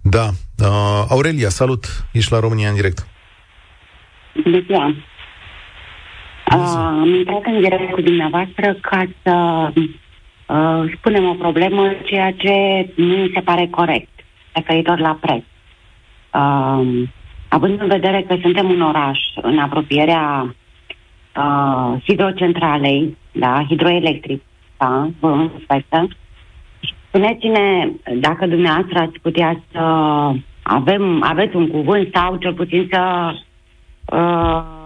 Da. 0.02 0.30
Uh, 0.58 1.06
Aurelia, 1.10 1.50
salut! 1.50 2.06
Ești 2.12 2.32
la 2.32 2.40
România 2.40 2.70
în 2.70 2.76
direct. 2.76 3.08
Bună 4.44 4.64
ziua! 4.66 4.96
Uh, 6.54 6.76
am 6.76 7.16
intrat 7.16 7.46
în 7.46 7.60
direct 7.60 7.92
cu 7.92 8.02
dumneavoastră 8.02 8.74
ca 8.82 9.06
să 9.24 9.68
uh, 10.48 10.92
spunem 10.96 11.28
o 11.30 11.34
problemă, 11.34 11.94
ceea 12.06 12.32
ce 12.32 12.88
nu 12.96 13.16
mi 13.16 13.32
se 13.34 13.40
pare 13.40 13.68
corect, 13.72 14.10
referitor 14.52 15.00
la 15.00 15.18
preț. 15.22 15.44
Uh, 16.34 17.04
având 17.50 17.82
în 17.82 17.88
vedere 17.88 18.26
că 18.28 18.38
suntem 18.42 18.70
un 18.70 18.82
oraș 18.82 19.20
în 19.42 19.58
apropierea 19.58 20.56
uh, 21.38 22.02
hidrocentralei, 22.04 23.18
da, 23.32 23.66
hidroelectric, 23.68 24.42
da, 24.78 25.10
vă 25.20 25.50
respectă, 25.56 26.08
spuneți-ne 27.08 27.90
dacă 28.20 28.48
dumneavoastră 28.48 29.00
ați 29.00 29.20
putea 29.22 29.64
să 29.72 29.80
avem, 30.64 31.24
aveți 31.24 31.56
un 31.56 31.68
cuvânt 31.68 32.10
sau 32.14 32.36
cel 32.36 32.54
puțin 32.54 32.88
să 32.92 33.34
uh, 34.06 34.77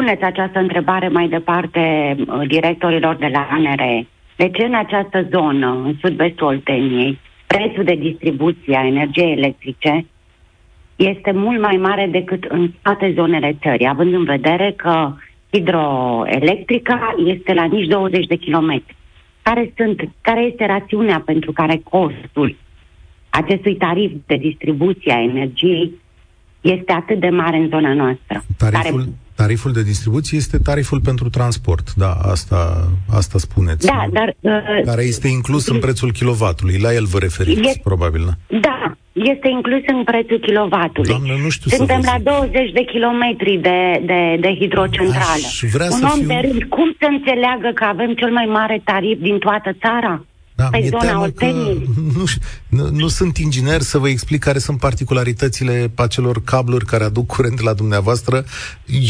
puneți 0.00 0.22
această 0.22 0.58
întrebare 0.58 1.08
mai 1.08 1.28
departe 1.28 2.16
uh, 2.18 2.48
directorilor 2.48 3.16
de 3.16 3.30
la 3.32 3.48
ANRE. 3.50 4.06
De 4.36 4.48
ce 4.48 4.64
în 4.64 4.74
această 4.74 5.26
zonă, 5.30 5.82
în 5.84 5.94
sud-vestul 6.00 6.46
Olteniei, 6.46 7.18
prețul 7.46 7.84
de 7.84 7.94
distribuție 7.94 8.76
a 8.76 8.86
energiei 8.86 9.32
electrice 9.32 10.06
este 10.96 11.32
mult 11.32 11.60
mai 11.60 11.76
mare 11.76 12.08
decât 12.10 12.44
în 12.44 12.70
toate 12.82 13.12
zonele 13.16 13.56
țării, 13.62 13.88
având 13.88 14.12
în 14.14 14.24
vedere 14.24 14.72
că 14.76 15.12
hidroelectrica 15.52 17.14
este 17.26 17.54
la 17.54 17.64
nici 17.64 17.86
20 17.86 18.26
de 18.26 18.36
kilometri. 18.36 18.96
Care, 19.42 19.72
sunt, 19.76 20.00
care 20.20 20.40
este 20.40 20.66
rațiunea 20.66 21.22
pentru 21.26 21.52
care 21.52 21.80
costul 21.90 22.56
acestui 23.30 23.76
tarif 23.76 24.12
de 24.26 24.36
distribuție 24.36 25.12
a 25.12 25.22
energiei 25.22 25.92
este 26.60 26.92
atât 26.92 27.20
de 27.20 27.28
mare 27.28 27.56
în 27.56 27.68
zona 27.68 27.94
noastră? 27.94 28.42
Tariful, 28.56 28.98
care 28.98 29.12
Tariful 29.42 29.72
de 29.72 29.82
distribuție 29.82 30.38
este 30.38 30.58
tariful 30.58 31.00
pentru 31.00 31.28
transport, 31.28 31.94
da, 31.94 32.12
asta, 32.12 32.58
asta 33.20 33.38
spuneți. 33.38 33.86
Da, 33.86 34.06
dar... 34.12 34.28
Uh, 34.40 34.84
care 34.84 35.02
este 35.02 35.28
inclus 35.28 35.68
în 35.68 35.78
prețul 35.78 36.12
kilovatului, 36.12 36.78
la 36.78 36.94
el 36.94 37.04
vă 37.04 37.18
referiți, 37.18 37.60
este, 37.60 37.80
probabil, 37.84 38.22
da? 38.24 38.58
Da, 38.60 38.96
este 39.12 39.48
inclus 39.48 39.82
în 39.86 40.04
prețul 40.04 40.38
kilovatului. 40.38 41.08
Doamne, 41.08 41.34
nu 41.42 41.48
știu 41.48 41.70
Suntem 41.70 42.00
să 42.00 42.10
la 42.12 42.32
20 42.32 42.72
de 42.72 42.84
kilometri 42.84 43.58
de, 43.68 44.02
de, 44.10 44.36
de 44.40 44.54
hidrocentrală. 44.60 45.46
Aș 45.46 45.62
vrea 45.72 45.90
Un 45.90 45.98
să 46.00 46.08
om 46.12 46.18
fiu... 46.18 46.26
de 46.26 46.38
rând, 46.46 46.62
cum 46.64 46.88
să 46.98 47.06
înțeleagă 47.10 47.70
că 47.74 47.84
avem 47.84 48.14
cel 48.14 48.30
mai 48.30 48.46
mare 48.58 48.80
tarif 48.84 49.18
din 49.20 49.38
toată 49.38 49.70
țara? 49.84 50.24
Da, 50.60 50.68
pe 50.70 50.88
zona 50.88 51.26
că 51.34 51.46
nu, 52.18 52.24
nu, 52.76 52.84
nu 53.00 53.08
sunt 53.08 53.36
inginer 53.36 53.80
să 53.80 53.98
vă 53.98 54.08
explic 54.08 54.40
care 54.40 54.58
sunt 54.58 54.78
particularitățile 54.78 55.90
acelor 55.94 56.36
cabluri 56.44 56.84
care 56.84 57.04
aduc 57.04 57.26
curent 57.26 57.60
la 57.60 57.72
dumneavoastră. 57.72 58.44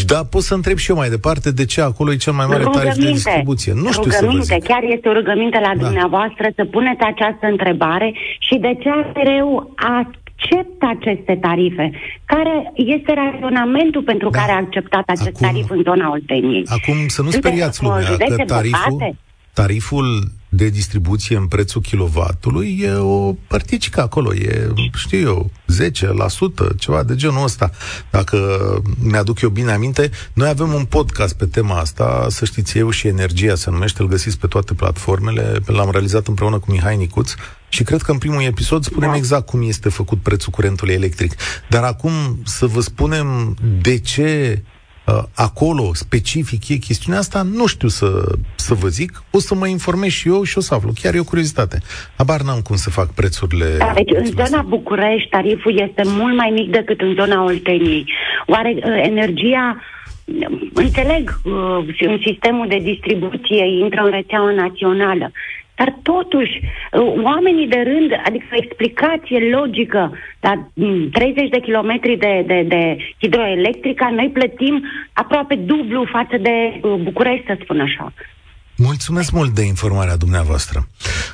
Da, 0.06 0.24
pot 0.24 0.42
să 0.42 0.54
întreb 0.54 0.76
și 0.76 0.90
eu 0.90 0.96
mai 0.96 1.08
departe 1.08 1.50
de 1.50 1.64
ce 1.64 1.80
acolo 1.80 2.12
e 2.12 2.16
cel 2.16 2.32
mai 2.32 2.46
mare 2.46 2.64
tarif 2.72 2.94
de 2.94 3.10
distribuție. 3.10 3.72
Nu 3.72 3.90
știu 3.92 4.10
rugăminte, 4.10 4.44
să 4.44 4.52
vă 4.52 4.58
zic. 4.58 4.68
chiar 4.68 4.82
este 4.94 5.08
o 5.08 5.12
rugăminte 5.12 5.58
la 5.58 5.72
da. 5.76 5.82
dumneavoastră 5.84 6.46
să 6.56 6.64
puneți 6.64 7.02
această 7.12 7.46
întrebare 7.54 8.14
și 8.38 8.54
de 8.66 8.72
ce 8.82 8.90
mereu 9.14 9.74
acceptă 9.76 10.84
aceste 10.96 11.38
tarife? 11.40 11.90
Care 12.24 12.72
este 12.74 13.12
raționamentul 13.22 14.02
pentru 14.02 14.28
da. 14.30 14.38
care 14.38 14.52
a 14.52 14.56
acceptat 14.56 15.06
acest 15.06 15.36
acum, 15.36 15.46
tarif 15.46 15.70
în 15.70 15.82
zona 15.82 16.10
Olteniei? 16.10 16.64
Acum 16.66 16.96
să 17.06 17.22
nu 17.22 17.30
speriați 17.30 17.82
lumea 17.82 18.16
că 18.36 18.44
tariful, 18.44 19.16
tariful 19.52 20.32
de 20.52 20.68
distribuție 20.68 21.36
în 21.36 21.46
prețul 21.46 21.80
kilovatului 21.80 22.78
e 22.82 22.92
o 22.92 23.32
părticică 23.32 24.00
acolo, 24.00 24.34
e, 24.34 24.72
știu 24.94 25.18
eu, 25.18 25.50
10%, 26.72 26.76
ceva 26.78 27.02
de 27.02 27.14
genul 27.14 27.44
ăsta. 27.44 27.70
Dacă 28.10 28.38
mi-aduc 29.02 29.40
eu 29.40 29.48
bine 29.48 29.72
aminte, 29.72 30.10
noi 30.32 30.48
avem 30.48 30.72
un 30.72 30.84
podcast 30.84 31.34
pe 31.34 31.46
tema 31.46 31.78
asta, 31.78 32.26
să 32.30 32.44
știți, 32.44 32.78
eu 32.78 32.90
și 32.90 33.06
Energia 33.06 33.54
se 33.54 33.70
numește, 33.70 34.02
îl 34.02 34.08
găsiți 34.08 34.38
pe 34.38 34.46
toate 34.46 34.74
platformele, 34.74 35.58
l-am 35.66 35.90
realizat 35.90 36.26
împreună 36.26 36.58
cu 36.58 36.70
Mihai 36.70 36.96
Nicuț 36.96 37.34
și 37.68 37.82
cred 37.82 38.02
că 38.02 38.10
în 38.10 38.18
primul 38.18 38.42
episod 38.42 38.84
spunem 38.84 39.12
exact 39.12 39.46
cum 39.46 39.68
este 39.68 39.88
făcut 39.88 40.18
prețul 40.22 40.52
curentului 40.52 40.94
electric. 40.94 41.34
Dar 41.68 41.82
acum 41.82 42.12
să 42.44 42.66
vă 42.66 42.80
spunem 42.80 43.56
de 43.80 43.98
ce 43.98 44.62
uh, 44.62 44.78
acolo, 45.34 45.90
specific, 45.92 46.68
e 46.68 46.76
chestiunea 46.76 47.20
asta, 47.20 47.42
nu 47.42 47.66
știu 47.66 47.88
să, 47.88 48.06
să 48.54 48.74
vă 48.74 48.88
zic. 48.88 49.22
O 49.30 49.38
să 49.38 49.54
mă 49.54 49.66
informez 49.66 50.10
și 50.10 50.28
eu 50.28 50.42
și 50.42 50.58
o 50.58 50.60
să 50.60 50.74
aflu. 50.74 50.92
Chiar 51.02 51.14
e 51.14 51.20
o 51.20 51.24
curiozitate. 51.24 51.78
Abar 52.16 52.40
n-am 52.40 52.60
cum 52.60 52.76
să 52.76 52.90
fac 52.90 53.14
prețurile. 53.14 53.76
Da, 53.78 53.92
deci 53.94 54.10
în 54.16 54.24
zona 54.24 54.42
astea. 54.42 54.64
București 54.68 55.28
tariful 55.28 55.80
este 55.80 56.02
mult 56.04 56.36
mai 56.36 56.50
mic 56.50 56.70
decât 56.70 57.00
în 57.00 57.14
zona 57.14 57.44
Olteniei. 57.44 58.04
Oare 58.46 58.74
uh, 58.76 59.00
energia 59.02 59.76
înțeleg, 60.74 61.40
uh, 61.44 61.94
în 61.98 62.18
sistemul 62.24 62.68
de 62.68 62.78
distribuție 62.82 63.64
intră 63.82 64.00
în 64.04 64.10
rețeaua 64.10 64.50
națională, 64.50 65.32
dar 65.80 65.98
totuși, 66.02 66.54
uh, 66.62 67.24
oamenii 67.30 67.68
de 67.74 67.80
rând, 67.90 68.10
adică 68.28 68.44
o 68.52 68.62
explicație 68.64 69.38
logică, 69.56 70.02
la 70.40 70.52
30 71.12 71.42
mm, 71.42 71.48
de 71.50 71.60
kilometri 71.60 72.16
de, 72.16 72.44
de, 72.46 72.58
de 72.68 72.82
hidroelectrică, 73.20 74.04
noi 74.18 74.30
plătim 74.38 74.84
aproape 75.12 75.54
dublu 75.54 76.00
față 76.16 76.36
de 76.46 76.56
uh, 76.82 77.00
București, 77.02 77.46
să 77.46 77.58
spun 77.62 77.80
așa. 77.80 78.12
Mulțumesc 78.76 79.32
mult 79.32 79.50
de 79.54 79.62
informarea 79.62 80.16
dumneavoastră. 80.16 80.86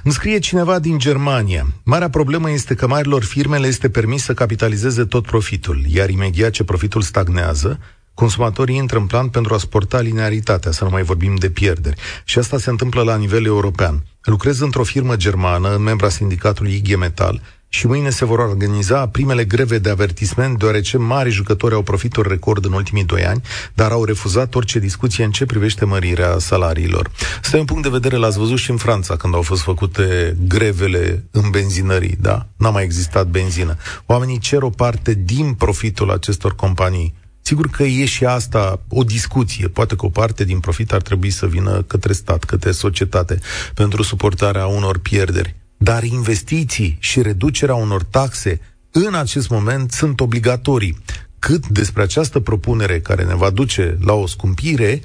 Îmi 0.05 0.15
scrie 0.15 0.39
cineva 0.39 0.79
din 0.79 0.99
Germania. 0.99 1.65
Marea 1.85 2.11
problemă 2.11 2.51
este 2.51 2.75
că 2.75 2.87
marilor 2.87 3.25
firme 3.25 3.57
le 3.57 3.67
este 3.67 3.89
permis 3.89 4.23
să 4.23 4.35
capitalizeze 4.35 5.05
tot 5.05 5.27
profitul, 5.27 5.79
iar 5.95 6.09
imediat 6.09 6.51
ce 6.51 6.65
profitul 6.65 7.03
stagnează, 7.03 7.79
consumatorii 8.15 8.77
intră 8.77 8.99
în 8.99 9.07
plan 9.07 9.29
pentru 9.29 9.55
a 9.55 9.59
sporta 9.59 10.01
linearitatea, 10.01 10.71
să 10.71 10.85
nu 10.85 10.91
mai 10.91 11.03
vorbim 11.03 11.35
de 11.35 11.51
pierderi. 11.51 12.01
Și 12.25 12.39
asta 12.39 12.59
se 12.59 12.71
întâmplă 12.71 13.03
la 13.03 13.17
nivel 13.17 13.45
european. 13.45 14.05
Lucrez 14.27 14.61
într-o 14.61 14.83
firmă 14.83 15.17
germană, 15.17 15.77
membra 15.77 16.09
sindicatului 16.09 16.75
IG 16.75 16.97
Metal, 16.97 17.41
și 17.69 17.87
mâine 17.87 18.11
se 18.11 18.25
vor 18.25 18.39
organiza 18.39 19.09
primele 19.09 19.45
greve 19.45 19.79
de 19.79 19.91
avertisment, 19.91 20.59
deoarece 20.59 20.97
mari 20.97 21.31
jucători 21.31 21.75
au 21.75 21.83
profituri 21.83 22.29
record 22.29 22.65
în 22.65 22.73
ultimii 22.73 23.05
doi 23.05 23.25
ani, 23.25 23.43
dar 23.75 23.91
au 23.91 24.05
refuzat 24.05 24.55
orice 24.55 24.79
discuție 24.79 25.25
în 25.25 25.31
ce 25.31 25.47
privește 25.47 25.85
mărirea 25.85 26.39
salariilor. 26.39 27.11
Stai 27.43 27.61
un 27.61 27.67
punct 27.67 27.83
de 27.83 27.89
vedere, 27.89 28.17
l-ați 28.17 28.39
văzut 28.39 28.59
și 28.59 28.71
în 28.71 28.77
Franța, 28.77 29.17
când 29.17 29.35
au 29.35 29.43
fost 29.43 29.63
făcute 29.63 30.37
grevele 30.49 31.25
în 31.31 31.51
benzinării, 31.51 32.17
da? 32.21 32.47
N-a 32.57 32.71
mai 32.71 32.85
existat 32.85 33.27
benzină. 33.27 33.77
Oamenii 34.07 34.39
cer 34.39 34.63
o 34.63 34.71
parte 34.71 35.15
din 35.15 35.53
profitul 35.53 36.11
acestor 36.11 36.55
companii 36.55 37.15
Sigur 37.47 37.69
că 37.71 37.83
e 37.83 38.05
și 38.05 38.25
asta 38.25 38.81
o 38.89 39.05
discuție. 39.05 39.69
Poate 39.69 39.97
că 39.97 40.07
o 40.07 40.09
parte 40.09 40.45
din 40.45 40.61
profit 40.61 40.93
ar 40.93 41.03
trebui 41.03 41.31
să 41.31 41.47
vină 41.47 41.83
către 41.83 42.13
stat, 42.13 42.45
către 42.45 42.71
societate, 42.71 43.39
pentru 43.75 44.03
suportarea 44.03 44.67
unor 44.67 44.99
pierderi. 44.99 45.55
Dar 45.77 46.03
investiții 46.03 46.97
și 47.01 47.23
reducerea 47.23 47.75
unor 47.75 48.03
taxe 48.03 48.61
în 48.91 49.15
acest 49.15 49.49
moment 49.49 49.93
sunt 49.93 50.21
obligatorii. 50.21 50.99
Cât 51.39 51.67
despre 51.67 52.03
această 52.03 52.41
propunere 52.41 53.01
care 53.01 53.25
ne 53.25 53.35
va 53.35 53.51
duce 53.51 53.99
la 54.01 54.13
o 54.13 54.27
scumpire, 54.27 55.01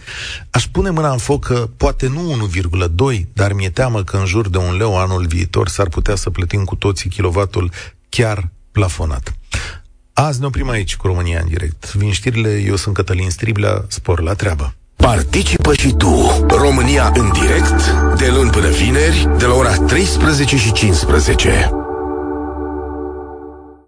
aș 0.49 0.67
pune 0.67 0.89
mâna 0.89 1.11
în 1.11 1.17
foc 1.17 1.45
că 1.45 1.69
poate 1.77 2.07
nu 2.07 2.49
1,2, 3.13 3.25
dar 3.33 3.53
mi-e 3.53 3.69
teamă 3.69 4.03
că 4.03 4.17
în 4.17 4.25
jur 4.25 4.49
de 4.49 4.57
un 4.57 4.77
leu 4.77 4.97
anul 4.97 5.25
viitor 5.25 5.67
s-ar 5.67 5.89
putea 5.89 6.15
să 6.15 6.29
plătim 6.29 6.63
cu 6.63 6.75
toții 6.75 7.09
kilovatul 7.09 7.71
chiar 8.09 8.49
plafonat. 8.71 9.33
Azi 10.13 10.39
ne 10.39 10.45
oprim 10.45 10.69
aici 10.69 10.95
cu 10.95 11.07
România 11.07 11.39
în 11.41 11.47
direct. 11.47 11.93
Vin 11.93 12.11
știrile, 12.11 12.63
eu 12.65 12.75
sunt 12.75 12.95
Cătălin 12.95 13.29
Striblea, 13.29 13.85
spor 13.87 14.21
la 14.21 14.33
treabă. 14.33 14.73
Participă 14.95 15.73
și 15.73 15.93
tu, 15.97 16.45
România 16.49 17.11
în 17.15 17.31
direct, 17.31 17.91
de 18.17 18.29
luni 18.29 18.49
până 18.49 18.69
vineri, 18.69 19.29
de 19.37 19.45
la 19.45 19.53
ora 19.53 19.75
13 19.75 20.57
și 20.57 20.71
15. 20.71 21.80